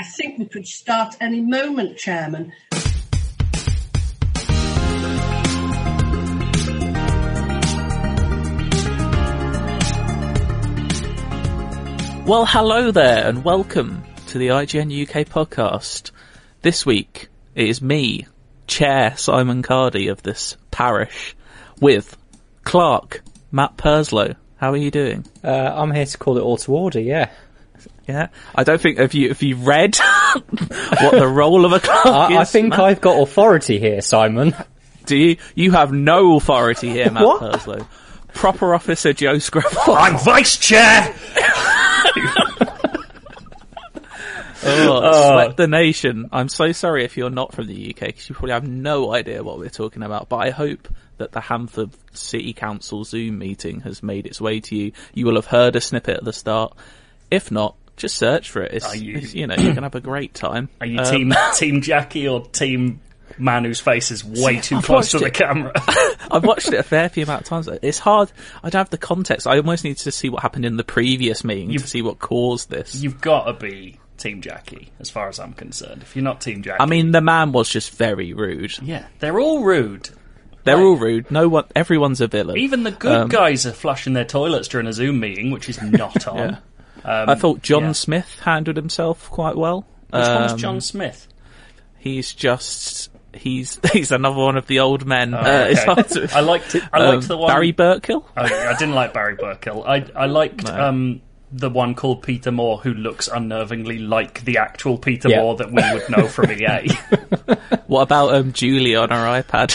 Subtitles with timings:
[0.00, 0.06] Fuck off.
[0.06, 2.52] I think we could start any moment, Chairman.
[12.26, 16.12] Well, hello there, and welcome to the IGN UK podcast.
[16.62, 18.26] This week, it is me,
[18.66, 21.34] Chair Simon Cardy of this parish,
[21.80, 22.16] with
[22.62, 24.36] Clerk, Matt Purslow.
[24.56, 25.24] How are you doing?
[25.42, 27.30] Uh, I'm here to call it all to order, yeah.
[28.10, 29.96] Yeah, I don't think if you have you read
[31.00, 32.36] what the role of a clerk is?
[32.36, 32.80] I, I think Matt?
[32.80, 34.54] I've got authority here, Simon.
[35.06, 35.36] Do you?
[35.54, 37.40] You have no authority here, Matt What?
[37.40, 37.86] Purslow.
[38.34, 39.96] Proper officer Joe Skrebels.
[39.96, 41.14] I'm vice chair!
[44.62, 45.32] Oh, uh.
[45.32, 46.28] sweat the nation.
[46.32, 49.42] I'm so sorry if you're not from the UK because you probably have no idea
[49.42, 50.28] what we're talking about.
[50.28, 54.76] But I hope that the Handforth City Council Zoom meeting has made its way to
[54.76, 54.92] you.
[55.14, 56.76] You will have heard a snippet at the start.
[57.30, 58.72] If not, just search for it.
[58.74, 60.68] It's, Are you- it's, you know, you're gonna have a great time.
[60.80, 63.00] Are you Um, team team Jackie or team
[63.38, 65.34] man whose face is way too I've close to the it.
[65.34, 65.72] camera?
[66.30, 67.68] I've watched it a fair few amount of times.
[67.82, 68.30] It's hard.
[68.62, 69.46] I don't have the context.
[69.46, 72.18] I almost need to see what happened in the previous meeting You've- to see what
[72.18, 72.94] caused this.
[72.96, 76.02] You've got to be team Jackie, as far as I'm concerned.
[76.02, 78.76] If you're not team Jackie, I mean, the man was just very rude.
[78.82, 80.10] yeah, they're all rude.
[80.64, 80.82] They're Right.
[80.82, 81.30] all rude.
[81.30, 82.58] No one, everyone's a villain.
[82.58, 85.80] Even the good Um, guys are flushing their toilets during a Zoom meeting, which is
[85.80, 86.36] not on.
[86.36, 86.56] Yeah.
[87.04, 87.92] Um, I thought John yeah.
[87.92, 89.86] Smith handled himself quite well.
[90.10, 91.26] Which one's Um, John Smith?
[91.98, 95.34] He's just he's he's another one of the old men.
[95.34, 96.02] Oh, uh, okay.
[96.02, 96.82] to- I liked it.
[96.92, 97.48] I um, liked the one.
[97.50, 98.26] Barry Burkill.
[98.36, 99.84] I, I didn't like Barry Burkill.
[99.84, 100.88] I I liked No.
[100.88, 101.20] um,
[101.52, 105.40] the one called Peter Moore, who looks unnervingly like the actual Peter Yeah.
[105.42, 106.88] Moore that we would know from EA.
[107.86, 109.74] What about um, Julie on her iPad?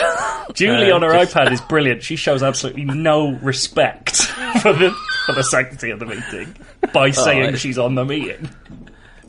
[0.53, 2.02] Julie Uh, on her just- iPad is brilliant.
[2.02, 4.22] She shows absolutely no respect
[4.62, 6.56] for the for the sanctity of the meeting
[6.94, 8.50] by saying it- she's on the meeting.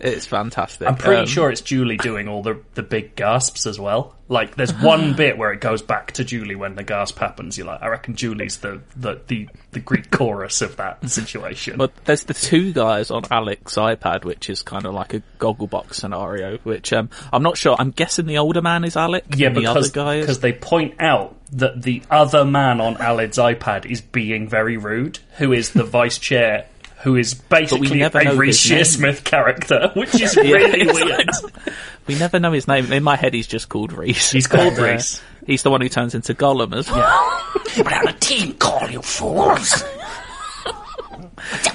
[0.00, 0.86] It's fantastic.
[0.88, 4.14] I'm pretty Um, sure it's Julie doing all the the big gasps as well.
[4.28, 7.56] Like, there's one bit where it goes back to Julie when the gasp happens.
[7.56, 11.76] You're like, I reckon Julie's the the the, the Greek chorus of that situation.
[11.78, 15.94] But there's the two guys on Alex's iPad, which is kind of like a Gogglebox
[15.94, 16.58] scenario.
[16.58, 17.76] Which um, I'm not sure.
[17.78, 19.24] I'm guessing the older man is Alec.
[19.36, 22.96] Yeah, and the other because guy because they point out that the other man on
[22.96, 26.66] Aled's iPad is being very rude, who is the vice chair,
[27.06, 29.12] who is basically never a know Reece his name.
[29.12, 31.76] Shearsmith character, which is really it's weird.
[32.08, 32.92] We never know his name.
[32.92, 34.32] In my head, he's just called Reece.
[34.32, 35.22] He's called And, uh, Reece.
[35.46, 37.52] He's the one who turns into Gollum as well.
[37.76, 39.84] We're on a team call, you fools!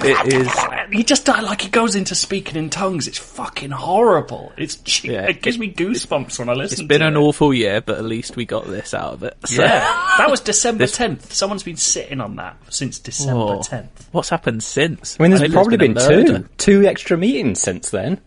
[0.04, 0.52] It is.
[0.92, 3.08] He just uh, like he goes into speaking in tongues.
[3.08, 4.52] It's fucking horrible.
[4.56, 5.26] It's Yeah.
[5.28, 6.80] it gives me goosebumps when I listen.
[6.80, 7.18] It's been to an it.
[7.20, 9.36] awful year, but at least we got this out of it.
[9.46, 9.80] So- Yeah,
[10.18, 11.32] that was December This- tenth.
[11.32, 13.62] Someone's been sitting on that since December Oh.
[13.62, 14.08] tenth.
[14.12, 15.16] What's happened since?
[15.18, 16.48] I mean, there's think probably been been, two.
[16.58, 18.20] Two extra meetings since then.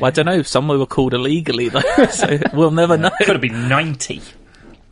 [0.00, 0.42] Well, I don't know.
[0.42, 1.80] Some were called illegally, though,
[2.10, 3.10] so we'll never know.
[3.20, 4.20] Could have been ninety.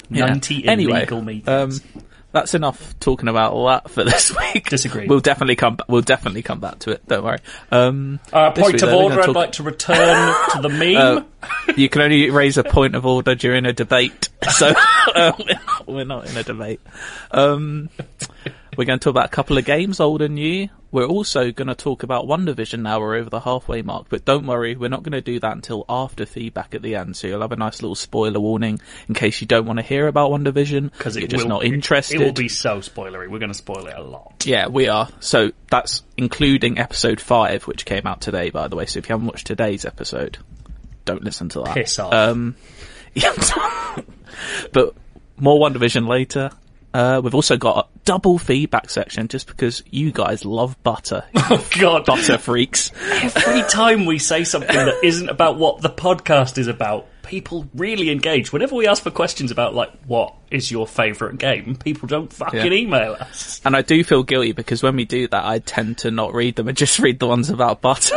[0.09, 0.27] Yeah.
[0.27, 1.49] Ninety anyway, illegal meetings.
[1.49, 2.03] Um,
[2.37, 4.69] that's enough talking about all that for this week.
[4.69, 5.07] Disagree.
[5.07, 5.79] We'll definitely come.
[5.89, 7.07] We'll definitely come back to it.
[7.09, 7.39] Don't worry.
[7.73, 9.17] Um, Uh, point week, of though, order.
[9.17, 10.97] gonna I'd like to return to the meme.
[10.97, 14.29] Uh, you can only raise a point of order during a debate.
[14.51, 14.73] So
[15.15, 15.35] um,
[15.87, 16.81] we're not in a debate.
[17.31, 17.89] Um,
[18.77, 20.69] we're going to talk about a couple of games, old and new.
[20.93, 23.01] We're also going to talk about WandaVision now.
[23.01, 25.85] We're over the halfway mark, but don't worry, we're not going to do that until
[25.89, 27.17] after feedback at the end.
[27.17, 30.07] So you'll have a nice little spoiler warning in case you don't want to hear
[30.07, 32.21] about WandaVision because you're just will, not interested.
[32.21, 33.29] It, will be so spoilery.
[33.29, 34.45] We're going to spoil it a lot.
[34.47, 35.09] Yeah, we are.
[35.21, 38.87] So that's including episode five, which came out today, by the way.
[38.87, 40.39] So if you haven't watched today's episode,
[41.05, 41.75] don't listen to that.
[41.75, 42.13] Piss off.
[42.13, 42.57] Um,
[44.73, 44.95] but
[45.39, 46.51] more WandaVision later.
[46.97, 51.25] Uh, we've also got a double feedback section just because you guys love butter.
[51.49, 52.07] Oh God!
[52.07, 52.91] butter freaks.
[53.13, 58.11] Every time we say something that isn't about what the podcast is about, people really
[58.11, 58.53] engage.
[58.53, 62.59] Whenever we ask for questions about like what is your favourite game, people don't fucking
[62.61, 62.73] Yeah.
[62.73, 63.61] email us.
[63.65, 66.57] And I do feel guilty because when we do that, I tend to not read
[66.57, 68.17] them and just read the ones about butter.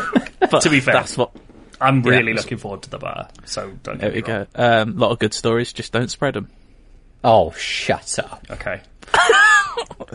[0.50, 0.94] but To be fair.
[0.94, 1.32] that's what.
[1.80, 2.36] I'm really Yeah.
[2.38, 3.28] looking forward to the bar.
[3.44, 4.46] So don't There we wrong.
[4.54, 4.62] go.
[4.62, 6.48] A um, lot of good stories, just don't spread them.
[7.24, 8.46] Oh, shut up.
[8.50, 8.80] Okay.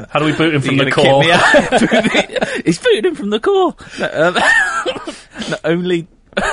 [0.10, 1.24] How do we boot him from the You're core?
[2.54, 2.62] me.
[2.66, 3.76] He's booting him from the core.
[4.00, 6.08] No, um, no, only,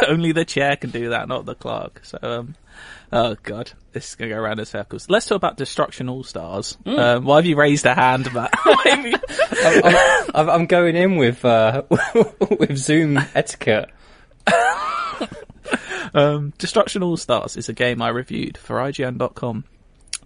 [0.08, 2.00] only the chair can do that, not the clerk.
[2.04, 2.54] So, um,
[3.12, 5.08] oh god, this is gonna go around in circles.
[5.08, 6.76] Let's talk about Destruction All Stars.
[6.84, 8.50] Um, why have you raised a hand, Matt?
[8.64, 9.14] I'm,
[10.34, 11.82] I'm, I'm going in with uh,
[12.58, 13.90] with Zoom etiquette.
[16.14, 19.64] um, Destruction All Stars is a game I reviewed for IGN.com.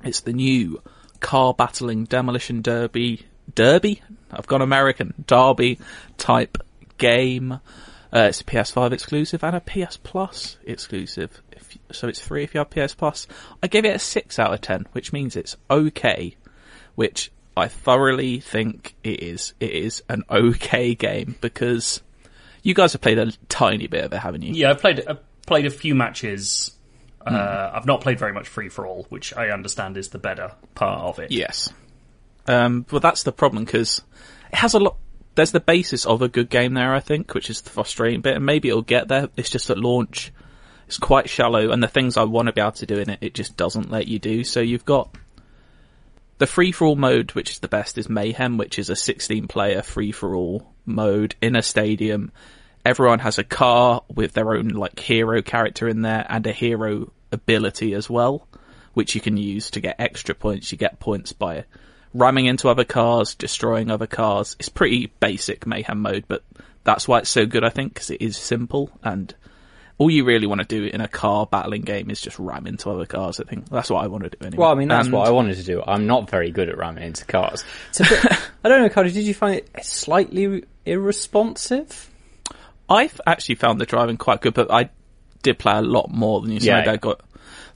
[0.02, 0.82] It's the new
[1.20, 4.02] car battling demolition derby derby.
[4.30, 5.78] I've gone American derby
[6.18, 6.58] type
[6.98, 7.52] game.
[7.52, 11.42] Uh, it's a PS5 exclusive and a PS Plus exclusive.
[11.52, 13.26] If, so it's free if you have PS Plus.
[13.62, 16.36] I gave it a six out of ten, which means it's okay.
[16.94, 19.54] Which I thoroughly think it is.
[19.60, 22.02] It is an okay game because
[22.62, 24.54] you guys have played a tiny bit of it, haven't you?
[24.54, 26.72] Yeah, I've played I've played a few matches.
[27.26, 27.70] Uh.
[27.72, 31.00] I've not played very much free for all, which I understand is the better part
[31.00, 31.30] of it.
[31.32, 31.72] Yes.
[32.46, 34.02] Um, but that's the problem because
[34.52, 34.96] it has a lot.
[35.34, 38.36] There's the basis of a good game there, I think, which is the frustrating bit,
[38.36, 39.28] and maybe it'll get there.
[39.36, 40.32] It's just at launch,
[40.86, 43.18] it's quite shallow, and the things I want to be able to do in it,
[43.20, 44.44] it just doesn't let you do.
[44.44, 45.16] So you've got
[46.38, 49.48] the free for all mode, which is the best, is Mayhem, which is a 16
[49.48, 52.30] player free for all mode in a stadium.
[52.84, 57.10] Everyone has a car with their own like hero character in there and a hero
[57.32, 58.46] ability as well,
[58.92, 60.70] which you can use to get extra points.
[60.70, 61.64] You get points by
[62.12, 64.54] ramming into other cars, destroying other cars.
[64.58, 66.42] It's pretty basic mayhem mode, but
[66.84, 69.34] that's why it's so good, I think, because it is simple and
[69.96, 72.90] all you really want to do in a car battling game is just ram into
[72.90, 73.38] other cars.
[73.40, 74.60] I think that's what I want to do anyway.
[74.60, 75.82] Well, I mean, that's And- what I wanted to do.
[75.86, 77.64] I'm not very good at ramming into cars.
[77.90, 78.24] It's a bit,
[78.64, 82.10] I don't know, Cardy, did you find it slightly irresponsive?
[82.88, 84.90] I've actually found the driving quite good, but I
[85.42, 86.60] did play a lot more than you.
[86.60, 86.90] So Yeah.
[86.90, 87.20] I got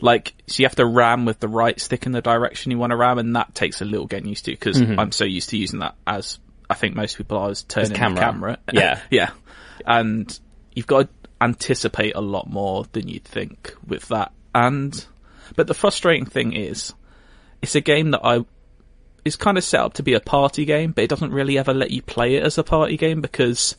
[0.00, 2.90] like so you have to ram with the right stick in the direction you want
[2.90, 4.99] to ram, and that takes a little getting used to because mm-hmm.
[4.99, 6.38] I'm so used to using that as
[6.69, 8.14] I think most people are as turning camera.
[8.14, 8.58] the camera.
[8.72, 9.00] Yeah.
[9.10, 9.31] yeah,
[9.87, 10.38] and
[10.75, 11.08] you've got to
[11.40, 14.32] anticipate a lot more than you'd think with that.
[14.55, 15.06] And
[15.56, 16.94] but the frustrating thing is,
[17.62, 18.44] it's a game that I
[19.25, 21.75] is kind of set up to be a party game, but it doesn't really ever
[21.75, 23.76] let you play it as a party game because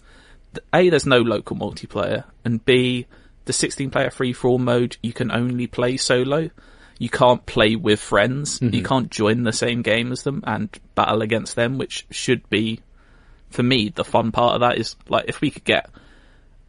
[0.74, 3.06] a there's no local multiplayer, and b
[3.46, 6.50] the 16 player free for all mode you can only play solo.
[7.00, 8.60] You can't play with friends.
[8.60, 8.75] Mm-hmm.
[8.75, 12.81] You can't join the same game as them and battle against them, which should be,
[13.50, 15.90] for me, the fun part of that is like if we could get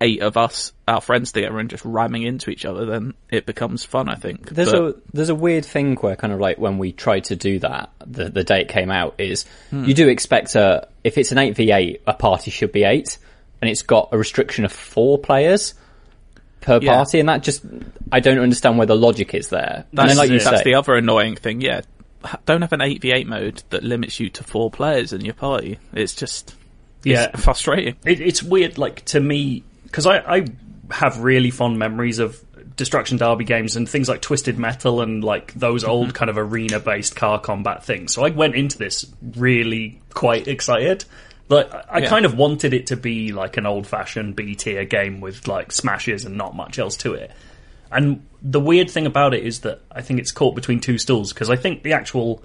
[0.00, 3.85] eight of us, our friends together, and just ramming into each other, then it becomes
[3.85, 4.09] fun.
[4.09, 4.49] I think.
[4.49, 7.37] There's But- a there's a weird thing where kind of like when we tried to
[7.37, 9.85] do that, the the day it came out is hmm.
[9.85, 13.19] you do expect a if it's an eight v eight, a party should be eight,
[13.61, 15.75] and it's got a restriction of four players
[16.61, 16.95] per Yeah.
[16.95, 17.62] party, and that just
[18.12, 19.85] I don't understand where the logic is there.
[19.93, 21.61] That's, then, like you that's say, the other annoying thing.
[21.61, 21.83] Yeah,
[22.47, 25.35] don't have an eight v eight mode that limits you to four players in your
[25.35, 25.79] party.
[25.93, 26.55] It's just
[27.02, 27.31] Yeah.
[27.33, 27.97] it's frustrating.
[28.05, 30.45] It, it's weird, like to me, because I, I
[30.90, 32.38] have really fond memories of
[32.76, 35.93] Destruction Derby games and things like Twisted Metal and like those mm-hmm.
[35.93, 38.12] old kind of arena-based car combat things.
[38.12, 41.05] So I went into this really quite excited.
[41.50, 42.09] Like I I Yeah.
[42.09, 46.25] kind of wanted it to be like an old-fashioned B tier game with like smashes
[46.25, 47.30] and not much else to it.
[47.92, 51.33] And the weird thing about it is that I think it's caught between two stools
[51.33, 52.42] because I think the actual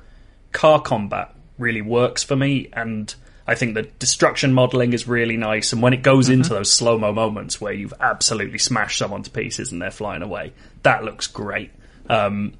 [0.51, 3.13] car combat really works for me, and
[3.47, 5.71] I think the destruction modeling is really nice.
[5.71, 9.29] And when it goes into those slow mo moments where you've absolutely smashed someone to
[9.29, 11.71] pieces and they're flying away, that looks great.
[12.09, 12.53] Um,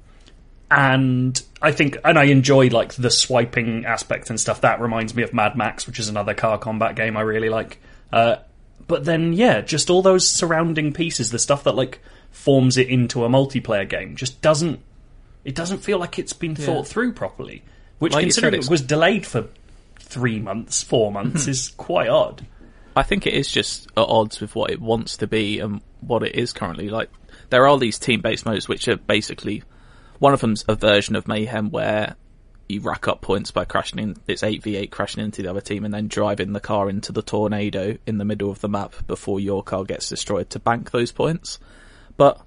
[0.70, 4.60] and I think, and I enjoy like the swiping aspect and stuff.
[4.62, 7.80] That reminds me of Mad Max, which is another car combat game I really like.
[8.12, 8.36] Uh,
[8.86, 13.24] but then, yeah, just all those surrounding pieces, the stuff that like forms it into
[13.24, 14.80] a multiplayer game, just doesn't
[15.44, 17.62] it doesn't feel like it's been thought through properly.
[18.00, 19.48] Which, Like considering it was delayed for
[20.00, 22.44] three months, four months, is quite odd.
[22.96, 26.24] I think it is just at odds with what it wants to be and what
[26.24, 26.88] it is currently.
[26.88, 27.10] Like,
[27.50, 29.62] there are these team-based modes which are basically,
[30.18, 32.16] one of them's a version of Mayhem where
[32.68, 35.94] you rack up points by crashing in, it's 8v8 crashing into the other team and
[35.94, 39.62] then driving the car into the tornado in the middle of the map before your
[39.62, 41.58] car gets destroyed to bank those points.
[42.16, 42.40] But,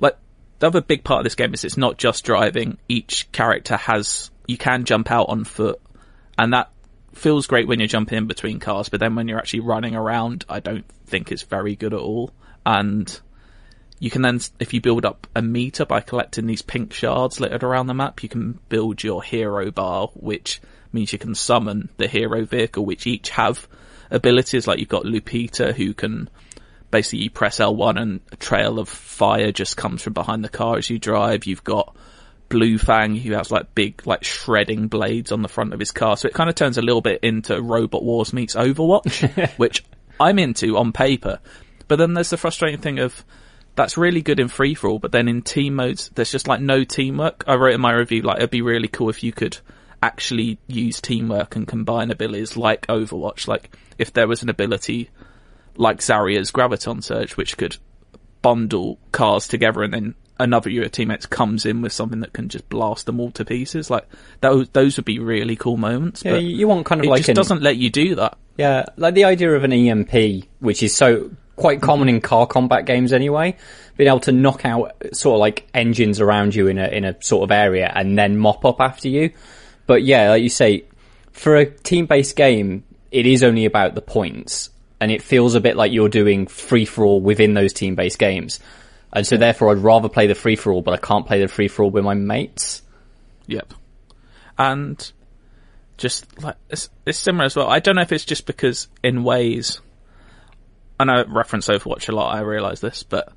[0.00, 0.16] like,
[0.58, 2.78] the other big part of this game is it's not just driving.
[2.88, 5.80] Each character has, you can jump out on foot
[6.38, 6.70] and that
[7.14, 10.44] feels great when you're jumping in between cars, but then when you're actually running around,
[10.48, 12.32] I don't think it's very good at all.
[12.64, 13.20] And
[14.02, 17.62] you can then, if you build up a meter by collecting these pink shards littered
[17.62, 20.60] around the map, you can build your hero bar, which
[20.92, 23.68] means you can summon the hero vehicle, which each have
[24.10, 24.66] abilities.
[24.66, 26.28] Like you've got Lupita, who can
[26.90, 30.78] basically you press L1 and a trail of fire just comes from behind the car
[30.78, 31.46] as you drive.
[31.46, 31.94] You've got
[32.48, 36.16] Blue Fang, who has like big, like shredding blades on the front of his car.
[36.16, 39.84] So it kind of turns a little bit into Robot Wars meets Overwatch, which
[40.18, 41.38] I'm into on paper.
[41.86, 43.24] But then there's the frustrating thing of
[43.74, 46.60] that's really good in free for all, but then in team modes, there's just like
[46.60, 47.44] no teamwork.
[47.46, 49.58] I wrote in my review, like, it'd be really cool if you could
[50.02, 53.48] actually use teamwork and combine abilities like Overwatch.
[53.48, 55.10] Like, if there was an ability
[55.76, 57.76] like Zarya's Graviton Surge, which could
[58.42, 62.48] bundle cars together and then another of your teammates comes in with something that can
[62.48, 63.88] just blast them all to pieces.
[63.88, 64.06] Like,
[64.40, 66.24] those, those would be really cool moments.
[66.24, 68.36] Yeah, but you want kind of it like just an, doesn't let you do that.
[68.58, 72.86] Yeah, like the idea of an EMP, which is so quite common in car combat
[72.86, 73.56] games anyway,
[73.96, 77.20] being able to knock out sort of like engines around you in a in a
[77.22, 79.30] sort of area and then mop up after you.
[79.86, 80.84] But yeah, like you say,
[81.32, 85.60] for a team based game, it is only about the points, and it feels a
[85.60, 88.60] bit like you're doing free for all within those team based games.
[89.12, 91.48] And so therefore, I'd rather play the free for all, but I can't play the
[91.48, 92.80] free for all with my mates.
[93.46, 93.74] Yep.
[94.56, 95.12] And
[95.98, 97.68] just like it's, it's similar as well.
[97.68, 99.80] I don't know if it's just because in ways
[101.02, 103.32] I know I reference Overwatch a lot, I realise this, but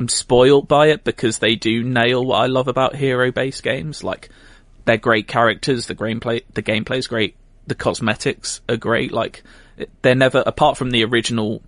[0.00, 4.02] I'm spoiled by it because they do nail what I love about hero based games.
[4.02, 4.30] Like
[4.84, 9.42] they're great characters, the gameplay the gameplay's great, the cosmetics are great, like
[10.02, 11.62] they're never apart from the original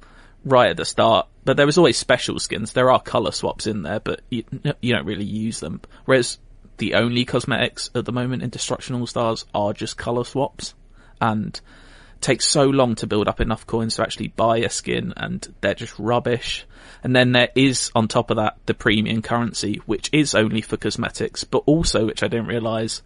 [0.45, 2.73] right at the start, but there was always special skins.
[2.73, 4.45] There are colour swaps in there, but you,
[4.81, 5.81] you don't really use them.
[6.05, 6.39] Whereas
[6.79, 10.75] the only cosmetics at the moment in Destruction All Stars are just colour swaps.
[11.21, 11.61] And
[12.21, 15.75] takes so long to build up enough coins to actually buy a skin and they're
[15.75, 16.67] just rubbish.
[17.03, 20.77] And then there is on top of that the premium currency, which is only for
[20.77, 23.03] cosmetics, but also, which I didn't realise,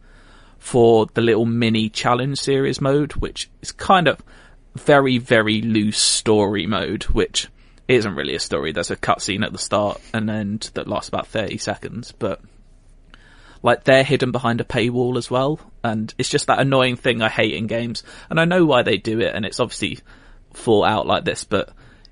[0.59, 4.21] for the little mini challenge series mode, which is kind of
[4.75, 7.49] very, very loose story mode, which
[7.88, 8.73] isn't really a story.
[8.73, 12.40] There's a cutscene at the start and end that lasts about 30 seconds, but
[13.62, 15.61] like they're hidden behind a paywall as well.
[15.85, 18.02] And it's just that annoying thing I hate in games.
[18.29, 19.99] And I know why they do it and it's obviously
[20.52, 21.71] thought out like this, but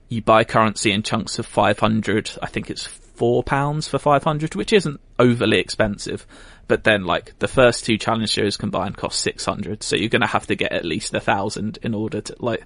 [0.09, 2.31] you buy currency in chunks of 500.
[2.43, 6.27] I think it's four pounds for 500, which isn't overly expensive.
[6.67, 9.83] But then like the first two challenge shows combined cost 600.
[9.83, 12.65] So you're going to have to get at least a thousand in order to like,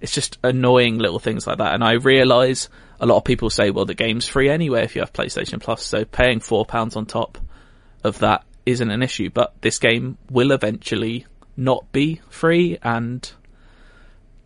[0.00, 1.74] it's just annoying little things like that.
[1.74, 2.68] And I realize
[3.00, 5.82] a lot of people say, well, the game's free anyway if you have PlayStation Plus.
[5.82, 7.38] So paying four pounds on top
[8.04, 11.26] of that isn't an issue, but this game will eventually
[11.56, 13.30] not be free and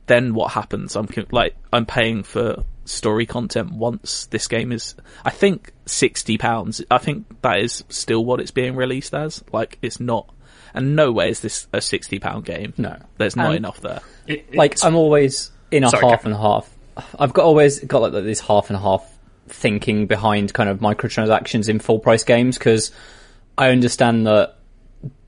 [0.06, 0.96] then what happens?
[0.96, 4.94] I'm like, I'm paying for story content once this game is,
[5.24, 6.82] I think sixty pounds.
[6.90, 9.42] I think that is still what it's being released as.
[9.52, 10.28] Like, it's not,
[10.74, 12.74] and no way is this a sixty pound game.
[12.76, 12.96] No.
[13.16, 14.00] there's not And- enough there.
[14.26, 16.26] It- like I'm always in a Sorry, half Gav.
[16.26, 16.70] and half.
[17.18, 19.10] I've got always got like this half and half
[19.48, 22.90] thinking behind kind of microtransactions in full price games because
[23.56, 24.56] I understand that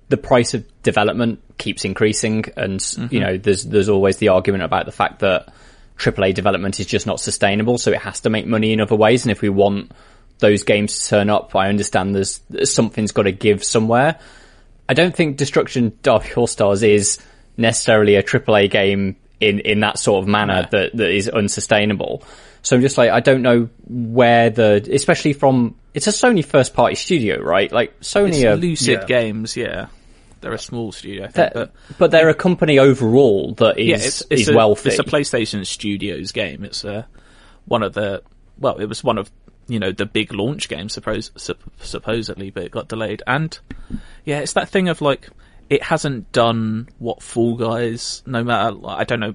[0.08, 2.80] the price of development keeps increasing, and
[3.10, 3.42] you know mm-hmm.
[3.42, 5.52] there's there's always the argument about the fact that
[5.98, 9.24] AAA development is just not sustainable, so it has to make money in other ways.
[9.24, 9.92] And if we want
[10.38, 14.18] those games to turn up, I understand there's something's got to give somewhere.
[14.88, 17.18] I don't think Destruction Dark All Stars is
[17.56, 22.22] necessarily a AAA game in, in that sort of manner that, that is unsustainable.
[22.62, 26.74] So I'm just like, I don't know where the, especially from, it's a Sony first
[26.74, 27.72] party studio, right?
[27.72, 29.06] Like Sony It's are, Lucid yeah.
[29.06, 29.86] Games, yeah.
[30.42, 33.86] They're a small studio, I think, they're- but but they're a company overall that is,
[33.88, 34.90] yeah, it's, it's is a, wealthy.
[34.90, 36.62] It's a PlayStation Studios game.
[36.64, 37.04] It's uh,
[37.64, 38.22] one of the
[38.58, 39.30] well, it was one of
[39.66, 43.22] you know the big launch games, suppose sup- supposedly, but it got delayed.
[43.26, 43.58] And
[44.24, 45.30] yeah, it's that thing of like
[45.70, 48.22] it hasn't done what Fall Guys.
[48.26, 49.34] No matter, I don't know.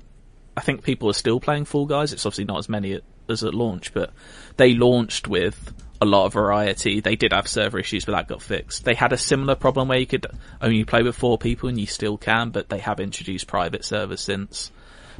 [0.55, 2.13] I think people are still playing Fall Guys.
[2.13, 4.13] It's obviously not as many as at launch, but
[4.57, 6.99] they launched with a lot of variety.
[6.99, 8.83] They did have server issues, but that got fixed.
[8.83, 10.25] They had a similar problem where you could
[10.59, 14.21] only play with four people, and you still can, but they have introduced private servers
[14.21, 14.71] since.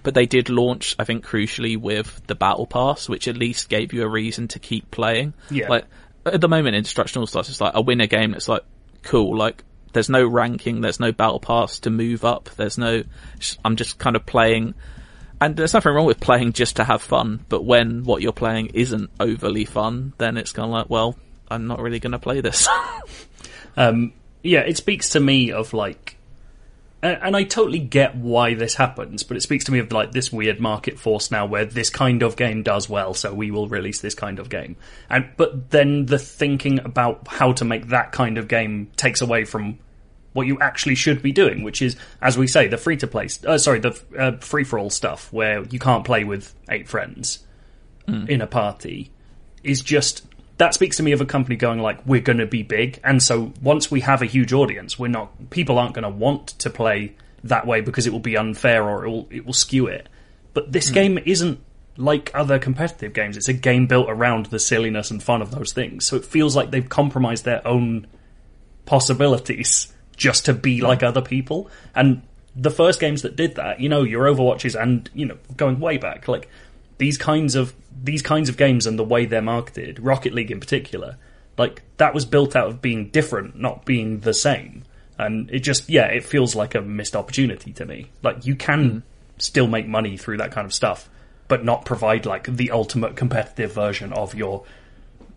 [0.04, 3.94] But they did launch, I think, crucially with the battle pass, which at least gave
[3.94, 5.36] you a reason to keep playing.
[5.52, 5.70] Yeah.
[5.70, 5.86] Like
[6.26, 8.34] at the moment in Destruction All Stars, it's like I win a game.
[8.34, 8.64] It's like
[9.04, 9.38] cool.
[9.38, 12.50] Like there's no ranking, there's no battle pass to move up.
[12.56, 13.04] There's no.
[13.64, 14.74] I'm just kind of playing
[15.42, 18.68] and there's nothing wrong with playing just to have fun, but when what you're playing
[18.68, 21.18] isn't overly fun, then it's kind of like, well,
[21.50, 22.70] I'm not really going to play this.
[23.78, 26.18] um, yeah, it speaks to me of like,
[27.02, 30.32] and, I totally get why this happens, but it speaks to me of like this
[30.32, 34.00] weird market force now where this kind of game does well, so we will release
[34.00, 34.76] this kind of game.
[35.10, 39.46] And but then the thinking about how to make that kind of game takes away
[39.46, 39.80] from
[40.34, 43.28] what you actually should be doing, which is, as we say, the free to play,
[43.46, 47.40] uh, sorry, the uh, free for all stuff where you can't play with eight friends
[48.08, 48.28] mm.
[48.30, 49.12] in a party,
[49.64, 50.26] is just
[50.58, 53.22] that speaks to me of a company going like, we're going to be big, and
[53.22, 56.70] so once we have a huge audience, we're not people aren't going to want to
[56.70, 60.08] play that way because it will be unfair or it will it will skew it.
[60.54, 60.94] But this mm.
[60.94, 61.60] game isn't
[61.98, 65.74] like other competitive games; it's a game built around the silliness and fun of those
[65.74, 66.06] things.
[66.06, 68.08] So it feels like they've compromised their own
[68.86, 69.92] possibilities
[70.22, 71.68] just to be like other people.
[71.96, 72.22] And
[72.56, 75.98] the first games that did that, you know, your Overwatches and, you know, going way
[75.98, 76.48] back, like
[77.00, 77.74] these kinds of
[78.04, 81.18] these kinds of games and the way they're marketed, Rocket League in particular,
[81.58, 84.84] like that was built out of being different, not being the same.
[85.18, 88.12] And it just yeah, it feels like a missed opportunity to me.
[88.22, 89.04] Like you can mm.
[89.42, 91.10] still make money through that kind of stuff,
[91.48, 94.66] but not provide like the ultimate competitive version of your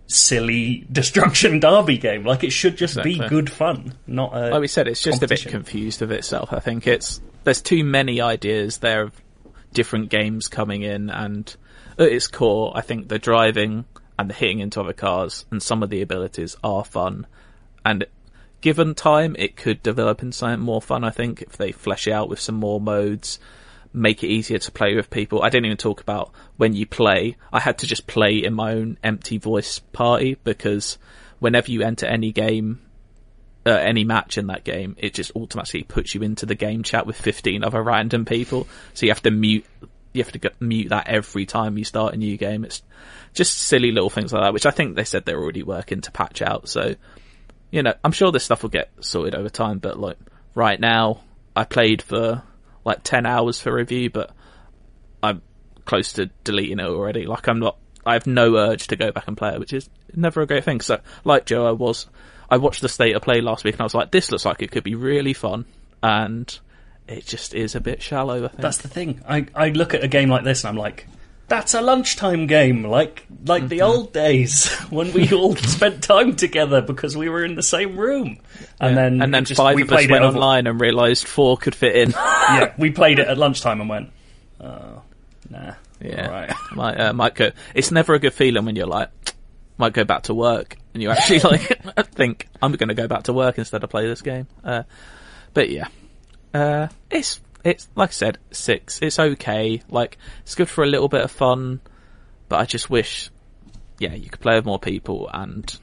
[0.07, 2.25] silly destruction derby game.
[2.25, 3.19] Like it should just exactly.
[3.19, 4.89] be good fun, not like we said.
[4.89, 6.53] It's just a bit confused of itself.
[6.53, 9.21] I think it's there's too many ideas there of
[9.73, 11.55] different games coming in, and
[11.99, 13.85] at its core, I think the driving
[14.19, 17.27] and the hitting into other cars and some of the abilities are fun,
[17.85, 18.07] and
[18.61, 21.05] given time, it could develop into something more fun.
[21.05, 23.39] I think if they flesh it out with some more modes
[23.95, 25.43] make it easier to play with people.
[25.43, 27.37] I didn't even talk about when you play.
[27.53, 30.99] I had to just play in my own empty voice party because
[31.39, 32.81] whenever you enter any game,
[33.65, 37.07] uh, any match in that game, it just automatically puts you into the game chat
[37.07, 38.67] with 15 other random people.
[38.95, 39.65] So you have to mute,
[40.13, 42.65] you have to mute that every time you start a new game.
[42.65, 42.83] It's
[43.33, 46.11] just silly little things like that, which I think they said they're already working to
[46.11, 46.69] patch out.
[46.69, 46.97] So,
[47.71, 50.19] you know, I'm sure this stuff will get sorted over time, but like
[50.57, 51.21] right now,
[51.55, 52.43] I played for
[52.85, 54.31] like 10 hours for review, but
[55.23, 55.43] I'm
[55.85, 57.27] close to deleting it already.
[57.27, 59.89] Like I'm not, I have no urge to go back and play it, which is
[60.15, 60.81] never a great thing.
[60.81, 62.07] So, like Joe, I was,
[62.51, 64.63] I watched the state of play last week and I was like, this looks like
[64.63, 65.65] it could be really fun.
[66.03, 66.59] And
[67.09, 68.61] it just is a bit shallow, I think.
[68.61, 69.23] That's the thing.
[69.27, 71.07] I, I look at a game like this and I'm like,
[71.49, 73.69] that's a lunchtime game, like like mm-hmm.
[73.69, 77.97] the old days when we all spent time together because we were in the same
[77.97, 78.39] room.
[78.81, 79.03] And yeah.
[79.03, 82.11] then and then just, five of us went online and realised four could fit in.
[82.17, 84.11] yeah, we played it at lunchtime and went,
[84.61, 85.03] oh,
[85.51, 85.75] nah.
[86.01, 86.53] Yeah, right.
[86.73, 87.51] might uh, might go.
[87.75, 89.11] It's never a good feeling when you're like,
[89.79, 91.81] might go back to work and you actually like
[92.13, 94.47] think I'm going to go back to work instead of play this game.
[94.63, 94.83] Uh,
[95.53, 95.89] but yeah,
[96.53, 99.01] uh, it's it's like I said, six.
[99.03, 99.83] It's okay.
[99.89, 101.81] Like it's good for a little bit of fun,
[102.49, 103.31] but I just wish,
[103.99, 105.75] yeah, you could play with more people and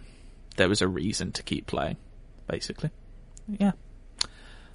[0.57, 1.97] there was a reason to keep playing.
[2.47, 2.91] Basically,
[3.47, 3.71] yeah.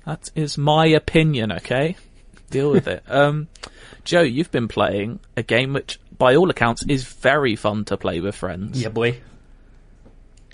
[0.04, 1.52] That is my opinion.
[1.52, 1.96] Okay,
[2.50, 3.02] deal with it.
[3.08, 3.48] Um,
[4.04, 8.20] Joe, you've been playing a game which, by all accounts, is very fun to play
[8.20, 8.80] with friends.
[8.80, 9.20] Yeah, boy.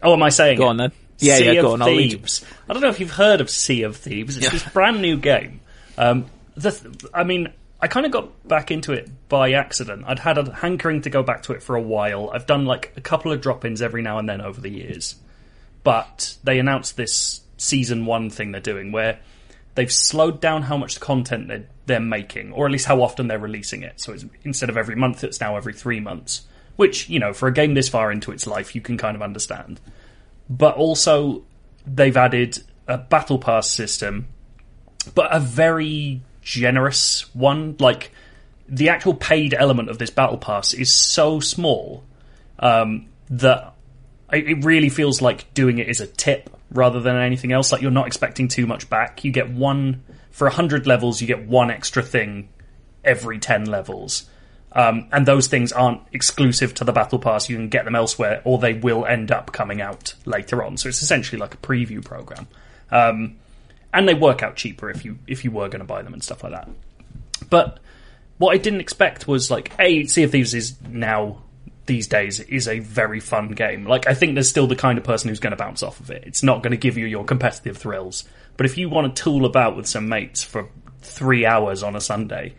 [0.03, 0.59] Oh, am I saying?
[0.59, 0.71] Go it?
[0.71, 0.93] on then.
[1.19, 1.81] Yeah, sea yeah, go on.
[1.81, 2.45] Thieves.
[2.69, 4.37] I don't know if you've heard of Sea of Thieves.
[4.37, 4.53] It's yeah.
[4.53, 5.61] this brand new game.
[5.99, 10.05] Um, the, I mean, I kind of got back into it by accident.
[10.07, 12.31] I'd had a hankering to go back to it for a while.
[12.33, 15.17] I've done like a couple of drop ins every now and then over the years.
[15.83, 19.19] But they announced this season one thing they're doing where
[19.75, 23.39] they've slowed down how much content they're, they're making, or at least how often they're
[23.39, 24.01] releasing it.
[24.01, 26.43] So instead of every month, it's now every three months.
[26.77, 29.23] Which, you know, for a game this far into its life, you can kind of
[29.23, 29.81] understand.
[30.49, 31.43] But also,
[31.87, 34.29] they've added a battle pass system,
[35.15, 37.77] but a very generous one.
[37.79, 38.13] Like
[38.69, 42.05] the actual paid element of this battle pass is so small
[42.59, 43.75] um, that
[44.33, 47.73] it really feels like doing it is a tip rather than anything else.
[47.73, 49.25] Like you're not expecting too much back.
[49.25, 51.21] You get one for hundred levels.
[51.21, 52.49] You get one extra thing
[53.05, 54.29] every ten levels.
[54.75, 57.51] Um, and those things aren't exclusive to the battle pass.
[57.51, 60.79] You can get them elsewhere, or they will end up coming out later on.
[60.79, 62.49] So it's essentially like a preview program.
[62.91, 63.37] Um,
[63.93, 66.23] and they work out cheaper if you if you were going to buy them and
[66.23, 66.69] stuff like that.
[67.51, 67.79] But
[68.39, 71.43] what I didn't expect was like a Sea of Thieves is now
[71.87, 73.85] these days is a very fun game.
[73.85, 76.11] Like I think there's still the kind of person who's going to bounce off of
[76.11, 76.25] it.
[76.27, 78.25] It's not going to give you your competitive thrills,
[78.57, 80.69] but if you want to tool about with some mates for
[81.01, 82.55] three hours on a Sunday,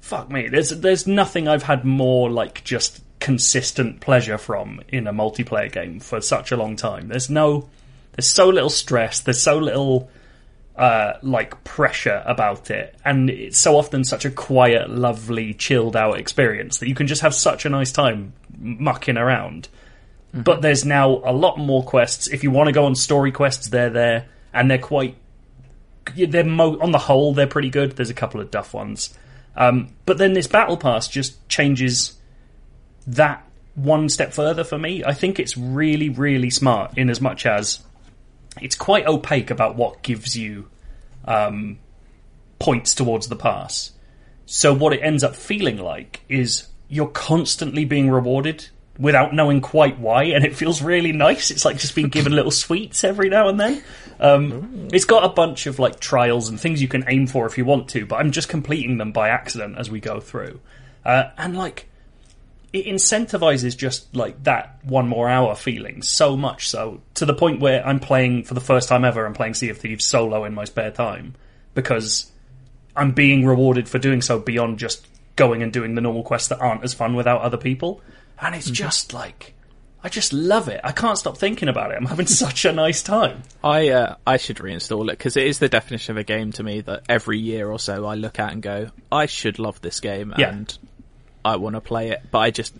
[0.00, 5.12] fuck me, there's there's nothing I've had more like just consistent pleasure from in a
[5.12, 7.08] multiplayer game for such a long time.
[7.08, 7.68] There's no,
[8.12, 9.20] there's so little stress.
[9.20, 10.10] There's so little
[10.76, 16.18] uh, like pressure about it, and it's so often such a quiet, lovely, chilled out
[16.18, 19.68] experience that you can just have such a nice time mucking around.
[20.34, 22.26] But there's now a lot more quests.
[22.26, 25.16] If you want to go on story quests, they're there, and they're quite.
[26.14, 27.92] They're mo- on the whole, they're pretty good.
[27.92, 29.16] There's a couple of duff ones,
[29.56, 32.18] um, but then this battle pass just changes
[33.06, 35.04] that one step further for me.
[35.04, 37.80] I think it's really, really smart in as much as
[38.60, 40.68] it's quite opaque about what gives you
[41.24, 41.78] um,
[42.58, 43.92] points towards the pass.
[44.46, 49.98] So what it ends up feeling like is you're constantly being rewarded without knowing quite
[49.98, 51.50] why, and it feels really nice.
[51.50, 53.82] It's like just being given little sweets every now and then.
[54.18, 57.58] Um, it's got a bunch of like trials and things you can aim for if
[57.58, 60.60] you want to, but I'm just completing them by accident as we go through.
[61.04, 61.88] Uh, and like,
[62.76, 67.60] it incentivizes just like that one more hour feeling so much so to the point
[67.60, 69.24] where I'm playing for the first time ever.
[69.26, 71.34] I'm playing Sea of Thieves solo in my spare time
[71.74, 72.30] because
[72.94, 76.60] I'm being rewarded for doing so beyond just going and doing the normal quests that
[76.60, 78.00] aren't as fun without other people.
[78.40, 79.54] And it's just like
[80.04, 80.80] I just love it.
[80.84, 81.96] I can't stop thinking about it.
[81.96, 83.42] I'm having such a nice time.
[83.64, 86.62] I uh, I should reinstall it because it is the definition of a game to
[86.62, 90.00] me that every year or so I look at and go, I should love this
[90.00, 90.50] game Yeah.
[90.50, 90.78] and
[91.46, 92.74] I want to play it, but I just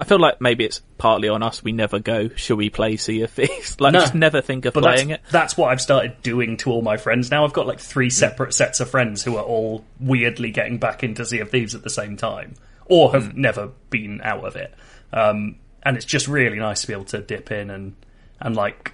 [0.00, 1.62] I feel like maybe it's partly on us.
[1.62, 3.76] We never go, shall we play Sea of Thieves?
[3.80, 4.00] like, No.
[4.00, 5.30] just never think of playing that's, it.
[5.30, 7.44] that's what I've started doing to all my friends now.
[7.44, 11.24] I've got like three separate sets of friends who are all weirdly getting back into
[11.24, 12.54] Sea of Thieves at the same time,
[12.86, 14.74] or have never been out of it.
[15.12, 17.94] Um, and it's just really nice to be able to dip in and
[18.40, 18.92] and like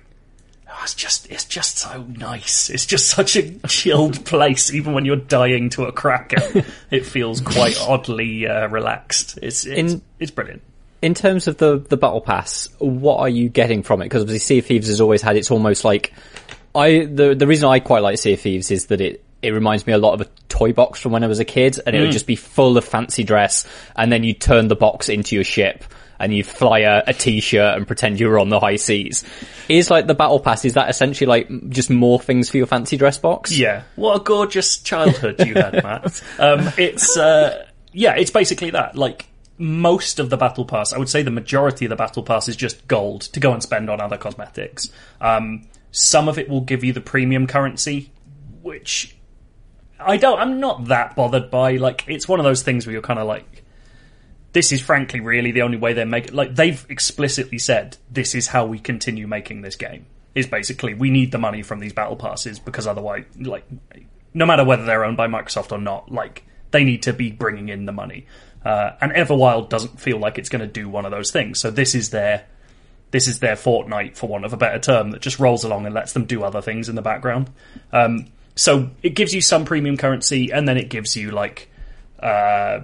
[0.68, 2.70] oh, it's just it's just so nice.
[2.70, 6.64] It's just such a chilled place, even when you're dying to a cracker.
[6.90, 9.38] it feels quite oddly uh, relaxed.
[9.42, 10.62] It's it's, In- it's brilliant.
[11.02, 14.06] in terms of the the battle pass, what are you getting from it?
[14.06, 16.12] Because obviously, Sea of Thieves has always had its almost like
[16.74, 19.86] I the the reason I quite like Sea of Thieves is that it it reminds
[19.86, 22.00] me a lot of a toy box from when I was a kid, and it
[22.00, 25.44] would just be full of fancy dress, and then you turn the box into your
[25.44, 25.84] ship.
[26.20, 29.24] And you fly a, a t-shirt and pretend you were on the high seas.
[29.68, 30.64] Is like the battle pass?
[30.64, 33.56] Is that essentially like just more things for your fancy dress box?
[33.56, 36.22] Yeah, what a gorgeous childhood you had, Matt.
[36.38, 38.96] Um, it's uh, yeah, it's basically that.
[38.96, 39.28] Like
[39.58, 42.56] most of the battle pass, I would say the majority of the battle pass is
[42.56, 44.90] just gold to go and spend on other cosmetics.
[45.20, 48.10] Um, some of it will give you the premium currency,
[48.62, 49.16] which
[49.98, 50.38] I don't.
[50.38, 51.76] I'm not that bothered by.
[51.76, 53.64] Like, it's one of those things where you're kind of like.
[54.52, 56.34] This is frankly really the only way they're making.
[56.34, 60.06] Like they've explicitly said, this is how we continue making this game.
[60.34, 63.64] Is basically we need the money from these battle passes because otherwise, like,
[64.34, 67.68] no matter whether they're owned by Microsoft or not, like they need to be bringing
[67.68, 68.26] in the money.
[68.64, 71.58] Uh, and Everwild doesn't feel like it's going to do one of those things.
[71.58, 72.46] So this is their
[73.10, 75.94] this is their Fortnite, for want of a better term, that just rolls along and
[75.94, 77.50] lets them do other things in the background.
[77.92, 81.70] Um, so it gives you some premium currency, and then it gives you like,
[82.20, 82.80] uh,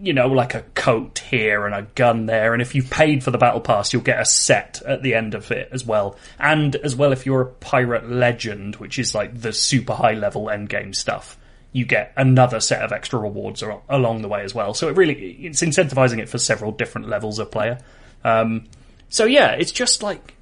[0.00, 2.52] you know, like a coat here and a gun there.
[2.52, 5.34] And if you've paid for the battle pass, you'll get a set at the end
[5.34, 6.16] of it as well.
[6.38, 10.50] And as well, if you're a pirate legend, which is like the super high level
[10.50, 11.38] end game stuff,
[11.72, 14.74] you get another set of extra rewards along the way as well.
[14.74, 17.78] So it really it's incentivizing it for several different levels of player.
[18.24, 18.64] Um,
[19.08, 20.34] so yeah, it's just like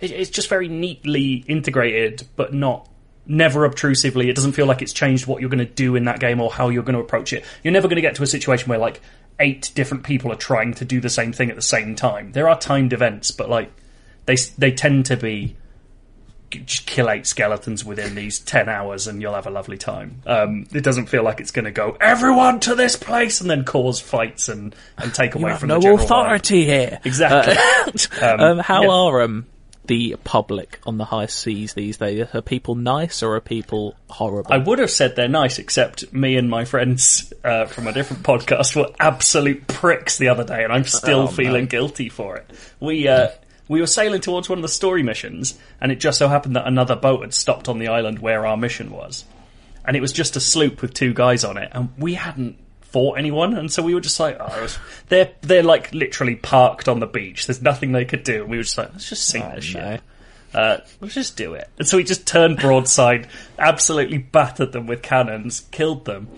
[0.00, 2.88] it's just very neatly integrated, but not
[3.26, 4.28] never obtrusively.
[4.28, 6.50] It doesn't feel like it's changed what you're going to do in that game or
[6.50, 7.44] how you're going to approach it.
[7.62, 9.00] You're never going to get to a situation where like
[9.38, 12.32] eight different people are trying to do the same thing at the same time.
[12.32, 13.70] There are timed events, but like
[14.26, 15.56] they they tend to be
[16.50, 20.22] just kill eight skeletons within these 10 hours and you'll have a lovely time.
[20.26, 23.64] Um, it doesn't feel like it's going to go, everyone to this place, and then
[23.64, 27.00] cause fights and, and take away from no the authority here.
[27.02, 27.06] vibe.
[27.06, 27.56] Exactly.
[28.20, 28.90] Um, how yeah.
[28.90, 29.46] are um,
[29.86, 32.26] the public on the high seas these days?
[32.34, 34.52] Are people nice or are people horrible?
[34.52, 38.22] I would have said they're nice, except me and my friends uh, from a different
[38.22, 42.50] podcast were absolute pricks the other day, and I'm still Oh, feeling guilty for it.
[42.80, 43.28] We uh,
[43.68, 46.66] we were sailing towards one of the story missions, and it just so happened that
[46.66, 49.24] another boat had stopped on the island where our mission was,
[49.84, 52.56] and it was just a sloop with two guys on it, and we hadn't
[52.96, 54.74] fought anyone, and so we were just like, oh,
[55.10, 57.46] they're they're like literally parked on the beach.
[57.46, 59.80] There's nothing they could do, and we were just like, let's just sink this no.
[59.92, 60.00] shit.
[60.54, 61.68] Uh, let's just do it.
[61.78, 63.28] And so we just turned broadside,
[63.58, 66.28] absolutely battered them with cannons, killed them.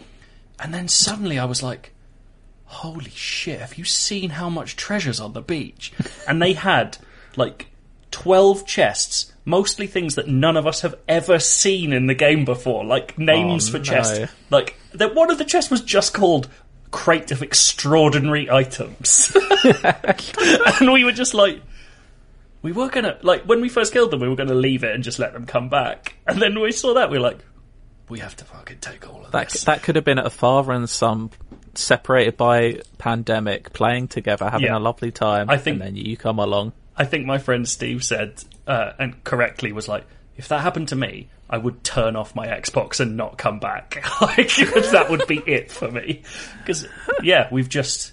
[0.58, 1.92] And then suddenly I was like,
[2.64, 5.92] holy shit, have you seen how much treasure's on the beach?
[6.26, 6.98] and they had
[7.36, 7.68] like
[8.10, 12.84] 12 chests, mostly things that none of us have ever seen in the game before,
[12.84, 13.84] like names Oh, for no.
[13.84, 14.32] chests.
[14.50, 16.48] Like, that one of the chests was just called
[16.90, 19.32] Crate of Extraordinary Items.
[20.80, 21.60] and we were just like,
[22.62, 25.04] we were gonna, like, when we first killed them, we were gonna leave it and
[25.04, 26.14] just let them come back.
[26.26, 27.38] And then we saw that, we are like,
[28.08, 29.64] we have to fucking take all of That this.
[29.64, 31.30] that could have been at a father and son
[31.74, 34.78] separated by pandemic, playing together, having Yeah.
[34.78, 35.50] a lovely time.
[35.50, 36.72] I think- and then you come along.
[36.96, 40.04] I think my friend Steve said, uh, and correctly was like,
[40.36, 44.02] if that happened to me, I would turn off my Xbox and not come back.
[44.20, 46.22] like that would be it for me.
[46.58, 46.86] Because
[47.22, 48.12] yeah, we've just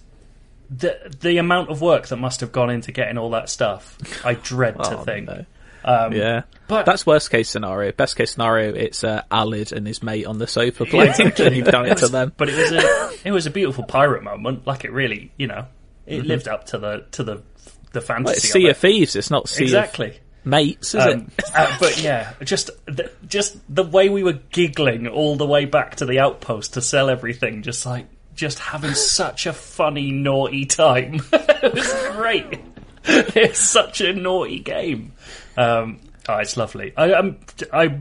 [0.70, 3.98] the the amount of work that must have gone into getting all that stuff.
[4.26, 5.28] I dread to Oh, think.
[5.28, 5.46] no.
[5.84, 7.92] Um, Yeah, but- that's worst case scenario.
[7.92, 11.68] Best case scenario, it's uh, Aled and his mate on the sofa playing, and you've
[11.68, 12.34] done it to them.
[12.36, 14.66] But it was a it was a beautiful pirate moment.
[14.66, 15.68] Like it really, you know,
[16.08, 17.44] it lived up to the to the
[17.92, 18.34] the fantasy.
[18.38, 18.80] it's sea of of it.
[18.80, 19.16] Thieves.
[19.16, 20.10] It's not sea exactly.
[20.10, 21.44] of mates, is Um, it?
[21.56, 25.96] uh, but yeah, just the, just the way we were giggling all the way back
[25.98, 31.20] to the outpost to sell everything, just like just having such a funny naughty time.
[31.34, 32.60] it was great.
[33.08, 35.14] It's such a naughty game.
[35.56, 36.92] Um, oh, it's lovely.
[36.98, 37.38] I, I'm
[37.72, 38.00] I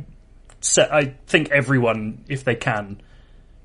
[0.79, 3.03] I think everyone, if they can.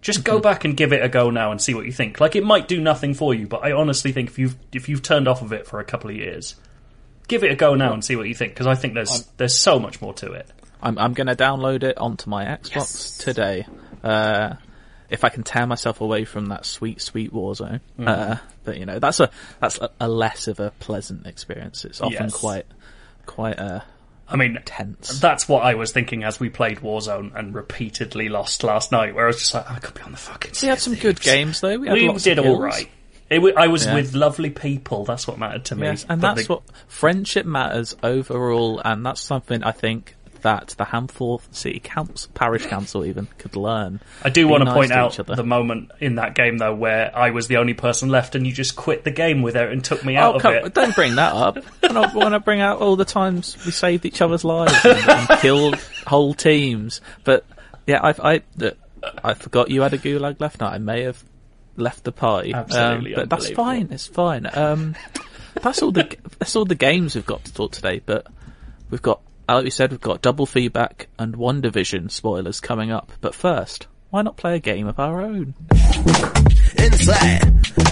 [0.01, 2.19] Just go back and give it a go now and see what you think.
[2.19, 5.01] Like it might do nothing for you, but I honestly think if you've if you've
[5.01, 6.55] turned off of it for a couple of years,
[7.29, 9.55] give it a go now and see what you think because I think there's there's
[9.55, 10.49] so much more to it.
[10.81, 13.17] I'm I'm going to download it onto my Xbox Yes.
[13.19, 13.65] today.
[14.03, 14.55] Uh,
[15.09, 17.79] if I can tear myself away from that sweet, sweet Warzone.
[17.97, 18.07] Mm.
[18.07, 21.85] Uh, but you know, that's a that's a, a less of a pleasant experience.
[21.85, 22.35] It's often Yes.
[22.35, 22.65] quite
[23.25, 23.81] quite uh,
[24.31, 25.19] I mean, tense.
[25.19, 29.15] that's what I was thinking as we played Warzone and repeatedly lost last night.
[29.15, 30.51] Where I was just like, I could be on the fucking.
[30.61, 31.77] we had some good games though.
[31.79, 32.61] We, had We lots did of all kills.
[32.63, 32.89] right.
[33.29, 33.95] It, I was Yeah.
[33.95, 35.05] with lovely people.
[35.05, 35.83] That's what mattered to me.
[35.87, 40.73] Yes, and But that's the- what friendship matters overall, and that's something I think that
[40.77, 43.99] the Handforth City Council, Parish Council, even could learn.
[44.23, 46.73] I do Be want to nice point to out the moment in that game though
[46.73, 49.69] where I was the only person left and you just quit the game with it
[49.69, 50.73] and took me out Oh, of come, it.
[50.73, 51.57] don't bring that up.
[51.83, 54.97] I don't want to bring out all the times we saved each other's lives and,
[55.09, 55.75] and killed
[56.07, 57.01] whole teams.
[57.25, 57.45] But
[57.85, 58.41] yeah, I, I,
[59.21, 60.61] I forgot you had a gulag left.
[60.61, 61.21] Now I may have
[61.79, 62.53] left the party.
[62.53, 63.89] Um, but that's fine.
[63.91, 64.47] It's fine.
[64.51, 64.95] Um,
[65.61, 68.01] that's all the that's all the games we've got to talk today.
[68.05, 68.27] But
[68.89, 73.11] we've got, like we said, we've got double feedback and WandaVision spoilers coming up.
[73.21, 75.53] But first, why not play a game of our own?
[76.77, 77.41] Inside,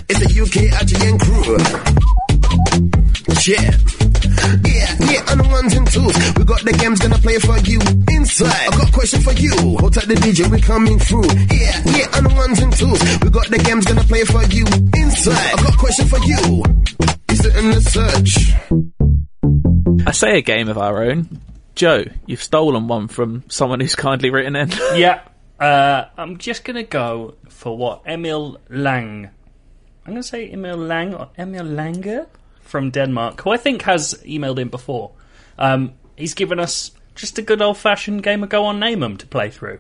[0.10, 1.58] it's the UK IGN crew.
[3.46, 4.27] Yeah.
[4.64, 6.16] Yeah, yeah, on the ones and twos.
[6.38, 7.80] We got the games gonna play for you.
[8.10, 9.52] Inside, I got a question for you.
[9.80, 11.28] Hold tight the DJ, we coming through.
[11.52, 13.02] Yeah, yeah, on the ones and twos.
[13.22, 14.66] We got the games gonna play for you.
[14.96, 16.64] Inside, I got a question for you.
[17.30, 18.54] Is it in the search?
[20.08, 21.42] I say a game of our own.
[21.76, 24.70] Joe, you've stolen one from someone who's kindly written in.
[24.96, 25.22] yeah,
[25.60, 29.30] uh, I'm just gonna go for what Emil Lang.
[30.06, 32.28] I'm gonna say Emil Lang or Emil Langer
[32.68, 35.12] from Denmark, who I think has emailed in before.
[35.58, 39.18] Um, he's given us just a good old fashioned game of Go On Name 'em
[39.18, 39.80] to play through,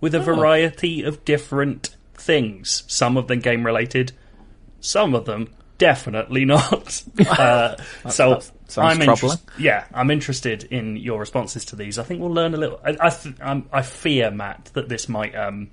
[0.00, 2.84] with a variety of different things.
[2.86, 4.12] Some of them game related,
[4.80, 7.02] some of them definitely not.
[7.28, 7.76] uh,
[8.08, 9.10] so that I'm troubling.
[9.10, 9.40] interested.
[9.58, 11.98] Yeah, I'm interested in your responses to these.
[11.98, 12.80] I think we'll learn a little.
[12.84, 15.70] I I, th- I'm, I fear Matt that this might um,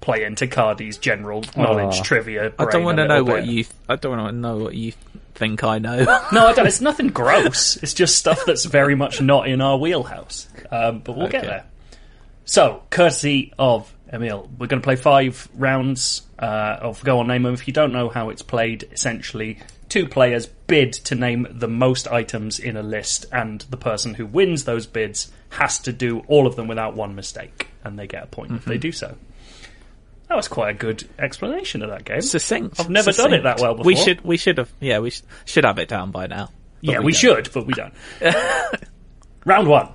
[0.00, 2.02] play into Cardy's general knowledge Oh.
[2.02, 2.52] trivia.
[2.58, 3.50] I don't want to know little what bit.
[3.50, 3.64] you.
[3.88, 4.92] I don't want to know what you
[5.40, 5.96] think I know.
[6.32, 6.66] No, I don't.
[6.68, 7.76] It's nothing gross.
[7.78, 10.46] It's just stuff that's very much not in our wheelhouse.
[10.70, 11.64] Um, but we'll get there.
[12.44, 17.46] So, courtesy of Emil, we're going to play five rounds uh, of Go On Name
[17.46, 17.54] 'em.
[17.54, 22.06] If you don't know how it's played, essentially, two players bid to name the most
[22.08, 26.46] items in a list, and the person who wins those bids has to do all
[26.46, 28.80] of them without one mistake, and they get a point if they Mm-hmm.
[28.80, 29.16] do so.
[30.30, 32.20] That was quite a good explanation of that game.
[32.20, 32.78] Succinct.
[32.78, 33.84] I've never done it that well before.
[33.84, 34.20] We should.
[34.20, 34.72] We should have.
[34.78, 36.50] Yeah, we sh- should have it down by now.
[36.84, 37.18] But Yeah, we, don't.
[37.20, 37.92] should, but we don't.
[39.44, 39.88] Round one.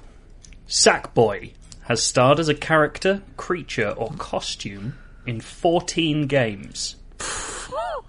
[0.67, 6.97] Sackboy has starred as a character, creature, or costume in 14 games.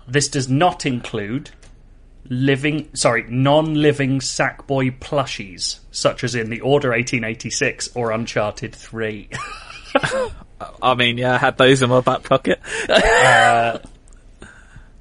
[0.09, 1.51] This does not include
[2.29, 9.29] living, sorry, non-living Sackboy plushies, such as in The Order 1886 or Uncharted 3.
[10.83, 12.61] I mean, yeah, I had those in my back pocket.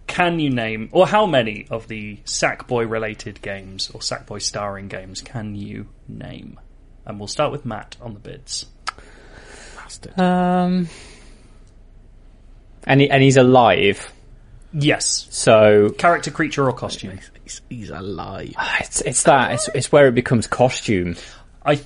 [0.08, 5.22] Can you name, or how many of the Sackboy related games, or Sackboy starring games,
[5.22, 6.60] can you name?
[7.06, 8.66] And we'll start with Matt on the bids.
[10.18, 10.90] Um,
[12.86, 14.12] and he, and he's alive.
[14.74, 15.28] Yes.
[15.30, 17.20] So Character, creature, or costume.
[17.44, 18.54] He's, he's alive.
[18.80, 21.16] it's it's that it's it's where it becomes costume.
[21.66, 21.82] I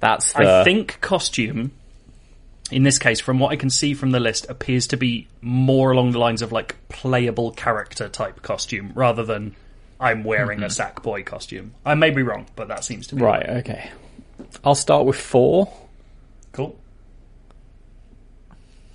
[0.00, 1.72] That's the I think costume,
[2.70, 5.92] in this case, from what I can see from the list, appears to be more
[5.92, 9.54] along the lines of like playable character type costume rather than
[10.00, 10.70] I'm wearing a mm-hmm.
[10.70, 11.74] sack boy costume.
[11.84, 13.48] I may be wrong, but that seems to be right.
[13.48, 13.90] Okay,
[14.64, 15.72] I'll start with four.
[16.52, 16.78] Cool.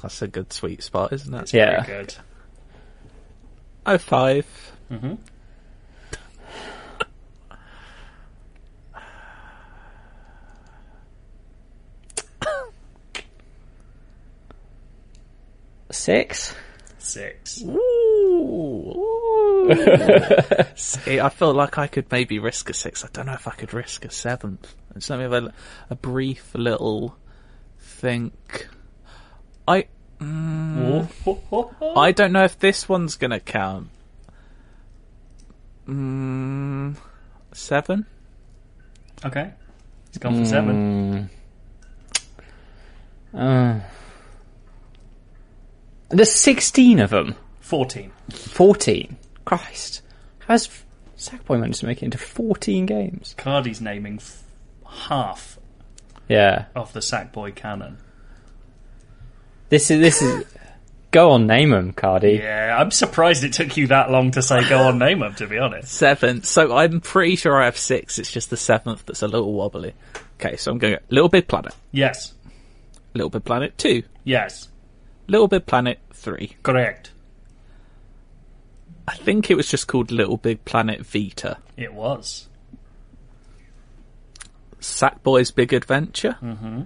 [0.02, 1.54] That's a good sweet spot, isn't it?
[1.54, 1.84] Yeah.
[1.84, 2.16] Very good.
[3.86, 4.46] Oh five.
[4.92, 5.16] Mm-hmm.
[15.92, 16.56] Six.
[16.98, 17.62] Six.
[17.64, 19.12] Ooh.
[20.76, 23.04] See, I feel like I could maybe risk a six.
[23.04, 24.74] I don't know if I could risk a seventh.
[24.94, 25.54] Just let me have a,
[25.90, 27.16] a brief little
[27.80, 28.68] think.
[29.68, 29.88] I
[30.22, 33.90] I don't know if this one's gonna count.
[35.88, 36.96] Mm,
[37.54, 38.06] seven.
[39.26, 39.52] Okay.
[40.10, 41.30] It's gone for seven.
[43.34, 43.80] Uh,
[46.12, 47.36] there's sixteen of them.
[47.60, 48.12] Fourteen.
[48.32, 49.18] Fourteen.
[49.46, 50.02] Christ,
[50.40, 50.70] how's
[51.18, 53.36] Sackboy managed to make it into fourteen games?
[53.38, 54.44] Cardy's naming f-
[54.88, 55.58] half
[56.30, 57.98] Yeah, of the Sackboy canon.
[59.70, 60.46] this is this is.
[61.12, 62.40] Go on, name them, Cardy.
[62.40, 65.48] Yeah, I'm surprised it took you that long to say go on name them, to
[65.48, 65.92] be honest.
[65.92, 66.42] Seven.
[66.44, 68.18] So I'm pretty sure I have six.
[68.18, 69.94] It's just the seventh that's a little wobbly.
[70.40, 71.76] Okay, so I'm going Little Big Planet.
[71.92, 72.34] Yes.
[73.14, 74.04] Little Big Planet 2.
[74.24, 74.70] Yes.
[75.32, 76.58] Little Big Planet 3.
[76.62, 77.12] Correct.
[79.08, 81.58] I think it was just called Little Big Planet Vita.
[81.78, 82.50] It was.
[84.82, 86.36] Sackboy's Big Adventure.
[86.42, 86.82] Mm-hmm.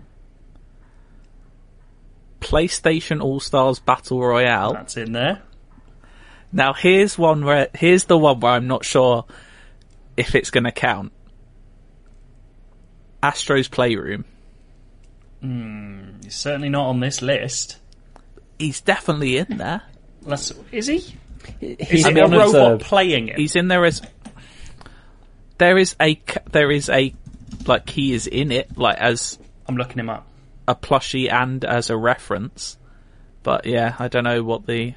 [2.39, 4.73] PlayStation All Stars Battle Royale.
[4.73, 5.41] That's in there.
[6.51, 9.25] Now here's one where here's the one where I'm not sure
[10.15, 11.11] if it's going to count.
[13.23, 14.23] Astro's Playroom.
[15.41, 17.79] He's certainly not on this list.
[18.59, 19.81] He's definitely in there.
[20.23, 20.97] Let's, is he?
[21.59, 23.37] He's Is it a robot the- playing it?
[23.37, 24.01] He's in there as
[25.57, 27.13] there is a c- there is a
[27.67, 29.37] like he is in it like as
[29.67, 30.27] I'm looking him up.
[30.67, 32.77] a plushie and as a reference.
[33.43, 34.95] But yeah, I don't know what the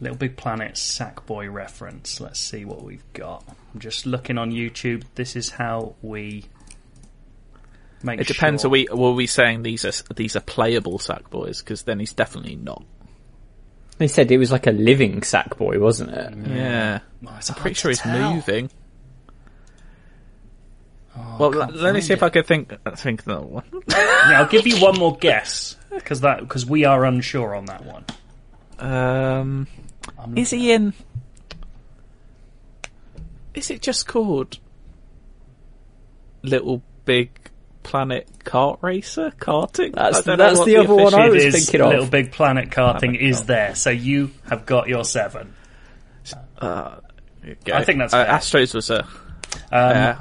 [0.00, 2.20] Little Big Planet Sackboy reference.
[2.20, 3.42] Let's see what we've got.
[3.72, 5.04] I'm just looking on YouTube.
[5.14, 6.44] This is how we
[8.02, 8.62] make It depends.
[8.62, 8.68] Sure.
[8.68, 11.60] Are we were we saying these are these are playable sack boys?
[11.62, 12.84] Because then he's definitely not.
[13.98, 16.34] They said it was like a living sack boy, wasn't it?
[16.54, 18.34] Yeah, Oh, it's I'm hard pretty sure he's tell.
[18.34, 18.70] moving.
[21.16, 22.22] Oh, well, I l- can't let me find see if.
[22.22, 23.64] I could think think that one.
[23.88, 27.84] Yeah, I'll give you one more guess because that because we are unsure on that
[27.86, 28.04] one.
[28.78, 29.66] Um,
[30.34, 30.92] is he in?
[33.54, 34.58] Is it just called
[36.42, 37.30] Little Big
[37.86, 39.94] Planet Kart Racer karting?
[39.94, 41.90] That's- I don't know that's what the other one I was It is thinking of.
[41.90, 43.46] Little Big Planet karting Planet is Kart.
[43.46, 45.54] there, so you have got your seven.
[46.62, 47.72] Okay.
[47.72, 48.26] I think that's uh.
[48.26, 49.00] Astros was a.
[49.04, 49.08] Um,
[49.70, 50.16] yeah,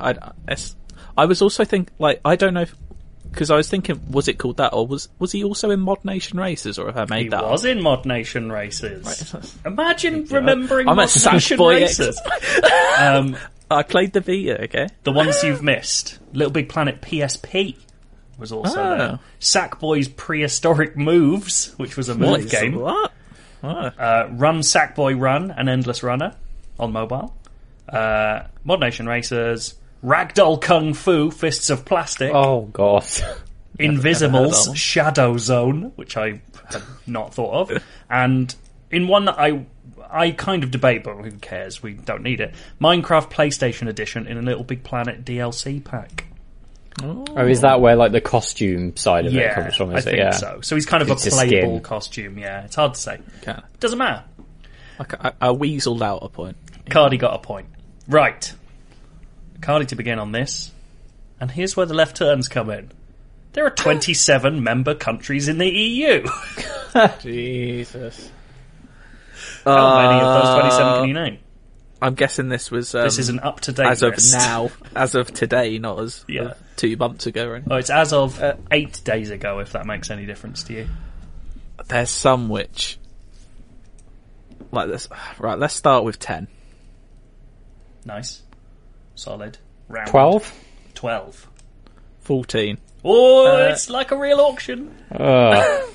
[0.48, 0.56] I,
[1.18, 2.76] I was also thinking, like I don't know if
[3.32, 6.06] because I was thinking was it called that or was was he also in Mod
[6.06, 7.44] Nation Racers or have I made He that?
[7.44, 7.52] up?
[7.52, 9.34] was in Mod Nation Racers.
[9.34, 9.52] Right.
[9.66, 12.22] Imagine remembering I'm Mod at Nation Sackboy races.
[13.00, 13.36] um,
[13.70, 14.64] I played the Vita.
[14.66, 14.88] Okay.
[15.04, 16.20] the ones you've missed.
[16.34, 17.76] Little Big Planet PSP
[18.38, 18.98] was also Oh.
[18.98, 19.20] there.
[19.40, 22.50] Sackboy's Prehistoric Moves, which was a myth What?
[22.50, 22.76] game.
[22.80, 23.12] What?
[23.64, 26.34] Uh, Run Sackboy Run, an Endless Runner
[26.80, 27.36] on mobile.
[27.90, 29.76] Uh, Mod Nation Racers.
[30.04, 32.32] Ragdoll Kung Fu, Fists of Plastic.
[32.34, 33.04] Oh god.
[33.80, 34.76] Invizimals.
[34.76, 38.54] Shadow Zone, which I had not thought of, and
[38.92, 39.66] in one that I
[40.12, 41.82] I kind of debate, but who cares?
[41.84, 42.54] We don't need it.
[42.82, 46.26] Minecraft PlayStation Edition in a Little Big Planet DLC pack.
[47.04, 49.90] Oh, is that where like the costume side of it comes from?
[49.90, 50.12] I Is it?
[50.12, 50.32] think Yeah.
[50.32, 50.62] so.
[50.62, 51.82] So he's kind of It's a a playable skin.
[51.82, 52.38] costume.
[52.40, 53.20] Yeah, it's hard to say.
[53.42, 53.60] Okay.
[53.82, 54.24] Doesn't matter.
[55.00, 56.56] I, I, I weaseled out a point.
[56.86, 57.68] Cardy got a point.
[58.08, 58.54] Right.
[59.60, 60.72] Cardy to begin on this.
[61.42, 62.92] And here's where the left turns come in.
[63.52, 66.26] There are 27 member countries in the EU.
[67.22, 68.32] Jesus.
[69.66, 71.38] How many of those 27 Uh, can you name?
[72.02, 75.16] I'm guessing this was um, This is an up to date as of now, as
[75.16, 76.42] of today, not as Yeah.
[76.50, 77.48] of two months ago.
[77.48, 77.72] Or anything.
[77.74, 78.42] Oh, it's as of
[78.72, 80.88] eight days ago, if that makes any difference to you.
[81.88, 82.98] There's some which,
[84.72, 85.08] like this.
[85.40, 86.48] Right, let's start with ten.
[88.06, 88.44] Nice.
[89.16, 89.58] Solid.
[89.88, 90.08] Round.
[90.08, 90.54] Twelve.
[90.96, 91.48] 12.
[92.22, 92.78] 14.
[93.04, 94.96] Oh, Uh, it's like a real auction.
[95.12, 95.82] Uh,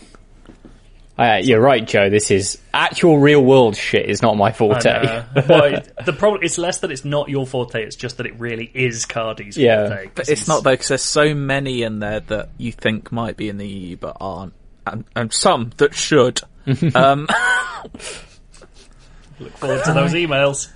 [1.20, 2.08] Uh, you're right, Joe.
[2.08, 4.08] This is actual real world shit.
[4.08, 4.88] Is not my forte.
[4.88, 5.06] And,
[5.36, 8.40] uh, well, the problem it's less that it's not your forte; it's just that it
[8.40, 9.88] really is Cardy's Yeah.
[9.88, 10.04] forte.
[10.06, 13.12] 'cause But it's he's- not though, because there's so many in there that you think
[13.12, 14.54] might be in the EU but aren't,
[14.86, 16.40] and, and some that should.
[16.94, 17.28] um,
[19.38, 20.68] Look forward to those emails.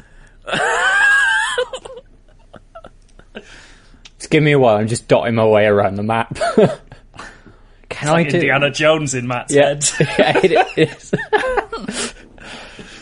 [4.18, 4.76] Just give me a while.
[4.76, 6.38] I'm just dotting my way around the map.
[8.04, 8.36] Can I Like do?
[8.36, 10.50] Indiana Jones in Matt's Yeah, head.
[10.50, 10.78] yeah it
[11.88, 12.14] is.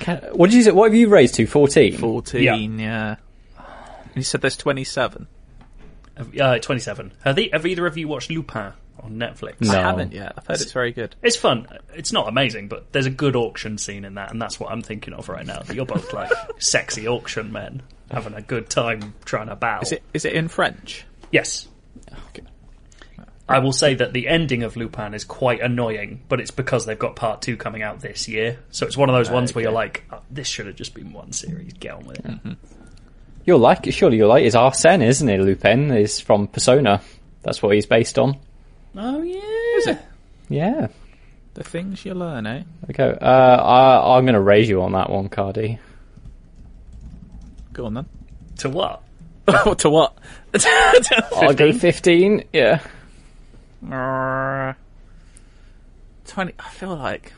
[0.00, 0.70] Can, what did you say?
[0.72, 1.46] What have you raised to?
[1.46, 1.96] Fourteen.
[1.96, 3.16] 14, yeah.
[4.14, 5.26] You said there's 27.
[6.40, 7.12] Uh, Twenty-seven.
[7.24, 9.60] Have, they, have either of you watched Lupin on Netflix?
[9.62, 9.70] No.
[9.72, 10.34] I haven't yet.
[10.36, 11.16] I've heard it's very good.
[11.22, 11.66] It's fun.
[11.94, 14.82] It's not amazing, but there's a good auction scene in that, and that's what I'm
[14.82, 15.62] thinking of right now.
[15.72, 19.80] You're both like sexy auction men having a good time trying to bow.
[19.80, 21.06] Is it is it in French?
[21.30, 21.66] Yes.
[23.48, 26.98] I will say that the ending of Lupin is quite annoying, but it's because they've
[26.98, 28.58] got part two coming out this year.
[28.70, 31.12] So it's one of those ones where you're like, oh, this should have just been
[31.12, 31.72] one series.
[31.74, 32.56] Get on with it.
[33.44, 33.92] You'll like it.
[33.92, 34.44] Surely you'll like.
[34.44, 34.46] it.
[34.46, 35.40] It's Arsene, isn't it?
[35.40, 37.02] Lupin is from Persona.
[37.42, 38.38] That's what he's based on.
[38.96, 39.98] Oh yeah.
[40.48, 40.88] Yeah.
[41.54, 42.62] The things you learn, eh?
[42.90, 43.16] Okay.
[43.20, 45.78] Uh, I, I'm going to raise you on that one, Cardy.
[47.72, 48.06] Go on then.
[48.58, 49.02] To what?
[49.78, 50.16] to what?
[51.34, 52.44] I'll go 15.
[52.52, 52.80] Yeah.
[53.90, 54.74] Uh,
[56.26, 56.54] 20.
[56.58, 57.32] I feel like.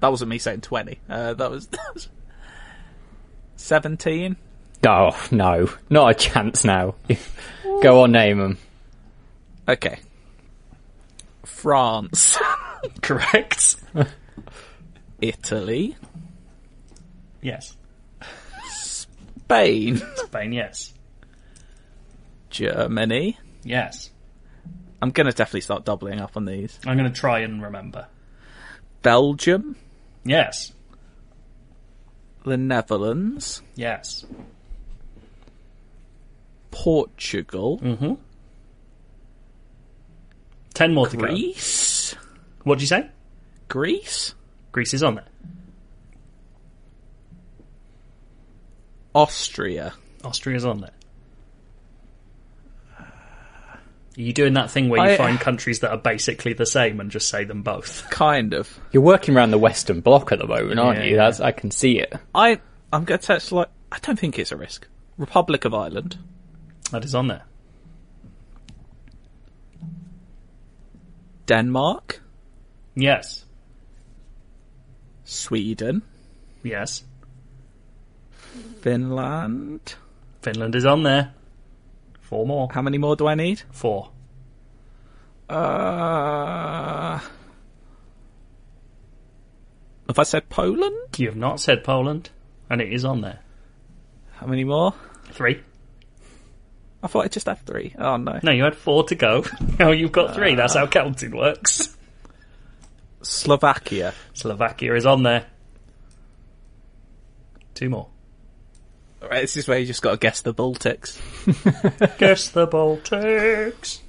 [0.00, 0.98] That wasn't me saying 20.
[1.08, 1.66] Uh, that was.
[1.76, 2.08] That was
[3.56, 4.36] 17?
[4.86, 5.70] Oh, no.
[5.88, 6.96] Not a chance now.
[7.82, 8.58] go on, name them.
[9.66, 10.00] Okay.
[11.44, 12.38] France.
[13.00, 13.76] Correct.
[15.20, 15.96] Italy.
[17.40, 17.76] yes.
[18.74, 20.02] Spain.
[20.16, 20.52] Spain.
[20.52, 20.92] Yes.
[22.50, 23.38] Germany.
[23.62, 24.10] Yes.
[25.04, 26.80] I'm going to definitely start doubling up on these.
[26.86, 28.06] I'm going to try and remember.
[29.02, 29.76] Belgium.
[30.24, 30.72] Yes.
[32.46, 33.60] The Netherlands.
[33.74, 34.24] Yes.
[36.70, 37.80] Portugal.
[37.80, 38.14] Mm-hmm.
[40.72, 41.26] Ten more to go.
[41.26, 42.14] Greece.
[42.62, 43.10] What did you say?
[43.68, 44.34] Greece.
[44.72, 45.28] Greece is on there.
[49.14, 49.92] Austria.
[50.24, 50.92] Austria's on there.
[54.16, 57.00] Are you doing that thing where you I- find countries that are basically the same
[57.00, 58.08] and just say them both?
[58.10, 58.78] Kind of.
[58.92, 61.10] You're working around the Western Bloc at the moment, aren't Yeah, you?
[61.16, 61.24] yeah.
[61.24, 62.12] That's I can see it.
[62.34, 62.60] I
[62.92, 64.86] I'm going to touch like I don't think it's a risk.
[65.18, 66.16] Republic of Ireland,
[66.92, 67.42] That is on there.
[71.46, 72.20] Denmark,
[72.94, 73.44] Yes.
[75.24, 76.02] Sweden,
[76.62, 77.02] Yes.
[78.82, 79.94] Finland.
[80.42, 81.32] Finland is on there.
[82.34, 82.68] Four more.
[82.72, 83.62] How many more do I need?
[83.70, 84.10] Four.
[85.48, 87.20] Uh,
[90.08, 91.16] have I said Poland?
[91.16, 92.30] You have not said Poland,
[92.68, 93.38] and it is on there.
[94.32, 94.94] How many more?
[95.30, 95.60] Three.
[97.04, 97.94] I thought I just had three.
[98.00, 98.40] Oh no.
[98.42, 99.44] No, you had four to go.
[99.78, 100.56] Now you've got three.
[100.56, 101.96] That's how counting works.
[103.22, 104.12] Slovakia.
[104.32, 105.46] Slovakia is on there.
[107.74, 108.08] Two more.
[109.30, 111.18] Right, this is where you just got to guess the Baltics.
[112.18, 114.00] Guess the Baltics.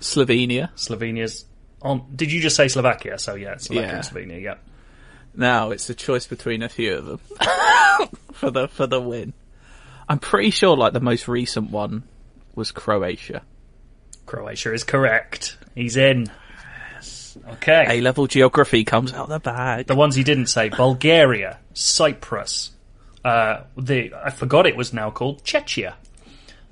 [0.00, 0.70] Slovenia.
[0.76, 1.44] Slovenia's
[1.82, 2.04] on.
[2.14, 3.18] Did you just say Slovakia?
[3.18, 3.96] So yeah, Slovakia Yeah.
[3.96, 4.40] and Slovenia.
[4.42, 4.54] Yeah.
[5.34, 7.20] Now it's a choice between a few of them
[8.32, 9.32] for the for the win.
[10.08, 12.02] I'm pretty sure like the most recent one
[12.54, 13.42] was Croatia.
[14.26, 15.56] Croatia is correct.
[15.74, 16.26] He's in.
[17.52, 17.98] Okay.
[17.98, 19.86] A level geography comes out the bag.
[19.86, 22.70] The ones he didn't say: Bulgaria, Cyprus.
[23.26, 25.94] Uh, the I forgot it was now called Czechia.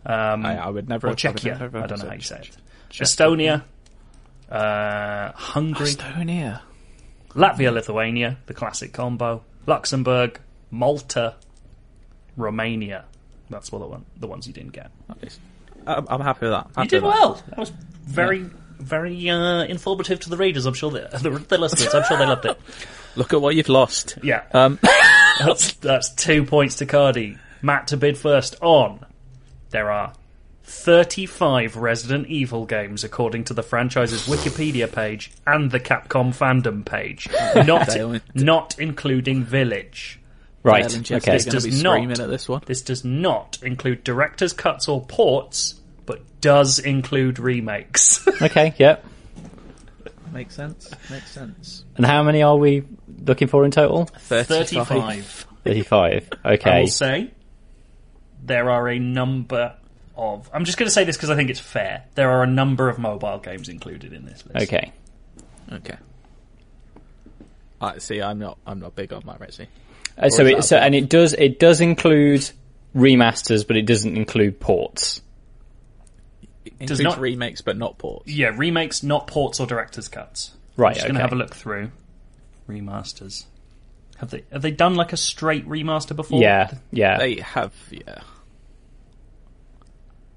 [0.07, 1.09] Um, I, I would never.
[1.09, 1.59] or Czechia.
[1.59, 2.57] never I don't know how you say it.
[2.91, 3.63] Czech- Estonia,
[4.51, 6.61] uh, Hungary, Estonia.
[7.31, 9.43] Latvia, Lithuania, the classic combo.
[9.67, 10.39] Luxembourg,
[10.71, 11.35] Malta,
[12.37, 13.05] Romania.
[13.51, 14.91] That's what the one the ones you didn't get.
[15.87, 16.69] I'm, I'm happy with that.
[16.79, 17.07] You did that.
[17.07, 17.43] well.
[17.49, 17.71] That was
[18.05, 18.47] very,
[18.79, 20.67] very uh, informative to the readers.
[20.67, 21.95] I'm sure that the, the listeners.
[21.95, 22.59] I'm sure they loved it.
[23.17, 24.19] Look at what you've lost.
[24.23, 24.79] Yeah, Um,
[25.39, 27.39] that's that's two points to Cardy.
[27.63, 29.05] Matt to bid first on.
[29.71, 30.13] There are
[30.65, 37.29] 35 Resident Evil games according to the franchise's Wikipedia page and the Capcom fandom page,
[37.67, 37.89] not
[38.35, 40.21] not including Village.
[40.63, 40.87] Right.
[40.87, 41.37] Dale and Jesse Okay.
[41.37, 42.63] are going to does not- at this one.
[42.65, 45.75] This does not include director's cuts or ports,
[46.07, 48.27] but does include remakes.
[48.43, 48.75] Okay.
[48.79, 49.05] Yep.
[50.33, 50.91] Makes sense.
[51.11, 51.85] Makes sense.
[51.97, 52.83] And how many are we
[53.27, 54.07] looking for in total?
[54.07, 55.47] 35.
[55.65, 56.29] Thirty-five.
[56.45, 56.81] I Okay.
[56.81, 57.31] will say
[58.43, 59.75] there are a number
[60.17, 60.51] of.
[60.53, 62.05] I'm just going to say this because I think it's fair.
[62.15, 64.69] There are a number of mobile games included in this list.
[64.73, 64.93] Okay.
[65.73, 65.97] Okay.
[67.81, 68.21] I see.
[68.23, 68.59] I'm not.
[68.67, 69.67] I'm not big on that, Resi.
[70.17, 72.49] Uh, so it so and it does it does include
[72.95, 75.21] remasters, but it doesn't include ports.
[76.79, 78.29] It does not- remakes, but not ports.
[78.31, 80.53] Yeah, remakes, not ports or director's cuts.
[80.77, 81.91] Right, I'm just gonna have a look through
[82.69, 83.45] remasters.
[84.19, 86.41] Have they have they done like a straight remaster before?
[86.41, 87.19] Yeah, yeah.
[87.19, 87.73] They have.
[87.91, 88.21] Yeah.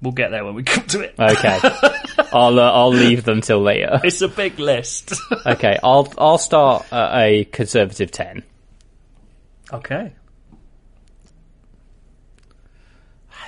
[0.02, 1.14] we'll get there when we come to it.
[1.18, 1.58] Okay,
[2.32, 4.00] I'll uh, I'll leave them till later.
[4.04, 5.12] It's a big list.
[5.46, 8.42] Okay, I'll I'll start at a conservative ten.
[9.72, 10.12] okay.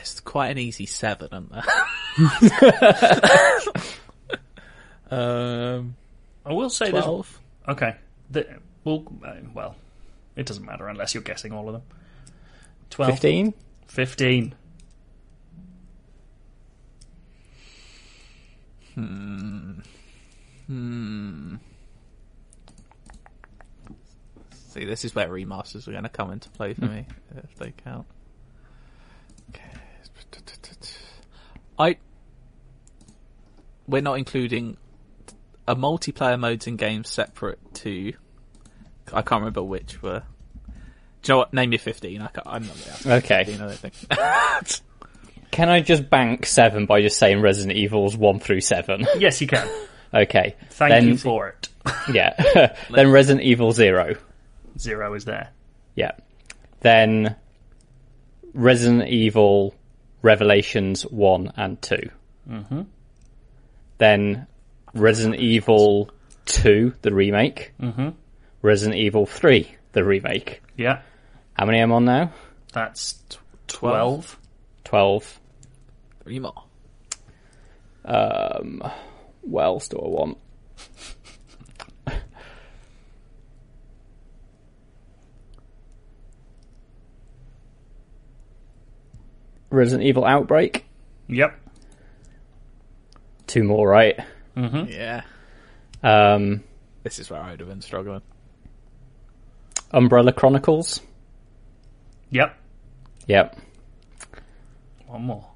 [0.00, 1.62] It's quite an easy seven, isn't there?
[5.10, 5.96] um,
[6.46, 7.04] I will say this.
[7.04, 7.40] twelve.
[7.68, 7.96] Okay.
[8.30, 8.46] The,
[8.84, 9.76] well, uh, well,
[10.36, 11.82] it doesn't matter unless you're guessing all of them.
[12.90, 13.12] 12.
[13.12, 13.54] Fifteen.
[13.86, 14.54] 15.
[18.94, 19.72] Hmm.
[20.66, 21.54] Hmm.
[24.68, 26.94] See, this is where remasters are going to come into play for hmm.
[26.94, 27.06] me
[27.36, 28.06] uh, if they count.
[29.50, 29.64] Okay.
[31.78, 31.96] I.
[33.88, 34.76] We're not including
[35.66, 38.12] a multiplayer modes in games separate to.
[39.12, 40.22] I can't remember which were.
[41.22, 41.52] Do you know what?
[41.52, 42.22] Name your fifteen.
[42.22, 43.44] I can't, I'm not going to Okay.
[43.44, 43.62] fifteen.
[43.62, 44.80] I don't think.
[45.50, 49.06] Can I just bank seven by just saying Resident Evils one through seven?
[49.18, 49.68] Yes, you can.
[50.14, 50.54] Okay.
[50.70, 51.68] Thank then, you for it.
[52.12, 52.72] Yeah.
[52.90, 54.16] then Resident Evil Zero.
[54.78, 55.50] Zero is there.
[55.96, 56.12] Yeah.
[56.80, 57.36] Then
[58.54, 59.74] Resident Evil
[60.22, 61.96] Revelations 1 and 2.
[62.48, 62.82] Mm-hmm.
[63.98, 64.46] Then
[64.94, 66.10] Resident Evil
[66.46, 67.72] 2, the remake.
[67.80, 68.10] Mm-hmm.
[68.62, 70.62] Resident Evil 3, the remake.
[70.76, 71.02] Yeah.
[71.54, 72.32] How many am I on now?
[72.72, 73.22] That's
[73.68, 74.38] 12.
[74.84, 75.40] 12.
[76.24, 76.64] Three more.
[78.04, 78.82] Um,
[79.42, 80.38] what else do I want?
[89.70, 90.84] Resident Evil Outbreak.
[91.28, 91.58] Yep.
[93.46, 94.18] Two more, right?
[94.56, 95.22] Yeah.
[96.02, 96.62] Um,
[97.02, 98.22] This is where I would have been struggling.
[99.90, 101.00] Umbrella Chronicles.
[102.30, 102.56] Yep.
[103.26, 103.58] Yep.
[105.06, 105.46] One more.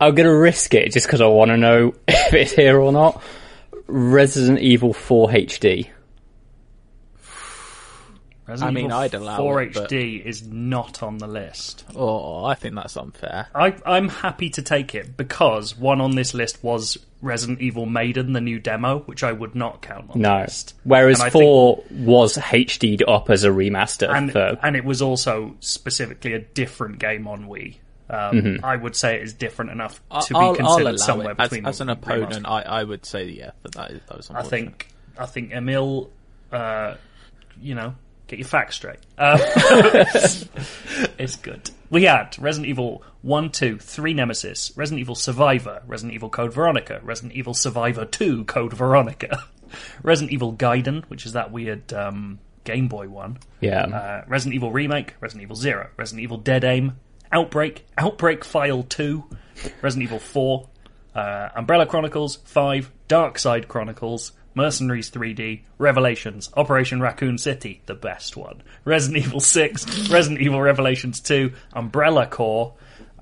[0.00, 3.22] I'm gonna risk it just because I want to know if it's here or not.
[3.88, 5.88] Resident Evil 4 HD.
[8.46, 11.84] Resident I mean, Evil I'd allow 4 it, but- HD is not on the list.
[11.96, 13.48] Oh, I think that's unfair.
[13.54, 18.34] I, I'm happy to take it because one on this list was Resident Evil Maiden,
[18.34, 20.40] the new demo, which I would not count on the No.
[20.42, 20.74] list.
[20.84, 24.08] Whereas And I think- 4 was HD'd up as a remaster.
[24.14, 27.76] and for, and it was also specifically a different game on Wii.
[28.08, 28.64] Um, Mm-hmm.
[28.64, 31.40] I would say it is different enough to be I'll, I'll considered allow somewhere it.
[31.40, 31.66] As, between.
[31.66, 32.48] as an the opponent, remaster.
[32.48, 34.50] I, I would say yeah, that that, is, that was I unfortunate.
[34.50, 34.88] think
[35.18, 36.10] I think Emil,
[36.52, 36.94] uh,
[37.60, 37.96] you know,
[38.26, 38.98] get your facts straight.
[39.16, 39.38] Uh,
[41.18, 41.70] it's good.
[41.90, 47.00] We had Resident Evil 1, 2, 3 Nemesis, Resident Evil Survivor, Resident Evil Code Veronica,
[47.02, 49.44] Resident Evil Survivor 2 Code Veronica,
[50.02, 53.84] Resident Evil Gaiden, which is that weird um, Game Boy one, yeah.
[53.84, 56.96] uh, Resident Evil Remake, Resident Evil Zero, Resident Evil Dead Aim,
[57.30, 59.24] Outbreak, Outbreak File 2,
[59.82, 60.68] Resident Evil 4,
[61.14, 68.36] uh, Umbrella Chronicles 5, Dark Side Chronicles, Mercenaries 3D, Revelations, Operation Raccoon City, the best
[68.38, 72.74] one, Resident Evil 6, Resident Evil Revelations 2, Umbrella Corps,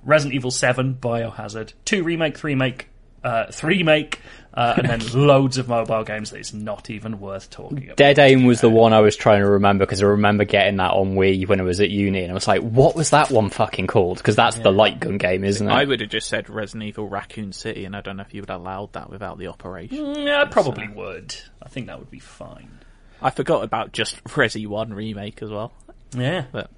[0.04, 2.88] Resident Evil 7, Biohazard, 2 Remake, 3 Make,
[3.24, 4.20] uh, 3 Make,
[4.56, 7.96] uh, and then loads of mobile games that it's not even worth talking about.
[7.96, 10.92] Dead Aim was the one I was trying to remember because I remember getting that
[10.92, 13.50] on Wii when I was at uni and I was like, what was that one
[13.50, 14.18] fucking called?
[14.18, 15.72] Because that's the light gun game, isn't it?
[15.72, 18.42] I would have just said Resident Evil Raccoon City, and I don't know if you
[18.42, 20.14] would have allowed that without the operation.
[20.26, 21.34] Yeah, I probably would.
[21.62, 22.78] I think that would be fine.
[23.20, 25.72] I forgot about just Resi One remake as well.
[26.16, 26.44] Yeah.
[26.52, 26.70] But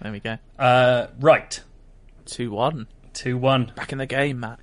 [0.00, 1.60] there we go, Uh, right.
[2.24, 3.72] two one, 2 1.
[3.74, 4.60] back in the game, Matt.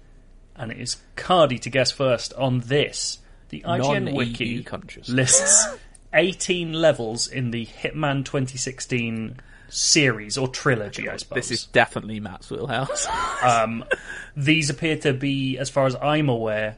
[0.57, 3.19] And it is Cardy to guess first on this.
[3.49, 5.09] The IGN Non-EU Wiki countries.
[5.09, 5.67] lists
[6.13, 9.37] 18 levels in the Hitman 2016
[9.69, 11.35] series or trilogy, I suppose.
[11.35, 13.05] This is definitely Matt's wheelhouse.
[14.37, 16.77] These appear to be, as far as I'm aware,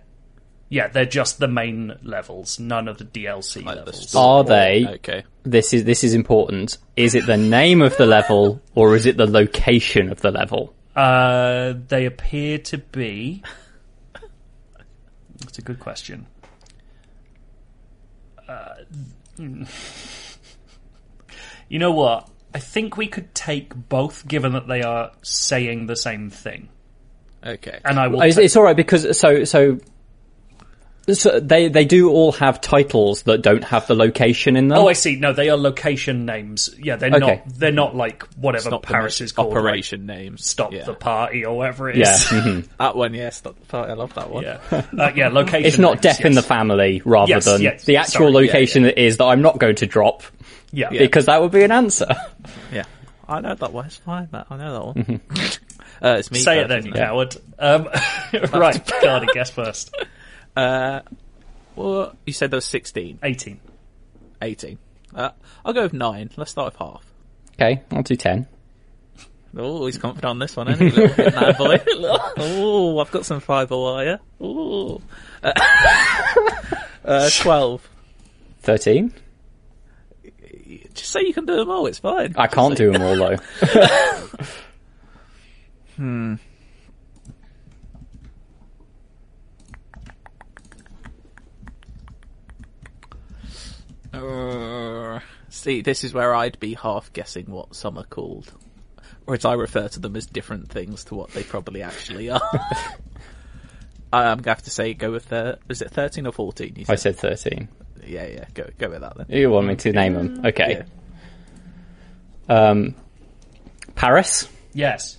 [0.70, 4.10] yeah, they're just the main levels, none of the DLC Like the levels.
[4.10, 4.26] story.
[4.26, 4.88] Are they?
[4.96, 5.24] okay.
[5.44, 6.78] This is this is important.
[6.98, 10.74] Is it the name of the level or is it the location of the level?
[10.96, 13.44] Uh, they appear to be.
[15.40, 16.28] That's a good question.
[18.48, 18.76] Uh,
[21.70, 22.30] you know what?
[22.54, 26.70] I think we could take both, given that they are saying the same thing.
[27.46, 27.80] Okay.
[27.86, 28.22] And I will.
[28.22, 29.80] It's, ta- it's all right because so so
[31.10, 34.78] So they they do all have titles that don't have the location in them.
[34.78, 35.16] Oh, I see.
[35.16, 36.70] No, they are location names.
[36.78, 37.20] Yeah, they're Okay.
[37.46, 37.56] not.
[37.56, 39.50] They're not like whatever Not the Paris is called.
[39.54, 40.46] like, Operation names.
[40.46, 40.84] Stop yeah.
[40.84, 42.14] the party or whatever it yeah.
[42.14, 42.20] is.
[42.26, 42.68] mhm.
[42.78, 43.92] That one, yeah, stop the party.
[43.92, 44.44] I love that one.
[44.44, 45.28] Yeah, uh, yeah.
[45.32, 45.66] Location.
[45.66, 48.52] It's not names, death in the family rather Yes, than yes, the actual sorry, yeah,
[48.52, 50.24] location that is that I'm not going to drop
[50.74, 52.08] Yeah, because that would be an answer.
[52.72, 52.84] Yeah.
[53.30, 53.86] I know that one.
[53.86, 54.28] It's fine.
[54.32, 55.22] That, I know that one.
[56.02, 56.40] uh, it's me.
[56.40, 57.36] Say it then, isn't you coward.
[57.60, 57.84] Um,
[58.34, 59.94] right, Cardy, guess first.
[60.58, 61.02] Uh,
[61.76, 63.60] well, you said there was 16, Eighteen.
[64.42, 64.78] 18.
[65.14, 65.30] Uh,
[65.64, 66.32] I'll go with 9.
[66.36, 67.06] Let's start with half.
[67.54, 68.48] Okay, I'll do ten.
[69.56, 71.02] Oh, he's confident on this one, isn't he?
[71.02, 71.82] Little hitman boy.
[72.38, 74.20] oh, I've got some fiber wire.
[74.42, 75.02] Ooh.
[75.44, 75.52] Uh,
[77.06, 77.90] uh, 12.
[78.62, 79.14] Thirteen.
[80.94, 82.34] Just say you can do them all, it's fine.
[82.38, 83.38] I can't do them all though.
[94.18, 98.52] Uh, see, this is where I'd be half guessing what some are called.
[99.26, 102.42] Or as I refer to them as different things to what they probably actually are.
[104.14, 106.74] I'm going to have to say, go with, uh, is it 13 or 14?
[106.78, 107.68] You I said thirteen.
[108.06, 109.26] Yeah, yeah, go, go with that then.
[109.30, 110.46] You want me to name them?
[110.46, 110.84] Okay.
[112.48, 112.96] Um,
[113.96, 115.18] Paris Yes.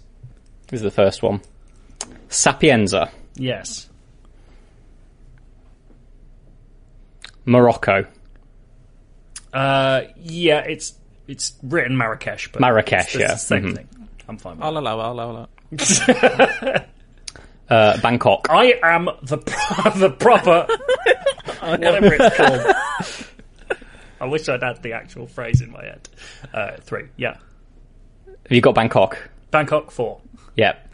[0.72, 1.42] is the first one.
[2.30, 3.90] Sapienza, Yes.
[7.44, 8.06] Morocco,
[9.52, 10.94] Uh, yeah, it's
[11.26, 13.28] it's written Marrakesh, but Marrakesh, it's, it's yeah.
[13.32, 13.76] the same Mhm.
[13.76, 13.88] thing.
[14.28, 16.88] I'm fine with I'll allow, I'll allow that.
[17.70, 20.66] uh, Bangkok, I am the pro- the proper
[21.60, 22.76] whatever it's called.
[24.20, 26.08] I wish I'd had the actual phrase in my head.
[26.52, 27.36] Uh, three, yeah.
[28.26, 29.30] Have you got Bangkok?
[29.50, 30.20] Bangkok four,
[30.56, 30.88] Yep.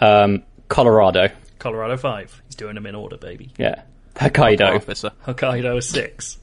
[0.00, 1.28] Um, Colorado.
[1.58, 2.42] Colorado five.
[2.46, 3.50] He's doing them in order, baby.
[3.58, 3.82] Yeah.
[4.16, 4.76] Hokkaido.
[4.76, 5.10] Officer.
[5.26, 6.38] Hokkaido six.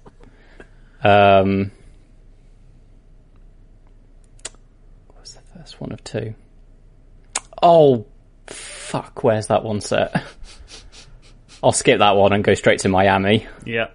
[1.03, 1.71] Um,
[5.07, 6.35] what was the first one of two?
[7.61, 8.05] Oh,
[8.47, 9.23] fuck!
[9.23, 10.23] Where's that one set?
[11.63, 13.47] I'll skip that one and go straight to Miami.
[13.65, 13.89] Yeah.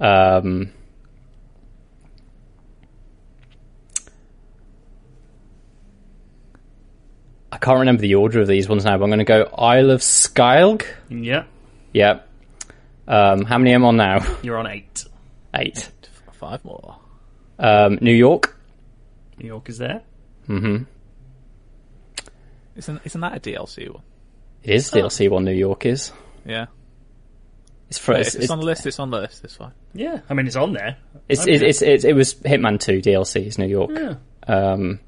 [0.00, 0.72] Um,
[7.52, 9.90] I can't remember the order of these ones now, but I'm going to go Isle
[9.90, 10.82] of Sgail.
[11.08, 11.44] Yeah.
[11.92, 12.28] Yep.
[13.06, 14.36] Um, how many am I on now?
[14.42, 15.04] You're on eight.
[15.54, 15.90] Eight.
[16.32, 16.98] Five more.
[17.58, 18.56] Um, New York.
[19.38, 20.02] New York is there.
[20.48, 20.84] Mm-hmm.
[22.76, 24.02] Isn't, isn't that a DLC one?
[24.62, 25.44] It is DLC one.
[25.44, 26.12] New York is.
[26.44, 26.66] Yeah.
[27.88, 29.72] It's for If it's, it's, it's, on the list, it's on the list, it's fine.
[29.92, 30.20] Yeah.
[30.28, 30.96] I mean, it's on there.
[31.28, 31.52] it's, Okay.
[31.52, 33.90] it's, it's, it's- it was Hitman Two DLC is New York.
[33.94, 34.14] Yeah.
[34.46, 35.00] Um,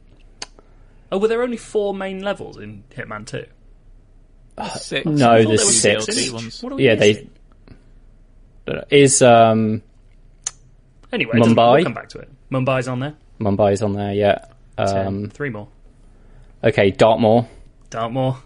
[1.11, 3.47] Oh, were there only four main levels in Hitman Two?
[4.79, 5.07] Six.
[5.07, 6.07] no, there's there were six.
[6.07, 6.63] DLC ones.
[6.63, 7.31] What are we yeah, missing?
[8.67, 9.83] they is um,
[11.13, 11.69] Anyway, it doesn't matter.
[11.69, 11.75] Mumbai?
[11.77, 12.31] We'll come back to it.
[12.51, 13.15] Mumbai's on there.
[13.41, 14.13] Mumbai's on there.
[14.13, 14.45] Yeah.
[14.79, 15.69] Um, Three more.
[16.63, 17.47] okay, Dartmoor,
[17.91, 18.37] Dartmoor,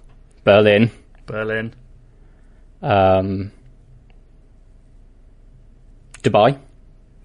[0.45, 0.91] Berlin.
[1.27, 1.73] Berlin,
[2.83, 3.53] Um,
[6.23, 6.59] Dubai.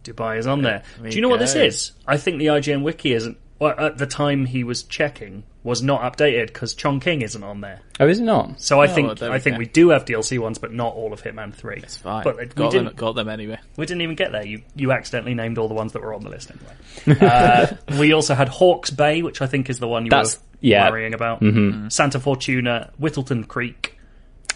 [0.04, 0.84] Dubai is on there.
[1.02, 1.92] There Do you know what this is?
[2.08, 3.38] I think the IGN wiki isn't.
[3.66, 7.82] Well, at the time he was checking, was not updated because Chongqing isn't on there.
[8.00, 8.62] Oh, is it not?
[8.62, 9.60] So I Oh, think there I we think go.
[9.60, 11.78] we do have DLC ones, but not all of Hitman Three.
[11.78, 12.24] It's fine.
[12.24, 12.96] But we got, them, didn't.
[12.98, 13.58] got them anyway.
[13.78, 14.46] We didn't even get there.
[14.46, 17.20] You you accidentally named all the ones that were on the list anyway.
[17.28, 17.68] uh,
[18.00, 20.90] we also had Hawke's Bay, which I think is the one you That's- were yeah.
[20.90, 21.42] worrying about.
[21.42, 21.90] Mm-hmm.
[21.90, 23.98] Santa Fortuna, Whittleton Creek,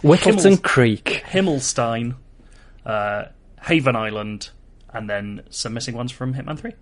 [0.03, 1.23] Whittleton Himmel's- Creek.
[1.27, 2.15] Himmelstein,
[2.85, 3.25] uh,
[3.63, 4.49] Haven Island,
[4.93, 6.73] and then some missing ones from Hitman Three.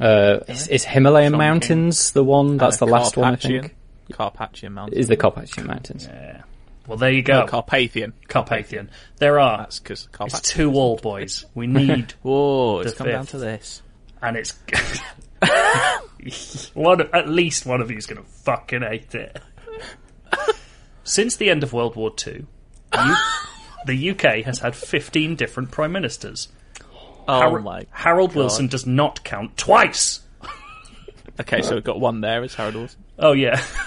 [0.00, 1.38] Uh, is, is Himalayan Chongqing.
[1.38, 2.56] Mountains the one?
[2.58, 3.74] That's Uh, the last one, I think.
[4.12, 4.98] Carpathian Mountains.
[4.98, 6.06] Is the Carpathian Mountains?
[6.10, 6.42] Yeah.
[6.86, 7.40] Well, there you go.
[7.40, 8.12] No, Carpathian.
[8.28, 8.90] Carpathian.
[9.18, 9.58] There are.
[9.58, 10.42] That's because It's Carpathian.
[10.42, 11.44] two all boys.
[11.54, 13.30] We need, Whoa, it's the come down fifth.
[13.32, 13.82] to this.
[14.22, 14.52] and it's
[16.74, 17.00] one.
[17.12, 19.40] At least one of you's going to fucking hate it.
[21.04, 22.46] Since the end of World War Two,
[22.94, 23.14] U-
[23.86, 26.48] the UK has had fifteen different prime ministers.
[27.28, 27.86] Oh Har- my.
[27.90, 28.36] Harold God.
[28.40, 30.20] Wilson does not count twice.
[31.38, 32.36] Okay, so we've got one there.
[32.36, 32.44] there.
[32.44, 33.04] Is Harold Wilson?
[33.18, 33.62] Oh yeah,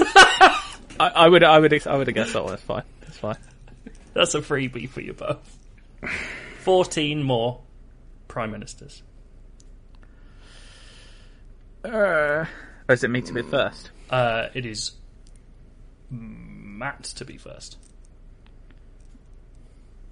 [1.00, 2.52] I, I would, I would, I would have guessed that one.
[2.52, 2.84] That's fine.
[3.02, 3.38] That's fine.
[4.14, 5.58] that's a freebie for you both.
[6.60, 7.62] Fourteen more
[8.28, 9.02] prime ministers.
[11.84, 12.46] Uh,
[12.88, 13.92] or is it me to be first?
[14.10, 14.92] Uh, it is
[16.10, 17.78] Matt to be first.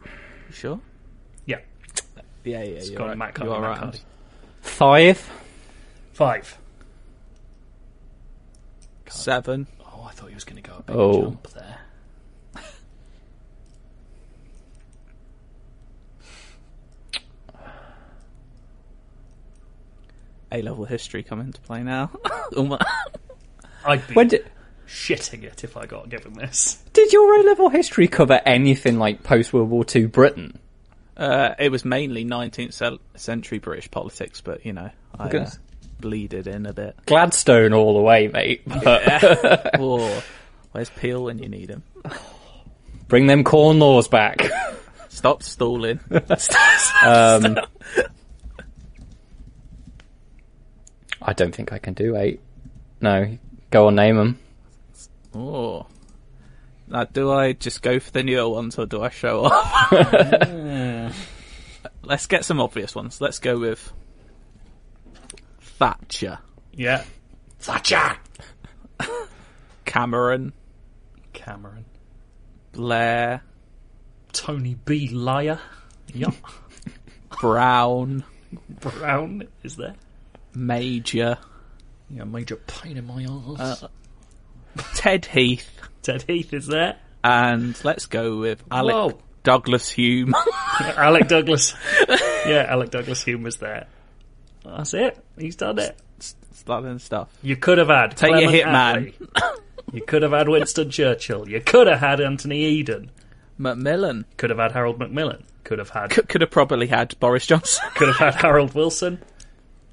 [0.03, 0.79] You sure?
[1.45, 1.59] Yeah,
[2.47, 3.17] yeah, yeah, it's you're right.
[3.17, 3.79] Matt Cardy, Matt right.
[3.93, 4.01] Cardy.
[4.61, 5.29] Five.
[6.13, 6.57] Five.
[9.07, 9.67] Seven.
[9.81, 11.21] Oh, I thought he was going to go a big oh.
[11.21, 11.79] jump there.
[20.51, 22.11] A level history come into play now.
[22.55, 22.77] oh my.
[22.77, 22.85] Um,
[23.85, 24.45] I'd be when did...
[24.87, 26.83] shitting it if I got given this.
[26.93, 30.59] Did your A level history cover anything like post World War II Britain?
[31.17, 34.89] Uh, it was mainly 19th century British politics, but you know,
[35.19, 35.39] I Okay.
[35.39, 35.49] uh,
[35.99, 36.95] bleeded in a bit.
[37.05, 38.61] Gladstone all the way, mate.
[38.65, 40.21] But Whoa.
[40.71, 41.83] Where's Peel when you need him?
[43.07, 44.47] bring them corn laws back.
[45.09, 45.99] Stop stalling.
[47.05, 47.57] Um,
[51.21, 52.39] I don't think I can do eight.
[53.01, 53.37] No,
[53.71, 54.39] go on, name them.
[55.33, 55.85] Oh.
[56.89, 59.91] Now, do I just go for the newer ones or do I show off?
[62.03, 63.19] Let's get some obvious ones.
[63.19, 63.91] Let's go with
[65.61, 66.39] Thatcher,
[66.71, 67.03] Yeah.
[67.59, 68.17] Thatcher!
[69.85, 70.53] Cameron,
[71.33, 71.85] Cameron.
[72.71, 73.41] Blair,
[74.33, 75.07] Tony B.
[75.09, 75.59] Liar.
[76.13, 76.31] Yeah.
[77.41, 78.23] Brown,
[78.79, 79.95] Brown is there.
[80.53, 81.37] Major,
[82.09, 83.83] Yeah, major pain in my arse.
[83.83, 83.87] Uh,
[84.95, 85.69] Ted Heath,
[86.01, 86.97] Ted Heath is there.
[87.23, 89.19] and let's go with Alec Whoa.
[89.43, 90.33] Douglas-Home.
[90.79, 91.73] Alec Douglas.
[92.45, 93.87] yeah, Alec Douglas-Home was there.
[94.65, 95.17] That's it.
[95.37, 95.97] He's done it.
[96.53, 97.29] Starting stuff.
[97.41, 99.59] You could have had Take your Clement hitman.
[99.93, 101.47] You could have had Winston Churchill.
[101.47, 103.09] You could have had Anthony Eden.
[103.57, 104.25] Macmillan.
[104.35, 105.45] Could have had Harold Macmillan.
[105.63, 107.85] Could have had Could, could have probably had Boris Johnson.
[107.95, 109.21] could have had Harold Wilson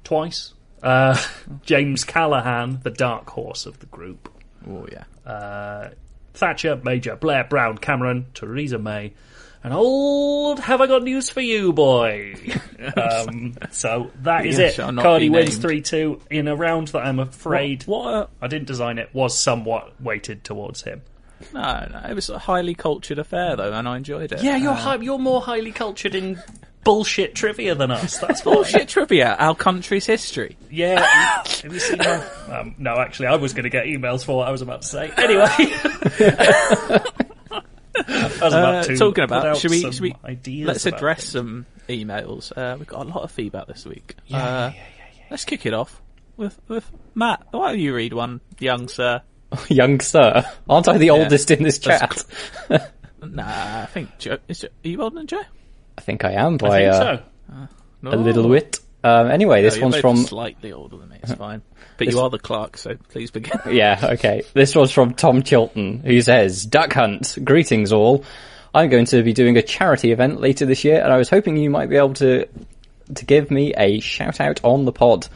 [0.03, 0.53] twice.
[0.83, 1.17] Uh,
[1.63, 4.29] James Callaghan, the dark horse of the group.
[4.67, 5.03] Oh, yeah.
[5.31, 5.89] Uh,
[6.33, 9.13] Thatcher, Major, Blair, Brown, Cameron, Theresa May,
[9.63, 12.35] and old have I got news for you, boy.
[12.97, 14.75] um, so that is it.
[14.75, 18.13] Cardy wins 3 2 in a round that I'm afraid What?
[18.13, 21.01] a- I didn't design it, was somewhat weighted towards him.
[21.53, 24.43] no, no, it was a highly cultured affair, though, and I enjoyed it.
[24.43, 26.39] Yeah, you're, Uh, hi- you're more highly cultured in
[26.85, 28.19] bullshit trivia than us.
[28.19, 28.41] That's.
[28.45, 30.55] Bullshit trivia, our country's history.
[30.71, 31.05] Yeah.
[31.63, 32.23] Have you seen my...
[32.49, 34.87] Um, no, actually, I was going to get emails for what I was about to
[34.87, 35.11] say.
[35.17, 35.47] Anyway.
[38.07, 41.31] I was about Uh, to talking about, should we, should we ideas let's address things.
[41.31, 42.51] some emails.
[42.55, 44.15] Uh, we've got a lot of feedback this week.
[44.27, 46.01] Yeah, uh, yeah, yeah, yeah, Let's kick it off
[46.37, 47.45] with with Matt.
[47.51, 49.21] Why don't you read one, young sir?
[49.69, 52.23] Young sir, aren't I the oldest in this chat?
[53.23, 54.37] Nah, I think Joe.
[54.49, 55.41] Is Joe, are you older than Joe?
[55.97, 57.23] I think I am I by think uh, so.
[58.01, 58.11] No.
[58.11, 58.79] a little bit.
[59.03, 61.19] Um, anyway, this No, you're one's from slightly older than me.
[61.21, 61.61] It's fine,
[61.97, 63.59] but you are the clerk, so please begin.
[63.71, 64.43] Yeah, okay.
[64.53, 68.25] This one's from Tom Chilton, who says, Duck Hunt, greetings all.
[68.73, 71.55] I'm going to be doing a charity event later this year, and I was hoping
[71.55, 72.47] you might be able to
[73.13, 75.27] to give me a shout out on the pod.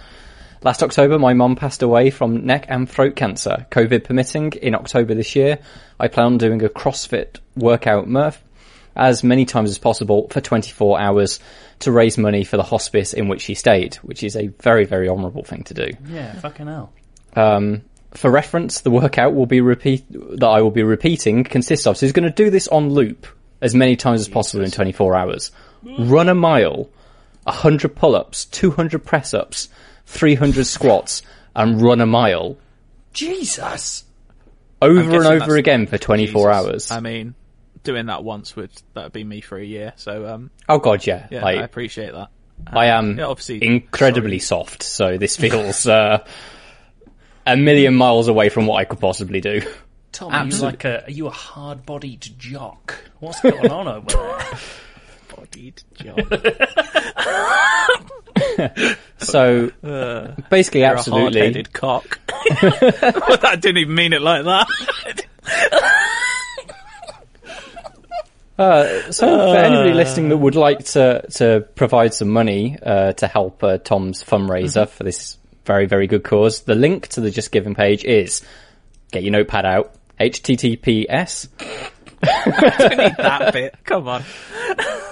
[0.61, 3.65] Last October, my mum passed away from neck and throat cancer.
[3.71, 5.59] COVID permitting, in October this year,
[5.99, 8.43] I plan on doing a CrossFit workout Murph
[8.95, 11.39] as many times as possible for 24 hours
[11.79, 15.07] to raise money for the hospice in which he stayed, which is a very, very
[15.07, 15.87] honourable thing to do.
[16.07, 16.91] Yeah, fucking hell.
[17.35, 21.95] Um, for reference, the workout will be repeat that I will be repeating consists of.
[21.95, 23.27] So he's going to do this on loop
[23.61, 25.51] as many times as possible in 24 hours.
[25.83, 26.89] Run a mile,
[27.43, 29.69] 100 pull-ups, 200 press-ups,
[30.07, 31.21] 300 squats,
[31.55, 32.57] and run a mile
[33.13, 34.03] Jesus!
[34.81, 36.65] over and guessing over that's- again for 24 Jesus.
[36.67, 36.91] hours.
[36.91, 37.35] I mean,
[37.83, 39.93] doing that once would that'd be me for a year.
[39.95, 41.27] So um, oh god, yeah.
[41.29, 42.29] yeah, like, I appreciate that.
[42.67, 46.25] I am yeah, obviously, incredibly soft, so this feels uh,
[47.45, 49.61] a million miles away from what I could possibly do.
[50.11, 52.95] Tom, are you like a are you a hard bodied jock?
[53.19, 54.39] What's going on over there?
[55.35, 56.17] Bodied jock.
[59.19, 59.71] So
[60.49, 61.41] basically, You're a absolutely.
[61.41, 62.19] hard-headed cock.
[62.61, 64.67] But I didn't even mean it like that.
[68.59, 73.25] Uh, so for anybody listening that would like to to provide some money uh, to
[73.27, 77.51] help uh, Tom's fundraiser for this very very good cause, the link to the Just
[77.53, 78.41] Giving page is
[79.11, 79.93] get your notepad out.
[80.19, 81.69] HTTPS Don't
[82.97, 83.75] need that bit.
[83.85, 84.23] Come on.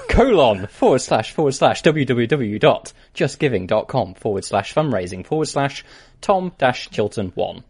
[0.10, 5.86] colon forward slash forward slash www.justgiving.com forward slash fundraising forward slash
[6.20, 7.64] Tom dash Chilton one.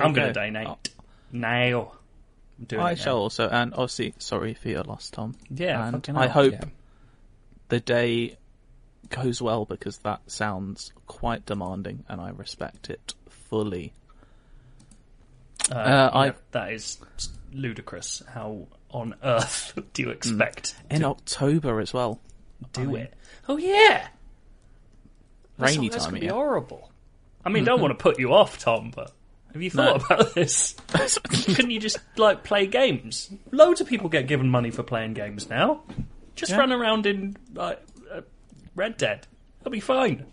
[0.00, 0.40] I'm going to go.
[0.40, 0.78] donate Oh.
[1.30, 1.92] now.
[2.66, 2.94] Doing I now.
[2.96, 5.36] shall also, and obviously, sorry for your loss, Tom.
[5.50, 6.64] Yeah, and I hope Yeah.
[7.68, 8.36] the day
[9.10, 13.92] goes well because that sounds quite demanding, and I respect it fully.
[15.70, 16.98] Uh, Uh, I- that is
[17.52, 18.22] ludicrous.
[18.28, 22.20] How on earth do you expect In to October as well,
[22.72, 23.14] do it?
[23.48, 24.08] Oh yeah,
[25.58, 26.12] rainy that's time.
[26.14, 26.32] gonna be Yeah.
[26.32, 26.90] horrible.
[27.44, 29.12] I mean, don't want to put you off, Tom, but
[29.52, 30.16] have you thought No.
[30.16, 30.74] about this?
[31.54, 33.30] Couldn't you just like play games?
[33.50, 35.82] Loads of people get given money for playing games now.
[36.36, 36.58] Just Yeah.
[36.58, 37.82] run around in like
[38.12, 38.20] uh,
[38.74, 39.26] Red Dead.
[39.58, 40.26] That'll be fine.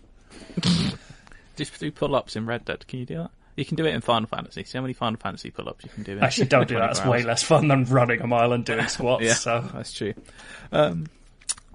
[1.56, 2.86] Just do pull-ups in Red Dead.
[2.86, 3.30] Can you do that?
[3.56, 4.62] You can do it in Final Fantasy.
[4.64, 6.12] See how many Final Fantasy pull-ups you can do.
[6.18, 6.90] In Actually, don't do that.
[6.90, 9.24] It's way less fun than running a mile and doing squats.
[9.24, 10.12] Yeah, So that's true.
[10.72, 11.06] Um,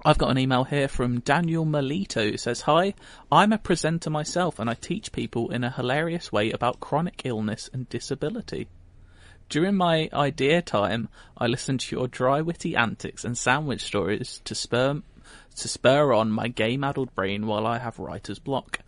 [0.04, 2.94] I've got an email here from Daniel Melito who says, Hi,
[3.30, 7.70] I'm a presenter myself and I teach people in a hilarious way about chronic illness
[7.72, 8.66] and disability.
[9.48, 14.56] During my idea time, I listen to your dry, witty antics and sandwich stories to
[14.56, 15.02] spur,
[15.56, 18.80] to spur on my game-addled brain while I have writer's block.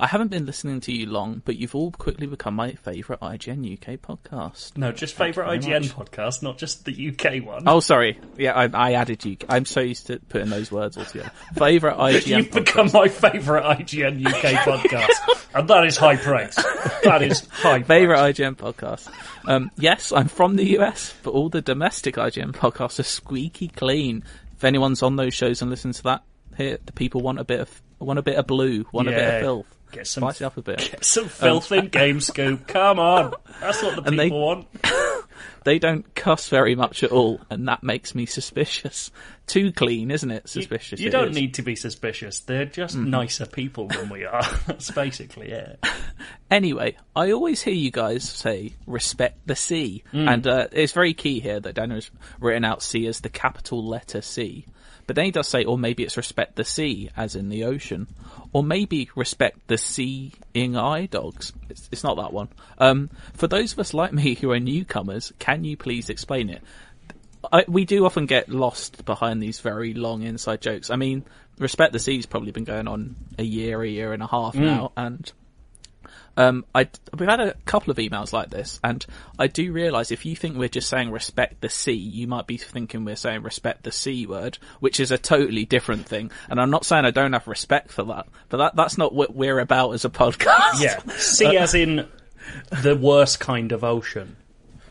[0.00, 3.72] I haven't been listening to you long, but you've all quickly become my favourite IGN
[3.72, 4.76] UK podcast.
[4.76, 6.10] no, just favourite IGN much.
[6.10, 7.64] podcast, not just the UK one.
[7.66, 8.18] Oh, sorry.
[8.36, 9.36] Yeah, I, I added you.
[9.48, 11.32] I'm so used to putting those words all together.
[11.56, 12.26] Favorite IGN.
[12.26, 12.52] You've podcast.
[12.52, 14.34] become my favourite IGN UK
[14.64, 16.54] podcast, and that is high praise.
[17.02, 18.36] That is high favorite praise.
[18.38, 19.08] IGN podcast.
[19.46, 24.22] Um, yes, I'm from the US, but all the domestic IGN podcasts are squeaky clean.
[24.56, 26.22] If anyone's on those shows and listens to that,
[26.56, 29.34] here the people want a bit of want a bit of blue, want a bit
[29.34, 29.77] of filth.
[29.92, 30.78] Get some- Spice it up a bit.
[30.90, 32.66] Get some filth in Game Scoop.
[32.66, 34.66] Come on, that's what the people they- want.
[35.64, 39.10] They don't cuss very much at all, and that makes me suspicious.
[39.46, 40.48] Too clean, isn't it?
[40.48, 40.98] Suspicious.
[40.98, 41.34] you it don't is.
[41.36, 42.40] need to be suspicious.
[42.40, 43.10] They're just Mm-hmm.
[43.10, 44.42] nicer people than we are.
[44.66, 45.84] That's basically it.
[46.50, 51.40] Anyway, I always hear you guys say respect the C, and uh, it's very key
[51.40, 52.10] here that Daniel's
[52.40, 54.64] written out C as the capital letter C.
[55.06, 58.06] But then he does say, or maybe it's respect the sea, as in the ocean,
[58.52, 61.52] or maybe respect the seeing eye dogs.
[61.68, 62.48] It's, it's not that one.
[62.78, 66.62] Um, for those of us like me who are newcomers, can you please explain it?
[67.52, 70.90] I, we do often get lost behind these very long inside jokes.
[70.90, 71.24] I mean,
[71.58, 74.92] Respect the Sea's probably been going on a year, a year and a half now,
[74.96, 75.30] and
[76.38, 79.04] um, I we've had a couple of emails like this, and
[79.40, 82.56] I do realise if you think we're just saying respect the sea, you might be
[82.56, 86.30] thinking we're saying respect the c word, which is a totally different thing.
[86.48, 89.34] And I'm not saying I don't have respect for that, but that that's not what
[89.34, 90.80] we're about as a podcast.
[90.80, 92.06] Yeah, sea as in
[92.70, 94.36] the worst kind of ocean.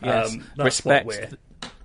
[0.02, 0.34] Yes.
[0.34, 1.34] Um, respect.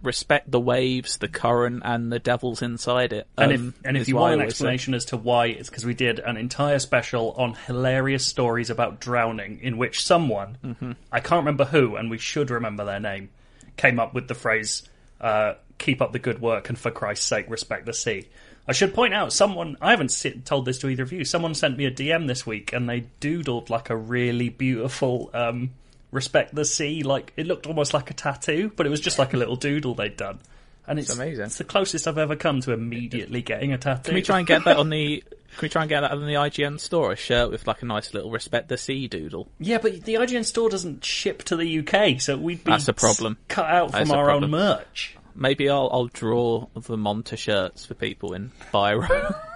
[0.03, 3.27] Respect the waves, the current, and the devils inside it.
[3.37, 5.93] And um, if and if you want an explanation as to why, it's because we
[5.93, 10.91] did an entire special on hilarious stories about drowning, in which someone Mm-hmm.
[11.11, 13.29] I can't remember who, and we should remember their name,
[13.77, 14.83] came up with the phrase
[15.21, 18.27] uh, "Keep up the good work and for Christ's sake, respect the sea."
[18.67, 21.25] I should point out someone I haven't sit, told this to either of you.
[21.25, 25.29] Someone sent me a DM this week, and they doodled like a really beautiful.
[25.33, 25.71] Um,
[26.13, 29.33] Respect the sea, like it looked almost like a tattoo, but it was just like
[29.33, 30.39] a little doodle they'd done,
[30.87, 31.45] and it's, amazing.
[31.45, 34.03] It's the closest I've ever come to immediately getting a tattoo.
[34.03, 35.23] Can we try and get that on the?
[35.53, 37.11] Can we try and get that on the IGN store?
[37.11, 39.49] A shirt with like a nice little respect the sea doodle.
[39.59, 42.93] Yeah, but the IGN store doesn't ship to the UK, so we'd be That's a
[42.93, 43.37] problem.
[43.47, 45.15] cut out from our own merch.
[45.35, 49.35] Maybe I'll I'll draw the Monta shirts for people in Biro.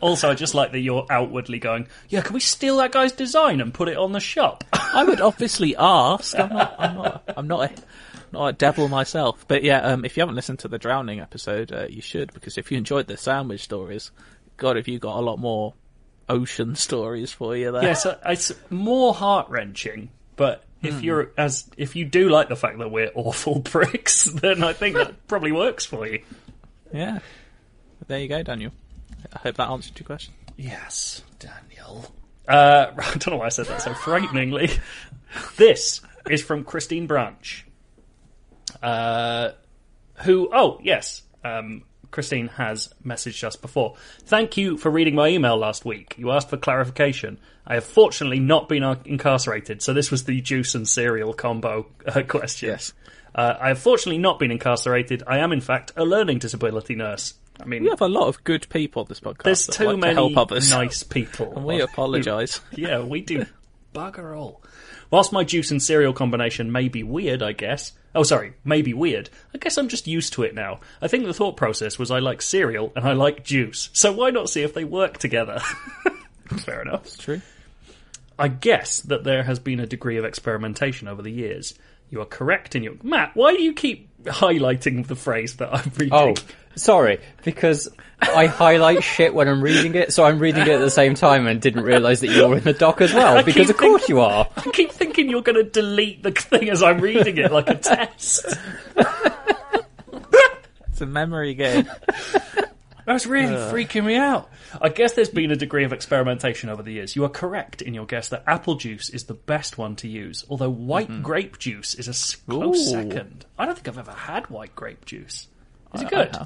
[0.00, 3.60] Also, I just like that you're outwardly going, yeah, can we steal that guy's design
[3.60, 4.64] and put it on the shop?
[4.72, 6.38] I would obviously ask.
[6.38, 6.74] I'm not.
[6.78, 7.24] I'm not.
[7.36, 7.82] I'm not a,
[8.32, 9.44] not a devil myself.
[9.48, 12.58] But yeah, um, if you haven't listened to the drowning episode, uh, you should because
[12.58, 14.10] if you enjoyed the sandwich stories,
[14.56, 15.74] God, have you got a lot more
[16.28, 17.82] ocean stories for you there?
[17.84, 20.88] yeah, so it's more heart wrenching, but Hmm.
[20.88, 24.74] if you're as if you do like the fact that we're awful pricks, then I
[24.74, 26.22] think that probably works for you.
[26.92, 27.20] Yeah.
[28.06, 28.70] There you go, Daniel.
[29.32, 30.34] I hope that answered your question.
[30.56, 32.06] Yes, Daniel.
[32.46, 34.70] Uh, I don't know why I said that so frighteningly.
[35.56, 37.66] this is from Christine Branch,
[38.82, 39.50] uh,
[40.24, 43.96] who, oh, yes, um, Christine has messaged us before.
[44.22, 46.14] Thank you for reading my email last week.
[46.16, 47.38] You asked for clarification.
[47.66, 52.22] I have fortunately not been incarcerated, so this was the juice and cereal combo uh,
[52.28, 52.68] question.
[52.68, 52.92] Yes.
[53.34, 55.24] Uh, I have fortunately not been incarcerated.
[55.26, 57.34] I am, in fact, a learning disability nurse.
[57.60, 59.42] I mean, We have a lot of good people on this podcast.
[59.44, 60.70] there's too like to many help others.
[60.72, 61.52] nice people.
[61.56, 62.60] And we apologise.
[62.72, 63.46] yeah, we do
[63.94, 64.62] bugger all.
[65.10, 67.92] Whilst my juice and cereal combination may be weird, I guess.
[68.16, 69.30] Oh, sorry, may be weird.
[69.54, 70.80] I guess I'm just used to it now.
[71.00, 74.30] I think the thought process was I like cereal and I like juice, so why
[74.30, 75.60] not see if they work together?
[76.58, 77.06] Fair enough.
[77.06, 77.40] It's true.
[78.38, 81.74] I guess that there has been a degree of experimentation over the years.
[82.10, 83.32] You are correct in your Matt.
[83.34, 86.12] Why do you keep highlighting the phrase that I'm reading?
[86.12, 86.34] Oh,
[86.76, 87.88] sorry, because
[88.20, 91.46] I highlight shit when I'm reading it, so I'm reading it at the same time
[91.46, 94.02] and didn't realise that you're in the doc as well, I because keep of course
[94.02, 94.48] think- you are.
[94.56, 97.74] I keep thinking you're going to delete the thing as I'm reading it like a
[97.74, 98.46] test.
[100.88, 101.90] It's a memory game.
[103.04, 104.48] That's really freaking me out.
[104.80, 107.14] I guess there's been a degree of experimentation over the years.
[107.14, 110.44] You are correct in your guess that apple juice is the best one to use,
[110.48, 111.22] although white mm-hmm.
[111.22, 112.90] grape juice is a close Ooh.
[112.90, 113.44] second.
[113.58, 115.48] I don't think I've ever had white grape juice.
[115.94, 116.36] Is it I- good?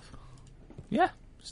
[0.91, 1.09] Yeah.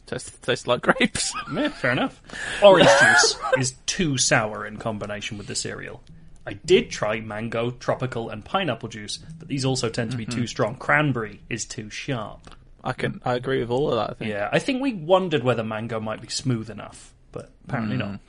[0.06, 1.32] tastes, tastes like grapes.
[1.52, 2.20] Yeah, fair enough.
[2.62, 6.02] Orange juice is too sour in combination with the cereal.
[6.46, 10.36] I did try mango, tropical, and pineapple juice, but these also tend to be too
[10.36, 10.44] mm-hmm.
[10.46, 10.76] strong.
[10.76, 12.54] Cranberry is too sharp.
[12.84, 14.10] I can I agree with all of that.
[14.10, 14.30] I think.
[14.30, 18.10] Yeah, I think we wondered whether mango might be smooth enough, but apparently not.
[18.10, 18.20] Mm.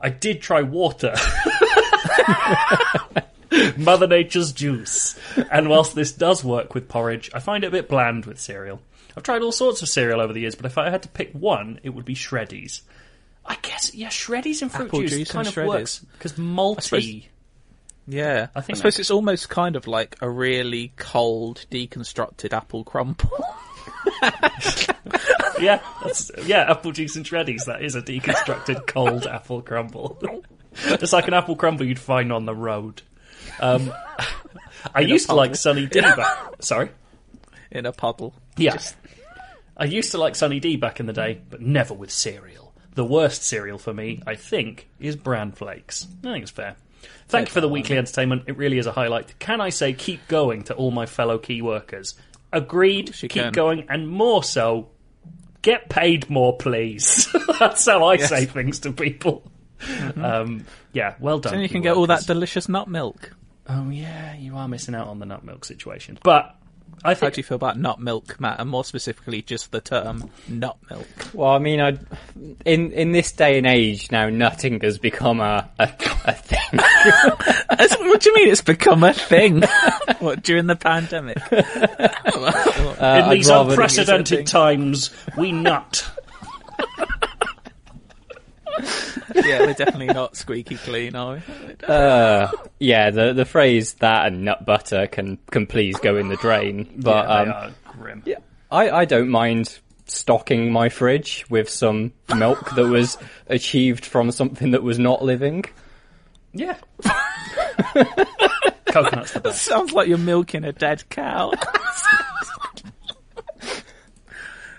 [0.00, 1.14] I did try water.
[3.76, 5.18] Mother Nature's juice.
[5.50, 8.80] And whilst this does work with porridge, I find it a bit bland with cereal.
[9.16, 11.32] I've tried all sorts of cereal over the years, but if I had to pick
[11.32, 12.82] one, it would be Shreddies.
[13.44, 16.82] I guess, yeah, Shreddies and fruit Apple juice, juice kind of works because malty.
[16.82, 17.22] suppose-
[18.06, 22.84] Yeah, I think I suppose it's almost kind of like a really cold, deconstructed apple
[22.84, 23.30] crumble.
[25.60, 25.80] Yeah,
[26.44, 27.66] yeah, apple juice and Shreddies.
[27.66, 30.18] That is a deconstructed cold apple crumble.
[30.74, 33.02] it's like an apple crumble you'd find on the road.
[33.60, 33.92] Um,
[34.94, 35.54] I used to like.
[35.54, 36.36] Sunny D back.
[36.60, 36.90] Sorry.
[37.70, 38.34] in a puddle.
[38.56, 38.78] Yeah.
[39.76, 42.72] I used to like Sunny D back in the day, but never with cereal.
[42.94, 46.06] The worst cereal for me, I think, is bran flakes.
[46.20, 46.76] I think it's fair.
[47.28, 48.44] Thank you for the weekly entertainment.
[48.46, 49.38] It really is a highlight.
[49.38, 52.14] Can I say keep going to all my fellow key workers?
[52.52, 53.52] Agreed, keep can.
[53.52, 54.90] going, and more so,
[55.62, 57.34] get paid more, please.
[57.58, 59.50] That's how I say things to people.
[60.16, 61.54] Um, yeah, well done.
[61.54, 63.34] Then you can get all that delicious nut milk.
[63.68, 66.18] oh, yeah, you are missing out on the nut milk situation.
[66.22, 66.54] But
[67.04, 68.60] I How do you feel about nut milk, Matt?
[68.60, 71.08] And more specifically, just the term nut milk.
[71.34, 71.98] Well, I mean, I
[72.64, 75.90] in in this day and age now, nutting has become a a,
[76.24, 76.80] a thing.
[78.12, 79.62] What do you mean it's become a thing?
[80.20, 81.38] what, during the pandemic?
[83.02, 86.08] Uh, in these unprecedented times, we nut.
[89.34, 91.42] yeah, we're definitely not squeaky clean, are we?
[91.86, 92.48] Uh,
[92.78, 96.88] yeah, the the phrase that and nut butter can can please go in the drain.
[96.96, 98.22] But yeah, they um, are grim.
[98.24, 98.38] Yeah,
[98.70, 103.18] I, I don't mind stocking my fridge with some milk that was
[103.48, 105.64] achieved from something that was not living.
[106.52, 106.76] Yeah.
[108.86, 109.62] Coconut's the best.
[109.62, 111.52] Sounds like you're milking a dead cow.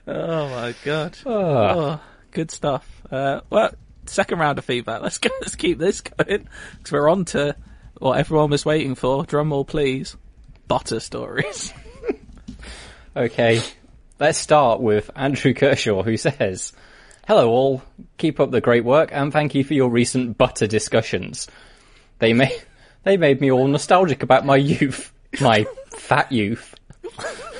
[0.07, 1.17] oh my god.
[1.25, 1.99] Oh,
[2.31, 2.87] good stuff.
[3.11, 3.73] Uh, well,
[4.05, 5.01] second round of feedback.
[5.03, 5.29] Let's go.
[5.41, 6.47] Let's keep this going
[6.77, 7.55] because we're on to
[7.97, 9.25] what everyone was waiting for.
[9.25, 10.15] Drum roll, please.
[10.67, 11.73] Butter stories.
[13.15, 13.61] Okay,
[14.17, 16.73] let's start with Andrew Kershaw, who says,
[17.27, 17.83] Hello all,
[18.17, 21.47] keep up the great work and thank you for your recent butter discussions.
[22.17, 22.59] They made,
[23.03, 26.73] they made me all nostalgic about my youth, my fat youth.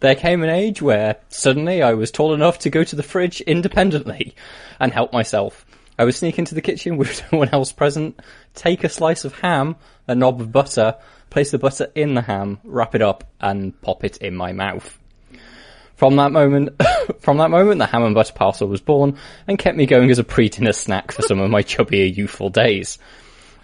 [0.00, 3.40] There came an age where suddenly I was tall enough to go to the fridge
[3.40, 4.34] independently
[4.78, 5.64] and help myself.
[5.98, 8.20] I would sneak into the kitchen with no one else present,
[8.54, 9.76] take a slice of ham,
[10.06, 10.96] a knob of butter,
[11.30, 14.98] place the butter in the ham, wrap it up, and pop it in my mouth.
[15.94, 16.80] From that moment,
[17.20, 19.16] from that moment, the ham and butter parcel was born
[19.48, 22.98] and kept me going as a pre-dinner snack for some of my chubbier youthful days.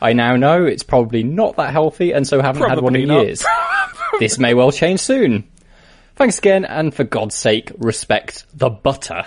[0.00, 3.26] I now know it's probably not that healthy and so haven't had one in not.
[3.26, 3.44] years.
[4.18, 5.44] this may well change soon.
[6.16, 9.24] Thanks again, and for God's sake, respect the butter.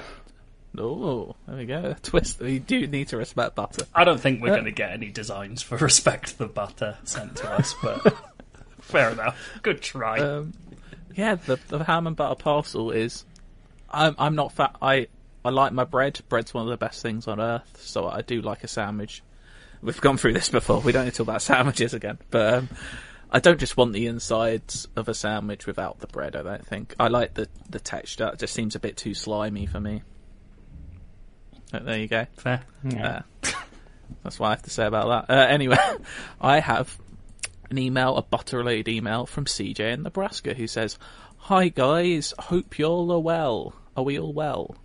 [0.77, 1.95] Oh, there we go.
[2.03, 2.39] Twist.
[2.39, 3.86] We do need to respect butter.
[3.93, 7.49] I don't think we're going to get any designs for Respect the Butter sent to
[7.49, 8.15] us, but
[8.81, 9.38] fair enough.
[9.61, 10.19] Good try.
[10.19, 10.53] Um,
[11.15, 13.25] yeah, the the ham and butter parcel is.
[13.89, 14.75] I'm I'm not fat.
[14.81, 15.07] I
[15.43, 16.19] I like my bread.
[16.27, 17.81] Bread's one of the best things on earth.
[17.81, 19.23] So I do like a sandwich.
[19.81, 20.81] We've gone through this before.
[20.81, 22.17] We don't need to talk about sandwiches again.
[22.31, 22.69] But um,
[23.36, 26.38] I don't just want the insides of a sandwich without the bread.
[26.38, 28.29] I don't think I like the the texture.
[28.31, 30.03] It just seems a bit too slimy for me.
[31.73, 32.27] Uh, There you go.
[32.38, 32.61] fair.
[32.97, 33.21] Uh,
[34.23, 35.33] that's what I have to say about that.
[35.38, 35.75] Uh, anyway,
[36.39, 36.97] I have
[37.69, 40.97] an email, a butter related email from CJ in Nebraska who says,
[41.39, 43.73] Hi guys, hope y'all are well.
[43.97, 44.77] Are we all well?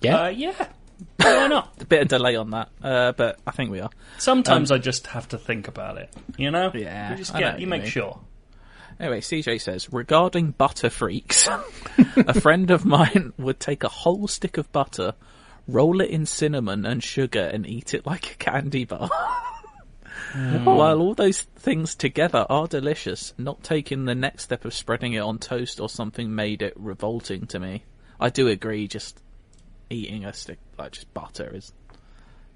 [0.00, 0.22] Yeah.
[0.24, 0.66] Uh, yeah.
[1.18, 1.72] Why not?
[1.80, 3.90] A bit of delay on that, uh, but I think we are.
[4.18, 6.12] Sometimes I just have to think about it.
[6.36, 6.70] You know?
[6.74, 7.90] Yeah, You just get, you you make mean.
[7.90, 8.20] sure.
[8.98, 11.46] Anyway, CJ says, regarding butter freaks,
[12.16, 15.14] a friend of mine would take a whole stick of butter,
[15.68, 19.10] roll it in cinnamon and sugar, and eat it like a candy bar.
[20.64, 25.18] While all those things together are delicious, not taking the next step of spreading it
[25.20, 27.84] on toast or something made it revolting to me.
[28.18, 29.20] I do agree, just
[29.90, 31.72] eating a stick, like just butter is,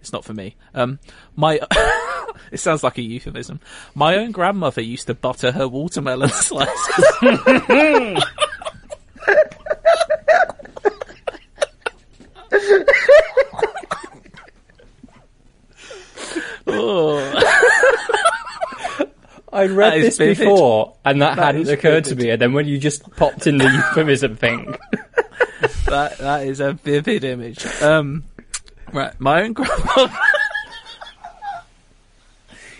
[0.00, 0.56] it's not for me.
[0.74, 0.98] Um,
[1.36, 1.60] my,
[2.52, 3.60] it sounds like a euphemism.
[3.94, 7.04] My own grandmother used to butter her watermelon slices.
[19.52, 20.38] I read That is this vivid.
[20.38, 22.24] before, and that, That hadn't is occurred to vivid.
[22.24, 22.30] me.
[22.30, 24.76] And then when you just popped in the euphemism thing,
[25.86, 27.64] that that is a vivid image.
[27.82, 28.24] Um,
[28.92, 30.12] right, my own grandmother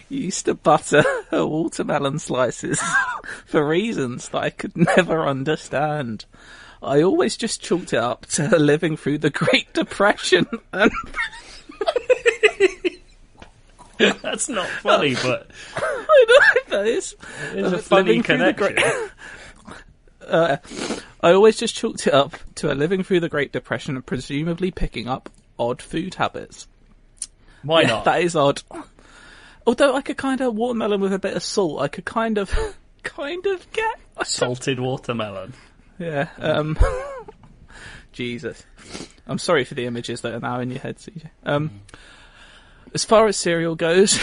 [0.09, 2.81] used to butter her watermelon slices
[3.47, 6.25] for reasons that I could never understand.
[6.83, 10.91] I always just chalked it up to her living through the Great Depression and
[13.99, 17.15] That's not funny, but I know that is
[17.53, 19.11] it's a funny living through the connection.
[20.27, 20.57] uh,
[21.23, 24.71] I always just chalked it up to her living through the Great Depression and presumably
[24.71, 26.67] picking up odd food habits.
[27.63, 28.05] Why Yeah, not?
[28.07, 28.63] That is odd.
[29.67, 32.53] Although I could kind of watermelon with a bit of salt, I could kind of,
[33.03, 34.01] kind of get.
[34.25, 35.53] Salted watermelon.
[35.99, 36.29] Yeah.
[36.39, 36.79] Um.
[38.13, 38.65] Jesus.
[39.27, 41.29] I'm sorry for the images that are now in your head, CJ.
[41.45, 41.83] Um.
[42.93, 44.19] As far as cereal goes,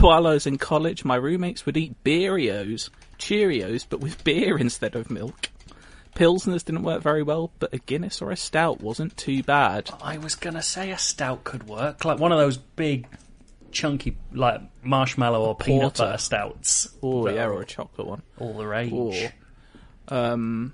[0.00, 4.96] while I was in college, my roommates would eat Beerios, Cheerios, but with beer instead
[4.96, 5.50] of milk.
[6.18, 9.88] Pilsners didn't work very well, but a Guinness or a Stout wasn't too bad.
[10.02, 13.06] I was gonna say a stout could work, like one of those big,
[13.70, 16.02] chunky, like marshmallow or peanut porter.
[16.04, 16.88] butter stouts.
[17.02, 18.22] Oh yeah, or a chocolate one.
[18.38, 18.92] all the rage.
[18.92, 19.14] Or,
[20.08, 20.72] um,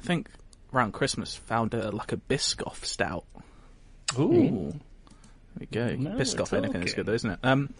[0.00, 0.28] I think
[0.74, 3.24] around Christmas found a like a Biscoff Stout.
[4.18, 4.72] Ooh.
[5.54, 5.94] There we go.
[5.94, 6.96] Now Biscoff, anything is talking.
[6.96, 7.38] good, though, isn't it?
[7.44, 7.72] Um,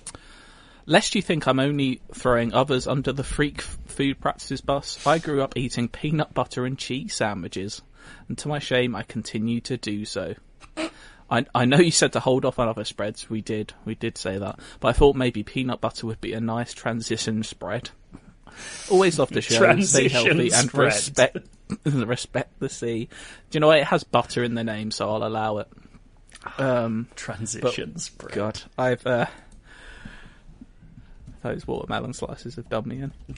[0.86, 5.42] lest you think I'm only throwing others under the freak food practices bus, I grew
[5.42, 7.82] up eating peanut butter and cheese sandwiches,
[8.28, 10.34] and to my shame, I continue to do so.
[11.30, 13.30] I, I know you said to hold off on other spreads.
[13.30, 13.72] We did.
[13.84, 14.58] We did say that.
[14.80, 17.90] But I thought maybe peanut butter would be a nice transition spread.
[18.90, 19.54] Always love the show.
[19.54, 19.58] Stay
[20.08, 20.84] Transition healthy and spread.
[20.86, 21.38] respect
[21.84, 23.08] respect the sea.
[23.50, 23.78] Do you know what?
[23.78, 25.68] It has butter in the name, so I'll allow it.
[26.58, 28.06] Um, Transitions.
[28.06, 28.32] spread.
[28.34, 29.26] God, I've uh,
[31.42, 33.12] those watermelon slices have done me in.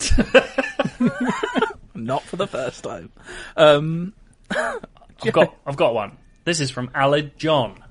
[1.95, 3.11] Not for the first time.
[3.57, 4.15] Um,
[4.51, 6.17] I've got, I've got one.
[6.45, 7.83] This is from Aled John.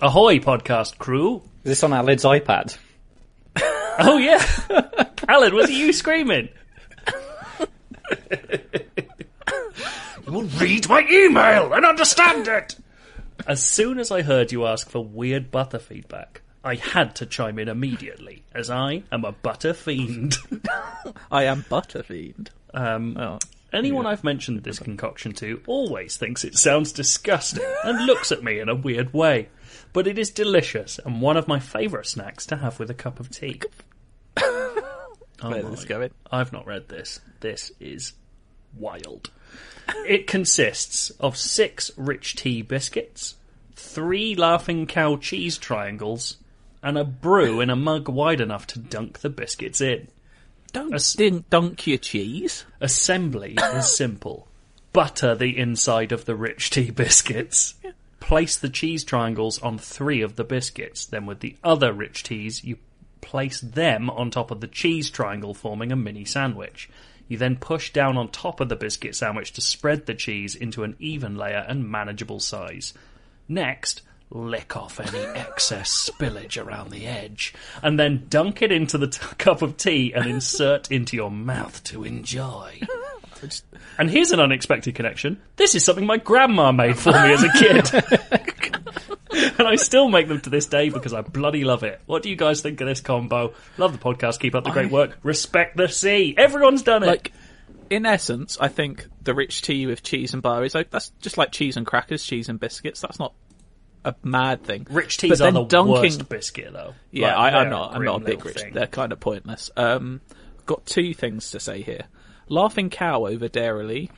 [0.00, 1.42] Ahoy, podcast crew.
[1.64, 2.76] Is this on Aled's iPad?
[4.00, 4.38] Oh yeah,
[5.28, 6.50] Aled, was it you screaming?
[10.24, 12.76] you will read my email and understand it.
[13.44, 17.58] As soon as I heard you ask for weird butter feedback, I had to chime
[17.58, 20.36] in immediately, as I am a butter fiend.
[21.30, 22.48] I am Butterfiend.
[22.74, 23.38] Um, Oh,
[23.72, 28.58] anyone I've mentioned this concoction to always thinks it sounds disgusting and looks at me
[28.58, 29.48] in a weird way.
[29.92, 33.20] But it is delicious and one of my favourite snacks to have with a cup
[33.20, 33.60] of tea.
[35.40, 36.10] Oh where's my this going?
[36.32, 37.20] I've not read this.
[37.38, 38.14] This is
[38.76, 39.30] wild.
[40.04, 43.36] It consists of six rich tea biscuits,
[43.76, 46.38] three laughing cow cheese triangles,
[46.88, 50.08] and a brew in a mug wide enough to dunk the biscuits in.
[50.72, 52.64] Don't s- dink dunk your cheese.
[52.80, 54.48] Assembly is simple.
[54.94, 57.74] Butter the inside of the rich tea biscuits.
[58.20, 61.04] Place the cheese triangles on three of the biscuits.
[61.04, 62.78] Then with the other rich teas, you
[63.20, 66.88] place them on top of the cheese triangle, forming a mini sandwich.
[67.28, 70.84] You then push down on top of the biscuit sandwich to spread the cheese into
[70.84, 72.94] an even layer and manageable size.
[73.46, 74.00] Next,
[74.30, 79.20] lick off any excess spillage around the edge, and then dunk it into the t-
[79.38, 82.80] cup of tea and insert into your mouth to enjoy.
[83.98, 85.40] And here's an unexpected connection.
[85.56, 87.94] This is something my grandma made for me as a kid.
[89.58, 92.00] and I still make them to this day because I bloody love it.
[92.06, 93.54] What do you guys think of this combo?
[93.76, 94.40] Love the podcast.
[94.40, 95.18] Keep up the great I- work.
[95.22, 96.34] Respect the sea.
[96.36, 97.06] Everyone's done it.
[97.06, 97.32] Like,
[97.90, 101.38] in essence, I think the rich tea with cheese and butter is like that's just
[101.38, 103.00] like cheese and crackers, cheese and biscuits.
[103.00, 103.32] That's not
[104.04, 104.86] a mad thing.
[104.90, 106.94] Rich teas are the dunking- worst biscuit, though.
[107.10, 107.94] Yeah, Like, I, I'm not.
[107.94, 108.60] I'm not a big rich.
[108.60, 108.72] thing.
[108.74, 109.70] They're kind of pointless.
[109.76, 110.20] Um,
[110.66, 112.04] got two things to say here.
[112.48, 114.08] Laughing cow over Dairylea,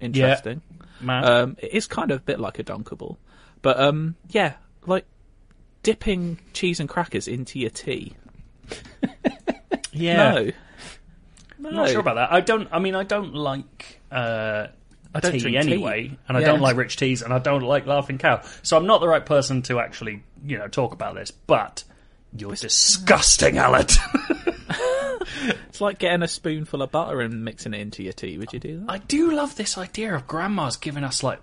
[0.00, 0.60] interesting.
[1.00, 1.24] Man.
[1.24, 3.16] Um, it is kind of a bit like a dunkable,
[3.62, 4.54] but um, yeah,
[4.86, 5.06] like
[5.82, 8.14] dipping cheese and crackers into your tea.
[9.92, 10.16] yeah.
[10.34, 10.50] No,
[11.58, 12.32] no, I'm not sure about that.
[12.32, 12.68] I don't.
[12.72, 14.68] I mean, I don't like uh,
[15.14, 15.72] I don't tea drink tea.
[15.72, 16.46] anyway, and I Yeah.
[16.48, 18.42] don't like rich teas, and I don't like laughing cow.
[18.62, 21.30] So I'm not the right person to actually, you know, talk about this.
[21.30, 21.84] But
[22.36, 23.86] you're disgusting, Alan.
[25.68, 28.38] It's like getting a spoonful of butter and mixing it into your tea.
[28.38, 28.90] Would you do that?
[28.90, 31.40] I do love this idea of grandma's giving us like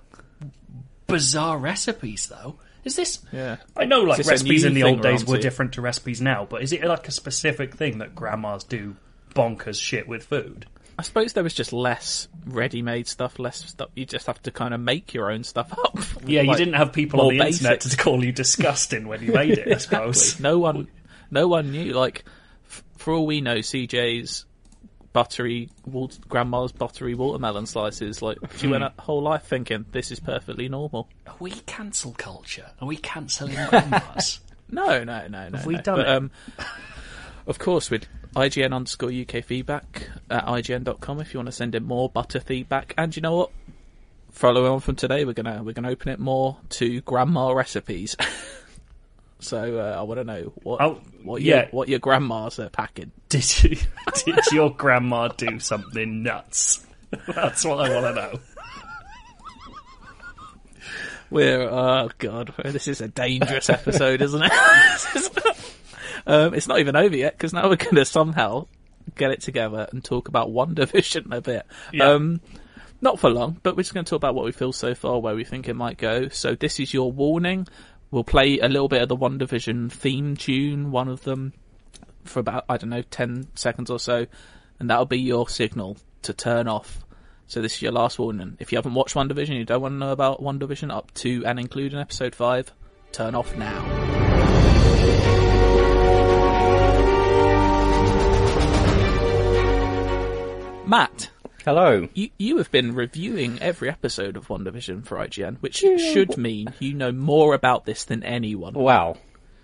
[1.08, 2.58] bizarre recipes, though.
[2.84, 3.20] Is this?
[3.32, 3.58] Yeah.
[3.76, 6.22] I know, like Is this a recipes in the old days were different to recipes
[6.22, 8.96] now, but is it like a specific thing that grandmas do
[9.34, 10.66] bonkers shit with food?
[10.98, 13.90] I suppose there was just less ready-made stuff, less stuff.
[13.96, 15.98] You just have to kind of make your own stuff up.
[16.26, 19.32] Yeah, you didn't have people on more the internet to call you disgusting when you
[19.32, 19.72] made it.
[19.72, 20.40] I suppose.
[20.40, 20.88] No one,
[21.30, 21.94] no one knew.
[21.94, 22.26] Like,
[22.66, 24.46] f- for all we know, CJ's
[25.14, 28.24] buttery wal- grandma's buttery watermelon slices.
[28.24, 31.08] Like she went a whole life thinking this is perfectly normal.
[31.28, 32.72] Are we cancel culture?
[32.82, 34.40] Are we cancelling grandmas?
[34.68, 35.58] No, no, no, no.
[35.58, 35.82] Have we no.
[35.82, 36.10] done but, it?
[36.10, 36.32] Um,
[37.46, 41.84] of course, with IGN underscore UK feedback at IGN.com if you want to send in
[41.86, 42.94] more butter feedback.
[42.98, 43.52] And you know what?
[44.32, 48.18] Following on from today, we're gonna we're gonna open it more to grandma recipes.
[49.40, 51.56] so uh, I want to know what Oh, what yeah.
[51.56, 53.12] your, what your grandmas are packing.
[53.30, 53.78] did you,
[54.26, 56.86] did your grandma do something nuts?
[57.34, 58.40] That's what I want to know.
[61.32, 64.52] We're oh god, this is a dangerous episode, isn't it?
[66.28, 68.68] Um, it's not even over yet because now we're going to somehow
[69.16, 71.66] get it together and talk about WandaVision a bit.
[71.94, 72.10] Yeah.
[72.10, 72.42] Um,
[73.02, 75.20] not for long, but we're just going to talk about what we feel so far,
[75.20, 76.30] where we think it might go.
[76.30, 77.68] So this is your warning.
[78.10, 81.54] We'll play a little bit of the WandaVision theme tune, one of them,
[82.24, 84.26] for about I don't know ten seconds or so,
[84.80, 87.04] and that'll be your signal to turn off.
[87.48, 88.58] So this is your last warning.
[88.60, 91.60] If you haven't watched WandaVision, you don't want to know about WandaVision up to and
[91.60, 92.72] including episode five,
[93.12, 94.15] turn off now.
[100.88, 101.32] Matt,
[101.64, 102.08] Hello.
[102.14, 106.94] you you have been reviewing every episode of WandaVision for IGN, which should mean you
[106.94, 108.74] know more about this than anyone.
[108.76, 109.18] Wow.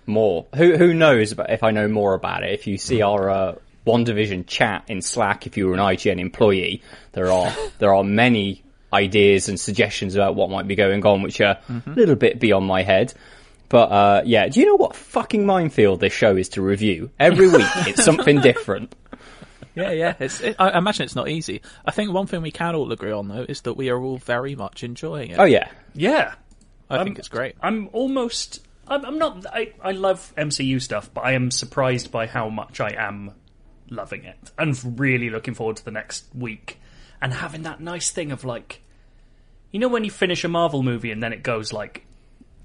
[0.07, 0.47] More.
[0.55, 2.53] Who who knows about if I know more about it?
[2.53, 6.81] If you see our uh, WandaVision chat in Slack, if you were an IGN employee,
[7.11, 11.39] there are there are many ideas and suggestions about what might be going on, which
[11.39, 13.13] are a little bit beyond my head.
[13.69, 17.11] But uh, yeah, do you know what fucking minefield this show is to review?
[17.19, 18.93] Every week, it's something different.
[19.75, 20.15] Yeah, yeah.
[20.19, 21.61] It's, it, I imagine it's not easy.
[21.85, 24.17] I think one thing we can all agree on though is that we are all
[24.17, 25.39] very much enjoying it.
[25.39, 26.35] Oh yeah, Yeah,
[26.89, 27.55] I think it's great.
[27.61, 28.65] I'm almost.
[28.87, 29.45] I'm, I'm not.
[29.45, 33.31] I, I love MCU stuff, but I am surprised by how much I am
[33.89, 36.79] loving it, and really looking forward to the next week,
[37.21, 38.81] and having that nice thing of like,
[39.71, 42.05] you know, when you finish a Marvel movie and then it goes like,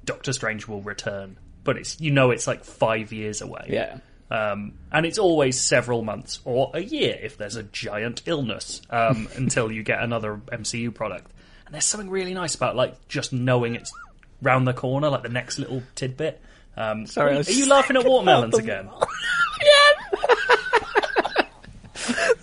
[0.05, 3.67] Doctor Strange will return, but it's you know it's like five years away.
[3.69, 3.99] yeah.
[4.31, 9.29] Um, and it's always several months or a year if there's a giant illness um,
[9.37, 11.31] until you get another MCU product.
[11.65, 13.93] And there's something really nice about like just knowing it's
[14.43, 16.41] round the corner, like the next little tidbit.
[16.77, 18.89] Um, Sorry, I are, you laughing at watermelons again?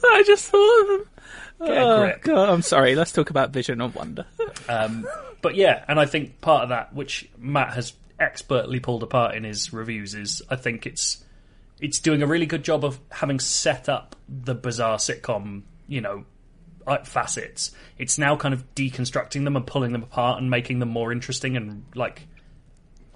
[0.05, 1.05] I just thought of them.
[1.65, 2.13] Get a Oh.
[2.21, 2.95] God, I'm sorry.
[2.95, 4.25] Let's talk about Vision and Wonder.
[5.43, 9.43] But yeah, and I think part of that, which Matt has expertly pulled apart in
[9.43, 11.22] his reviews, is I think it's
[11.79, 16.25] it's doing a really good job of having set up the bizarre sitcom, you know,
[16.87, 17.71] uh, facets.
[17.97, 21.57] It's now kind of deconstructing them and pulling them apart and making them more interesting
[21.57, 22.27] and like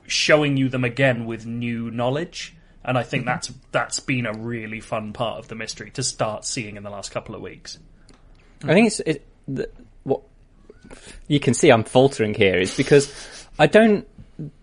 [0.05, 2.55] showing you them again with new knowledge.
[2.83, 6.45] And I think that's that's been a really fun part of the mystery to start
[6.45, 7.79] seeing in the last couple of weeks.
[8.63, 9.69] I think it's it, the,
[10.03, 10.21] what
[11.27, 11.69] you can see.
[11.69, 13.13] I'm faltering here is because
[13.59, 14.07] I don't.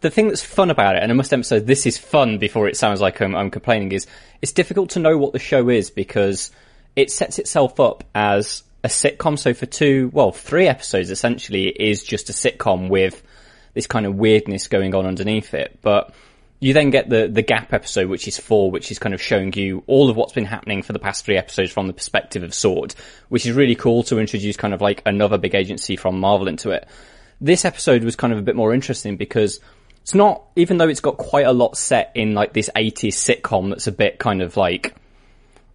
[0.00, 2.76] The thing that's fun about it, and I must emphasize, this is fun before it
[2.76, 3.92] sounds like I'm, I'm complaining.
[3.92, 4.06] Is
[4.40, 6.50] it's difficult to know what the show is because
[6.94, 9.38] it sets itself up as a sitcom.
[9.38, 13.22] So for two, well, three episodes essentially, it is just a sitcom with
[13.72, 15.78] this kind of weirdness going on underneath it.
[15.82, 16.14] But
[16.60, 19.52] you then get the the gap episode, which is four, which is kind of showing
[19.52, 22.54] you all of what's been happening for the past three episodes from the perspective of
[22.54, 22.94] Sword,
[23.28, 26.70] which is really cool to introduce kind of like another big agency from Marvel into
[26.70, 26.86] it.
[27.44, 29.60] This episode was kind of a bit more interesting because
[30.00, 33.68] it's not, even though it's got quite a lot set in like this 80s sitcom
[33.68, 34.94] that's a bit kind of like,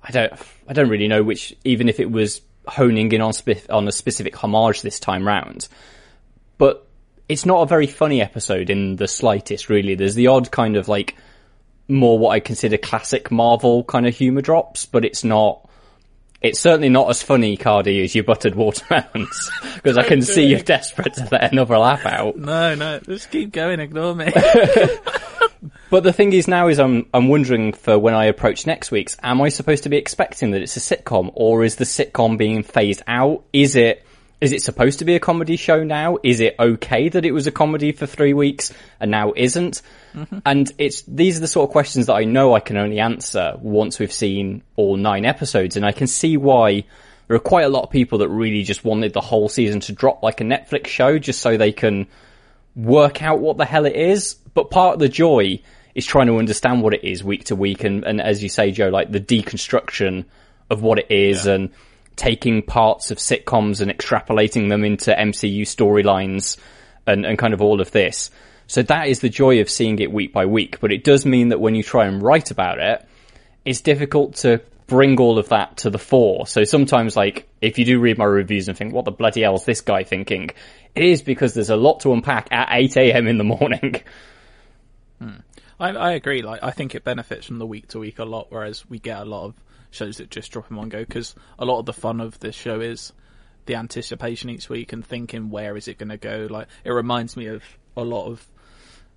[0.01, 0.33] I don't,
[0.67, 3.91] I don't really know which, even if it was honing in on, spe- on a
[3.91, 5.67] specific homage this time round.
[6.57, 6.87] But
[7.27, 9.93] it's not a very funny episode in the slightest, really.
[9.93, 11.17] There's the odd kind of like
[11.87, 15.68] more what I consider classic Marvel kind of humor drops, but it's not.
[16.41, 20.59] It's certainly not as funny, Cardy, as your buttered watermelons, because I can see you're
[20.59, 22.37] desperate to let another laugh out.
[22.37, 22.99] No, no.
[22.99, 23.79] Just keep going.
[23.79, 24.31] Ignore me.
[25.89, 29.17] But the thing is now is I'm I'm wondering for when I approach next week's,
[29.23, 32.63] am I supposed to be expecting that it's a sitcom, or is the sitcom being
[32.63, 33.43] phased out?
[33.51, 34.05] Is it
[34.41, 36.17] is it supposed to be a comedy show now?
[36.23, 39.81] Is it okay that it was a comedy for three weeks and now isn't?
[40.13, 40.39] Mm-hmm.
[40.45, 43.55] And it's these are the sort of questions that I know I can only answer
[43.59, 46.85] once we've seen all nine episodes, and I can see why
[47.27, 49.93] there are quite a lot of people that really just wanted the whole season to
[49.93, 52.07] drop like a Netflix show just so they can
[52.75, 54.35] work out what the hell it is.
[54.53, 55.61] But part of the joy
[55.95, 58.71] is trying to understand what it is week to week, and, and as you say,
[58.71, 60.25] Joe, like the deconstruction
[60.69, 61.71] of what it is, and
[62.19, 66.57] taking parts of sitcoms and extrapolating them into MCU storylines,
[67.07, 68.29] and, and kind of all of this.
[68.67, 70.79] So that is the joy of seeing it week by week.
[70.81, 73.07] But it does mean that when you try and write about it,
[73.63, 76.45] it's difficult to bring all of that to the fore.
[76.45, 79.55] So sometimes, like, if you do read my reviews and think, what the bloody hell
[79.55, 80.49] is this guy thinking?
[80.93, 84.03] It is because there's a lot to unpack at 8am in the morning.
[85.21, 85.39] Hmm.
[85.77, 86.43] I, I agree.
[86.43, 89.19] Like, I think it benefits from the week to week a lot, whereas we get
[89.19, 89.53] a lot of
[89.91, 90.99] shows that just drop in one go.
[90.99, 93.13] Because a lot of the fun of this show is
[93.65, 96.47] the anticipation each week and thinking where is it going to go.
[96.49, 97.63] Like, it reminds me of
[97.95, 98.45] a lot of.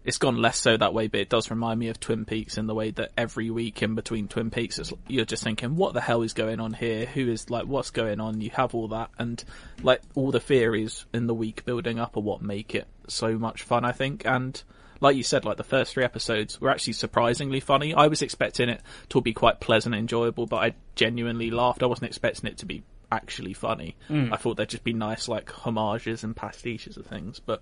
[0.05, 2.67] It's gone less so that way, but it does remind me of Twin Peaks in
[2.67, 6.23] the way that every week in between Twin Peaks, you're just thinking, what the hell
[6.23, 7.07] is going on here?
[7.07, 8.41] Who is like, what's going on?
[8.41, 9.45] You have all that, and
[9.81, 13.63] like all the theories in the week building up are what make it so much
[13.63, 14.27] fun, I think.
[14.27, 14.61] And
[15.03, 17.93] like you said, like the first three episodes were actually surprisingly funny.
[17.93, 18.81] I was expecting it
[19.11, 21.83] to be quite pleasant and enjoyable, but I genuinely laughed.
[21.83, 23.97] I wasn't expecting it to be actually funny.
[24.09, 27.61] I thought there'd just be nice like homages and pastiches of things, but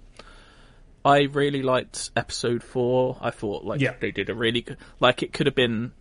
[1.05, 3.17] I really liked episode four.
[3.21, 3.95] I thought like Yeah.
[3.99, 5.93] they did a really good, like it could have been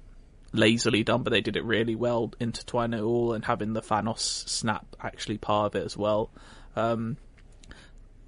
[0.52, 4.20] lazily done, but they did it really well, intertwining it all and having the Thanos
[4.20, 6.30] snap actually part of it as well.
[6.76, 7.18] Um,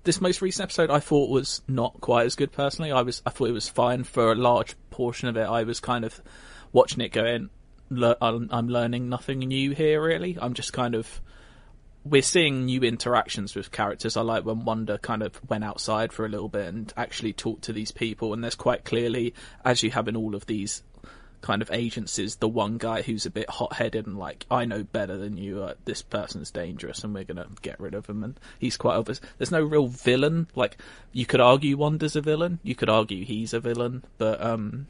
[0.03, 2.91] this most recent episode I thought was not quite as good personally.
[2.91, 5.43] I was I thought it was fine for a large portion of it.
[5.43, 6.21] I was kind of
[6.71, 7.49] watching it going,
[7.89, 10.01] "Le- I'm learning nothing new here.
[10.01, 11.21] Really, I'm just kind of
[12.03, 14.17] we're seeing new interactions with characters.
[14.17, 17.63] I like when Wanda kind of went outside for a little bit and actually talked
[17.65, 18.33] to these people.
[18.33, 20.81] And there's quite clearly, as you have in all of these
[21.41, 24.83] kind of agencies, the one guy who's a bit hot headed and like, I know
[24.83, 25.63] better than you.
[25.63, 28.23] Uh, this person's dangerous, and we're gonna get rid of him.
[28.23, 29.21] And he's quite obvious.
[29.37, 30.47] There's no real villain.
[30.55, 30.77] Like
[31.11, 32.59] you could argue Wanda's a villain.
[32.63, 34.87] You could argue he's a villain, but um,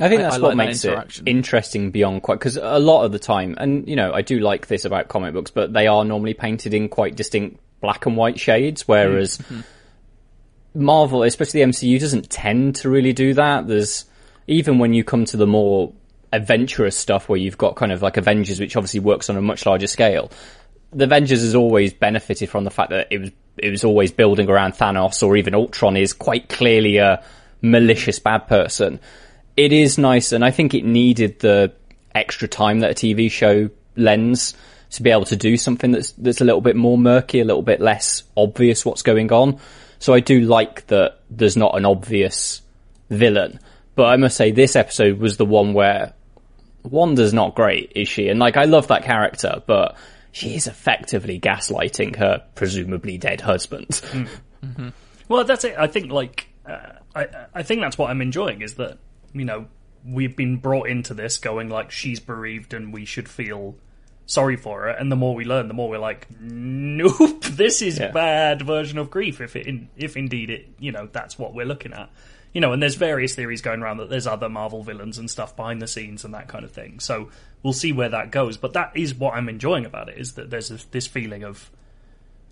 [0.00, 1.26] I think that's I what like that makes it interaction.
[1.26, 4.66] interesting beyond quite because a lot of the time, and you know, I do like
[4.66, 8.38] this about comic books, but they are normally painted in quite distinct black and white
[8.38, 9.38] shades, whereas
[10.74, 13.66] Marvel, especially the MCU, doesn't tend to really do that.
[13.66, 14.04] There's
[14.46, 15.92] even when you come to the more
[16.32, 19.66] adventurous stuff where you've got kind of like Avengers, which obviously works on a much
[19.66, 20.30] larger scale.
[20.92, 24.50] The Avengers has always benefited from the fact that it was it was always building
[24.50, 27.24] around Thanos or even Ultron is quite clearly a
[27.62, 29.00] malicious bad person.
[29.56, 31.72] It is nice, and I think it needed the
[32.14, 34.54] extra time that a TV show lends
[34.90, 37.62] to be able to do something that's that's a little bit more murky, a little
[37.62, 39.58] bit less obvious what's going on.
[39.98, 42.60] So I do like that there's not an obvious
[43.08, 43.58] villain.
[43.96, 46.12] But I must say this episode was the one where
[46.84, 48.28] Wanda's not great, is she?
[48.28, 49.96] And like I love that character, but
[50.32, 54.00] she is effectively gaslighting her presumably dead husband.
[55.28, 55.74] Well, that's it.
[55.76, 58.98] I think like uh, I I think that's what I'm enjoying is that
[59.32, 59.66] you know
[60.04, 63.74] we've been brought into this going like she's bereaved and we should feel
[64.26, 67.98] sorry for her, and the more we learn, the more we're like, nope, this is
[67.98, 68.12] Yeah.
[68.12, 69.40] bad version of grief.
[69.40, 72.08] If it in, if indeed it you know that's what we're looking at.
[72.56, 75.54] You know, and there's various theories going around that there's other Marvel villains and stuff
[75.54, 77.00] behind the scenes and that kind of thing.
[77.00, 77.28] So
[77.62, 78.56] we'll see where that goes.
[78.56, 81.70] But that is what I'm enjoying about it is that there's this, this feeling of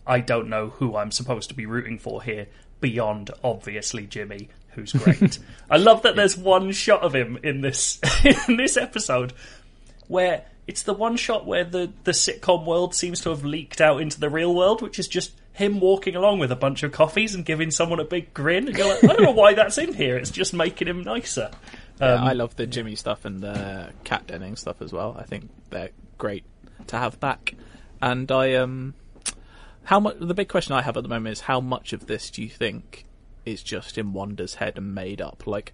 [0.06, 2.48] I don't know who I'm supposed to be rooting for here
[2.82, 5.38] beyond obviously Jimmy, who's great.
[5.70, 7.98] I love that there's one shot of him in this
[8.46, 9.32] in this episode
[10.08, 14.02] where it's the one shot where the the sitcom world seems to have leaked out
[14.02, 17.34] into the real world, which is just him walking along with a bunch of coffees
[17.34, 18.68] and giving someone a big grin.
[18.68, 20.16] And you're like, I don't know why that's in here.
[20.18, 21.50] It's just making him nicer.
[22.00, 25.16] Yeah, Um, I love the Jimmy stuff and the Kat Denning stuff as well.
[25.18, 26.44] I think they're great
[26.88, 27.54] to have back.
[28.02, 28.94] And I um,
[29.84, 30.16] how much?
[30.18, 32.48] The big question I have at the moment is how much of this do you
[32.48, 33.06] think
[33.46, 35.46] is just in Wanda's head and made up?
[35.46, 35.72] Like,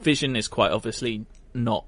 [0.00, 1.84] Vision is quite obviously not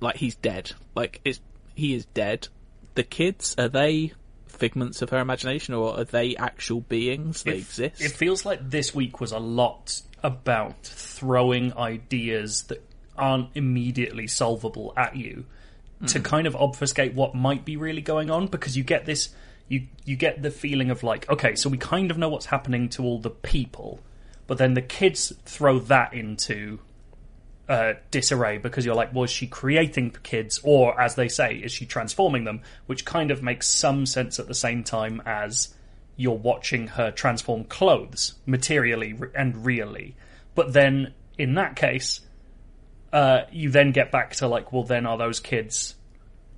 [0.00, 0.72] like he's dead.
[0.94, 1.40] Like, it's
[1.74, 2.48] he is dead.
[2.94, 4.14] The kids are they
[4.56, 7.42] figments of her imagination or are they actual beings?
[7.42, 8.00] They it, exist.
[8.00, 12.82] It feels like this week was a lot about throwing ideas that
[13.16, 15.46] aren't immediately solvable at you
[16.06, 16.24] to mm.
[16.24, 19.30] kind of obfuscate what might be really going on because you get this
[19.68, 22.88] you you get the feeling of like okay so we kind of know what's happening
[22.88, 24.00] to all the people
[24.46, 26.78] but then the kids throw that into
[27.68, 31.86] uh, disarray because you're like, was she creating kids, or as they say, is she
[31.86, 32.62] transforming them?
[32.86, 35.74] Which kind of makes some sense at the same time as
[36.16, 40.16] you're watching her transform clothes materially and really.
[40.54, 42.20] But then in that case,
[43.12, 45.94] uh, you then get back to like, well, then are those kids?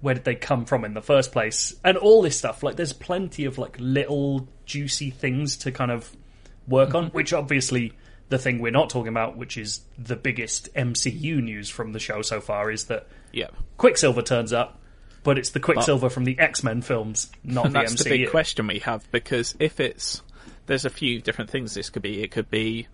[0.01, 1.75] Where did they come from in the first place?
[1.85, 2.63] And all this stuff.
[2.63, 6.11] Like, there's plenty of like little juicy things to kind of
[6.69, 7.93] work on, which obviously
[8.29, 12.23] the thing we're not talking about, which is the biggest MCU news from the show
[12.23, 13.49] so far, is that yeah.
[13.77, 14.81] Quicksilver turns up,
[15.23, 18.05] but it's the Quicksilver from the X Men films, not the that's MCU.
[18.05, 20.23] the big question we have because if it's
[20.69, 22.23] there's a few different things this could be.
[22.23, 22.87] It could be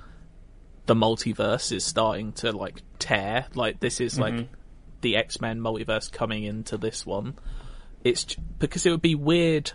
[0.86, 3.46] the multiverse is starting to like tear.
[3.54, 4.54] Like this is like mm-hmm.
[5.02, 7.34] the X Men multiverse coming into this one.
[8.02, 8.24] It's
[8.58, 9.72] because it would be weird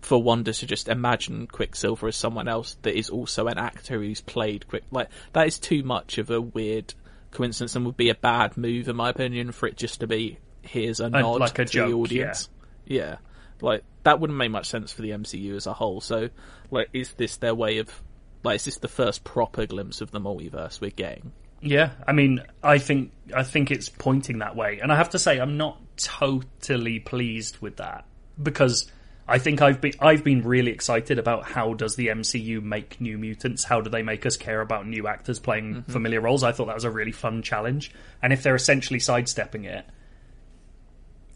[0.00, 4.20] for Wanda to just imagine Quicksilver as someone else that is also an actor who's
[4.20, 4.84] played Quick.
[4.90, 6.94] Like that is too much of a weird
[7.30, 10.38] coincidence and would be a bad move, in my opinion, for it just to be
[10.62, 12.48] here's a nod like a to joke, the audience.
[12.86, 13.16] Yeah.
[13.60, 16.00] like that wouldn't make much sense for the MCU as a whole.
[16.00, 16.30] So,
[16.70, 18.02] like, is this their way of
[18.44, 21.32] like is this the first proper glimpse of the multiverse we're getting?
[21.60, 25.18] Yeah, I mean, I think I think it's pointing that way, and I have to
[25.18, 28.04] say, I'm not totally pleased with that
[28.40, 28.90] because
[29.28, 33.18] I think I've been I've been really excited about how does the MCU make New
[33.18, 33.62] Mutants?
[33.62, 35.92] How do they make us care about new actors playing mm-hmm.
[35.92, 36.42] familiar roles?
[36.42, 37.92] I thought that was a really fun challenge,
[38.22, 39.84] and if they're essentially sidestepping it,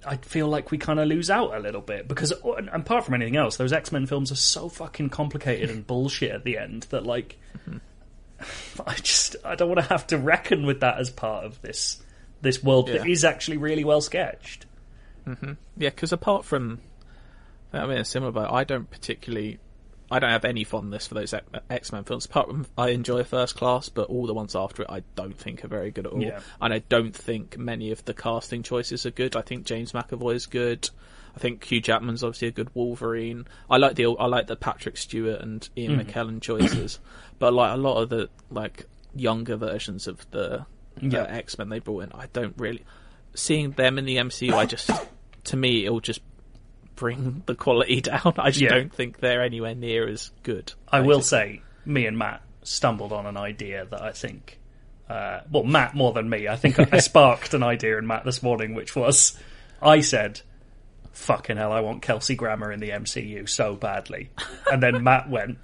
[0.06, 3.14] I feel like we kind of lose out a little bit because, oh, apart from
[3.14, 6.86] anything else, those X Men films are so fucking complicated and bullshit at the end
[6.90, 7.38] that like.
[7.68, 7.78] Mm-hmm.
[8.86, 12.02] I just I don't want to have to reckon with that as part of this
[12.40, 13.12] this world that Yeah.
[13.12, 14.66] is actually really well sketched.
[15.26, 15.52] Mm-hmm.
[15.76, 16.80] Yeah, because apart from,
[17.72, 19.58] I mean, it's similar, but I don't particularly,
[20.10, 21.34] I don't have any fondness for those
[21.70, 22.26] X Men films.
[22.26, 25.64] Apart from, I enjoy First Class, but all the ones after it, I don't think
[25.64, 26.22] are very good at all.
[26.22, 26.40] Yeah.
[26.60, 29.36] And I don't think many of the casting choices are good.
[29.36, 30.88] I think James McAvoy is good.
[31.34, 33.46] I think Hugh Jackman's obviously a good Wolverine.
[33.70, 37.00] I like the I like the Patrick Stewart and Ian McKellen choices,
[37.38, 38.84] but like a lot of the like
[39.14, 40.66] younger versions of the
[41.00, 41.22] Yeah.
[41.22, 42.84] uh, X Men they brought in, I don't really
[43.34, 44.52] seeing them in the MCU.
[44.52, 44.90] I just
[45.44, 46.20] to me it'll just
[46.96, 48.34] bring the quality down.
[48.38, 48.70] I just Yeah.
[48.70, 50.72] don't think they're anywhere near as good.
[50.90, 54.58] I will say, me and Matt stumbled on an idea that I think,
[55.08, 56.48] uh, well, Matt more than me.
[56.48, 59.36] I think I sparked an idea in Matt this morning, which was,
[59.80, 60.40] I said,
[61.12, 64.30] "Fucking hell, I want Kelsey Grammer in the MCU so badly,"
[64.70, 65.58] and then Matt went,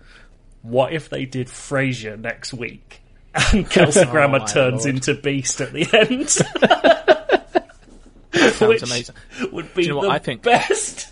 [0.63, 3.01] "What if they did Frasier next week?"
[3.53, 4.97] And Kelsey Grammer my turns Lord.
[4.97, 6.29] into Beast at the end.
[8.33, 9.15] Sounds which amazing.
[9.53, 10.03] would be you know what?
[10.05, 11.09] the I think best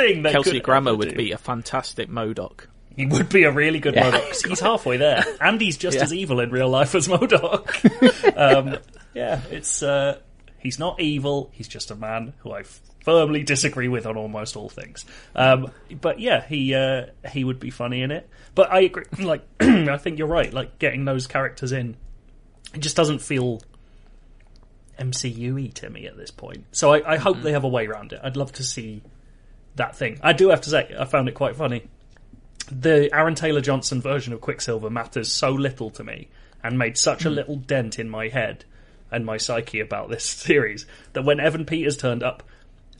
[0.00, 1.16] thing Kelsey could Grammer would do.
[1.16, 2.66] be a fantastic MODOK.
[2.96, 4.10] He would be a really good Yeah.
[4.10, 4.46] MODOK.
[4.48, 6.02] He's halfway there, and he's just Yeah.
[6.04, 8.36] as evil in real life as MODOK.
[8.36, 8.78] um,
[9.14, 10.18] yeah, it's uh,
[10.58, 11.50] he's not evil.
[11.52, 12.64] He's just a man who I
[13.04, 15.04] firmly disagree with on almost all things.
[15.34, 15.70] Um,
[16.00, 18.28] but yeah, he uh, he would be funny in it.
[18.54, 19.04] But I agree.
[19.20, 20.52] Like, I think you're right.
[20.52, 21.96] Like getting those characters in,
[22.74, 23.62] it just doesn't feel
[24.98, 26.64] MCU-y to me at this point.
[26.72, 28.20] So I, I hope they have a way around it.
[28.22, 29.02] I'd love to see
[29.76, 30.18] that thing.
[30.22, 31.88] I do have to say, I found it quite funny
[32.70, 36.28] the Aaron Taylor Johnson version of Quicksilver matters so little to me
[36.62, 38.64] and made such a little dent in my head
[39.10, 42.42] and my psyche about this series that when Evan Peters turned up,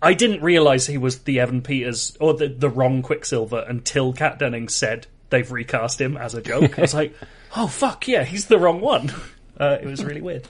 [0.02, 4.38] I didn't realise he was the Evan Peters or the, the wrong Quicksilver until Kat
[4.38, 6.78] Dennings said they've recast him as a joke.
[6.78, 7.14] I was like,
[7.56, 9.12] oh fuck yeah, he's the wrong one.
[9.58, 10.48] Uh, it was really weird.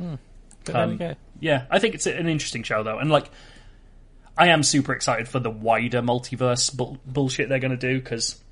[0.00, 0.18] We
[0.74, 0.98] Um.
[1.38, 3.30] Yeah, I think it's an interesting show though, and like,
[4.36, 8.42] I am super excited for the wider multiverse bull- bullshit they're going to do because,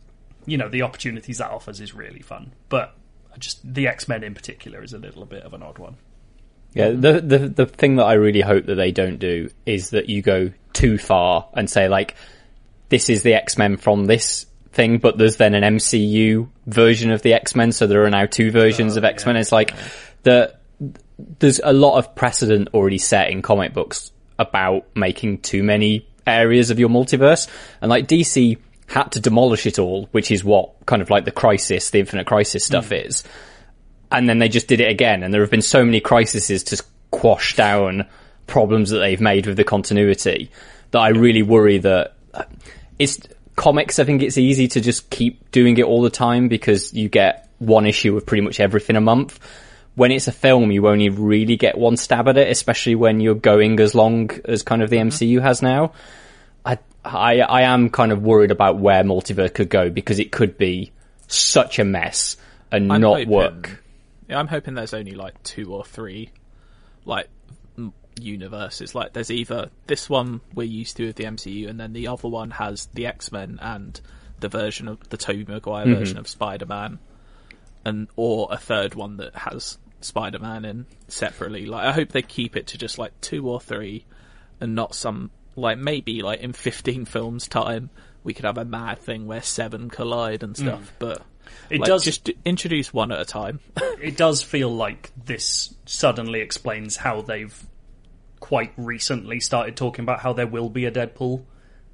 [0.46, 2.52] you know, the opportunities that offers is really fun.
[2.68, 2.94] But
[3.38, 5.96] just the X Men in particular is a little bit of an odd one.
[6.72, 10.08] Yeah, the, the the thing that I really hope that they don't do is that
[10.08, 12.16] you go too far and say like,
[12.88, 17.22] this is the X Men from this thing, but there's then an MCU version of
[17.22, 19.36] the X Men, so there are now two versions oh, of X Men.
[19.36, 19.74] It's like
[20.24, 20.54] the
[21.38, 26.70] there's a lot of precedent already set in comic books about making too many areas
[26.70, 27.48] of your multiverse,
[27.80, 31.30] and like DC had to demolish it all, which is what kind of like the
[31.30, 33.24] crisis, the Infinite Crisis stuff is
[34.14, 35.22] and then they just did it again.
[35.22, 38.06] And there have been so many crises to quash down
[38.46, 40.50] problems that they've made with the continuity
[40.92, 42.44] that I really worry that uh,
[42.98, 43.18] it's
[43.56, 43.98] comics.
[43.98, 47.48] I think it's easy to just keep doing it all the time because you get
[47.58, 49.40] one issue of pretty much everything a month.
[49.94, 53.34] When it's a film, you only really get one stab at it, especially when you're
[53.34, 55.08] going as long as kind of the mm-hmm.
[55.08, 55.92] MCU has now.
[56.64, 60.58] I, I, I am kind of worried about where multiverse could go because it could
[60.58, 60.90] be
[61.28, 62.36] such a mess
[62.72, 63.84] and I'm not hoping- work.
[64.28, 66.30] Yeah, I'm hoping there's only like two or three,
[67.04, 67.28] like
[68.20, 68.94] universes.
[68.94, 72.28] Like there's either this one we're used to with the MCU, and then the other
[72.28, 74.00] one has the X Men and
[74.40, 75.94] the version of the Tobey Maguire mm-hmm.
[75.94, 76.98] version of Spider Man,
[77.84, 81.66] and or a third one that has Spider Man in separately.
[81.66, 84.04] Like I hope they keep it to just like two or three,
[84.60, 87.90] and not some like maybe like in 15 films time
[88.24, 91.22] we could have a mad thing where seven collide and stuff, but.
[91.68, 93.60] It like, does- just introduce one at a time.
[94.00, 97.66] It does feel like this suddenly explains how they've
[98.38, 101.44] quite recently started talking about how there will be a Deadpool.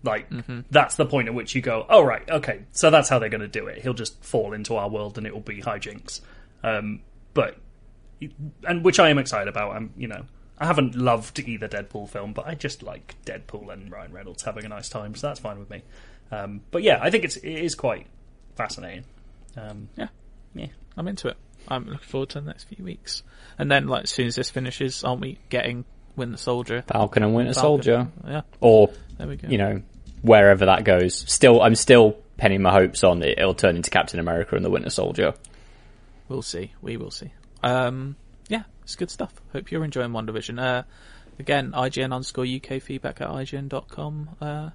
[0.02, 0.28] Like
[0.70, 3.42] that's the point at which you go, oh right, okay, so that's how they're going
[3.42, 3.82] to do it.
[3.82, 6.20] He'll just fall into our world and it will be hijinks.
[6.64, 7.02] Um,
[7.34, 7.58] but
[8.66, 9.72] and which I am excited about.
[9.76, 10.24] I'm, you know,
[10.58, 14.64] I haven't loved either Deadpool film, but I just like Deadpool and Ryan Reynolds having
[14.64, 15.82] a nice time, so that's fine with me.
[16.30, 18.06] Um, but yeah, I think it's it is quite
[18.56, 19.04] fascinating.
[19.56, 20.08] Um, Yeah.
[20.54, 20.66] yeah.
[20.96, 21.36] I'm into it.
[21.68, 23.22] I'm looking forward to the next few weeks.
[23.58, 25.84] And then, like, as soon as this finishes, aren't we getting
[26.16, 26.82] Winter Soldier?
[26.86, 27.62] Falcon and Winter Falcon.
[27.62, 28.42] Soldier, Yeah.
[28.60, 29.48] or There we go.
[29.48, 29.82] you know
[30.22, 31.14] wherever that goes.
[31.30, 33.38] Still, I'm still penning my hopes on it.
[33.38, 35.34] It'll turn into Captain America and the Winter Soldier.
[36.28, 36.72] We'll see.
[36.82, 37.32] We will see.
[37.62, 38.16] Um,
[38.48, 39.32] yeah, it's good stuff.
[39.52, 40.60] Hope you're enjoying WandaVision.
[40.60, 40.82] Uh,
[41.38, 44.30] again, IGN underscore UK feedback at IGN.com.
[44.40, 44.70] Uh,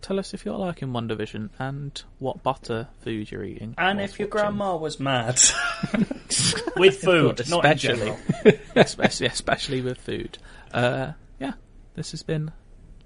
[0.00, 3.74] tell us if you're liking WandaVision and what butter food you're eating.
[3.78, 4.42] And if your watching.
[4.42, 5.40] grandma was mad
[6.76, 8.14] with food, not in especially,
[8.76, 10.38] especially, especially with food.
[10.72, 11.52] Uh, yeah,
[11.94, 12.52] this has been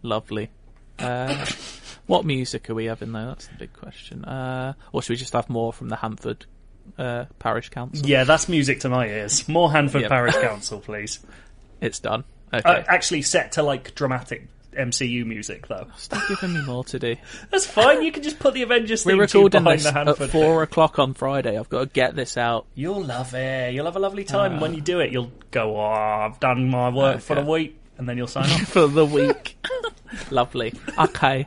[0.03, 0.51] lovely.
[0.99, 1.47] Uh,
[2.07, 3.27] what music are we having though?
[3.27, 4.25] That's the big question.
[4.25, 6.45] Uh, or should we just have more from the Handforth
[6.99, 8.07] uh, Parish Council?
[8.07, 9.49] Yeah, that's music to my ears.
[9.49, 10.11] More Handforth Yep.
[10.11, 11.21] Parish Council, please.
[11.81, 12.25] It's done.
[12.53, 12.69] Okay.
[12.69, 14.47] Uh, actually, set to like dramatic
[14.77, 15.87] MCU music though.
[15.97, 17.17] Stop giving me more to do.
[17.51, 18.03] That's fine.
[18.03, 20.31] You can just put the Avengers We're theme recording behind this the at Handforth.
[20.31, 21.59] four o'clock on Friday.
[21.59, 22.67] I've got to get this out.
[22.75, 23.75] You'll love it.
[23.75, 24.61] You'll have a lovely time.
[24.61, 28.09] when you do it, you'll go, "Oh, I've done my work for the week," and
[28.09, 28.69] then you'll sign off.
[28.69, 29.57] for the week.
[30.31, 30.73] Lovely.
[30.99, 31.47] Okay.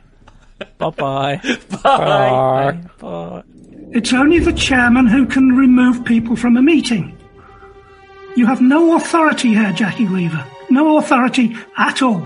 [0.78, 1.40] Bye-bye.
[1.82, 2.80] Bye.
[2.98, 3.42] Bye.
[3.92, 7.16] It's only the chairman who can remove people from a meeting.
[8.36, 10.44] You have no authority here, Jackie Weaver.
[10.68, 12.22] No authority at all.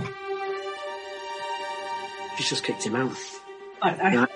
[2.36, 3.16] She's just kicked him out.
[3.82, 4.26] I, I, No.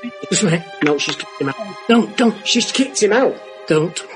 [0.84, 1.76] No, she's kicked him out.
[1.88, 2.46] Don't, don't.
[2.46, 3.34] She's kicked him out.
[3.66, 4.06] Don't.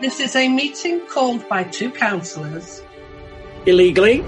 [0.00, 2.82] This is a meeting called by two councillors.
[3.66, 4.24] Illegally?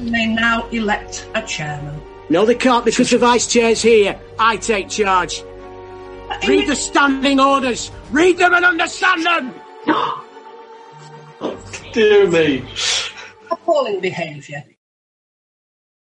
[0.00, 2.00] who may now elect a chairman.
[2.30, 4.18] No, they can't because the vice chair's here.
[4.38, 5.42] I take charge.
[6.46, 7.90] Read the standing orders.
[8.10, 9.54] Read them and understand them.
[11.92, 12.64] Dear me.
[13.50, 14.64] Appalling behaviour.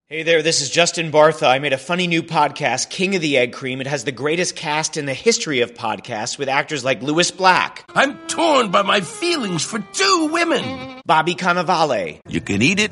[0.07, 1.47] Hey there, this is Justin Bartha.
[1.47, 3.79] I made a funny new podcast, King of the Egg Cream.
[3.79, 7.85] It has the greatest cast in the history of podcasts with actors like Lewis Black,
[7.93, 10.99] I'm torn by my feelings for two women.
[11.05, 12.91] Bobby Cannavale, You can eat it,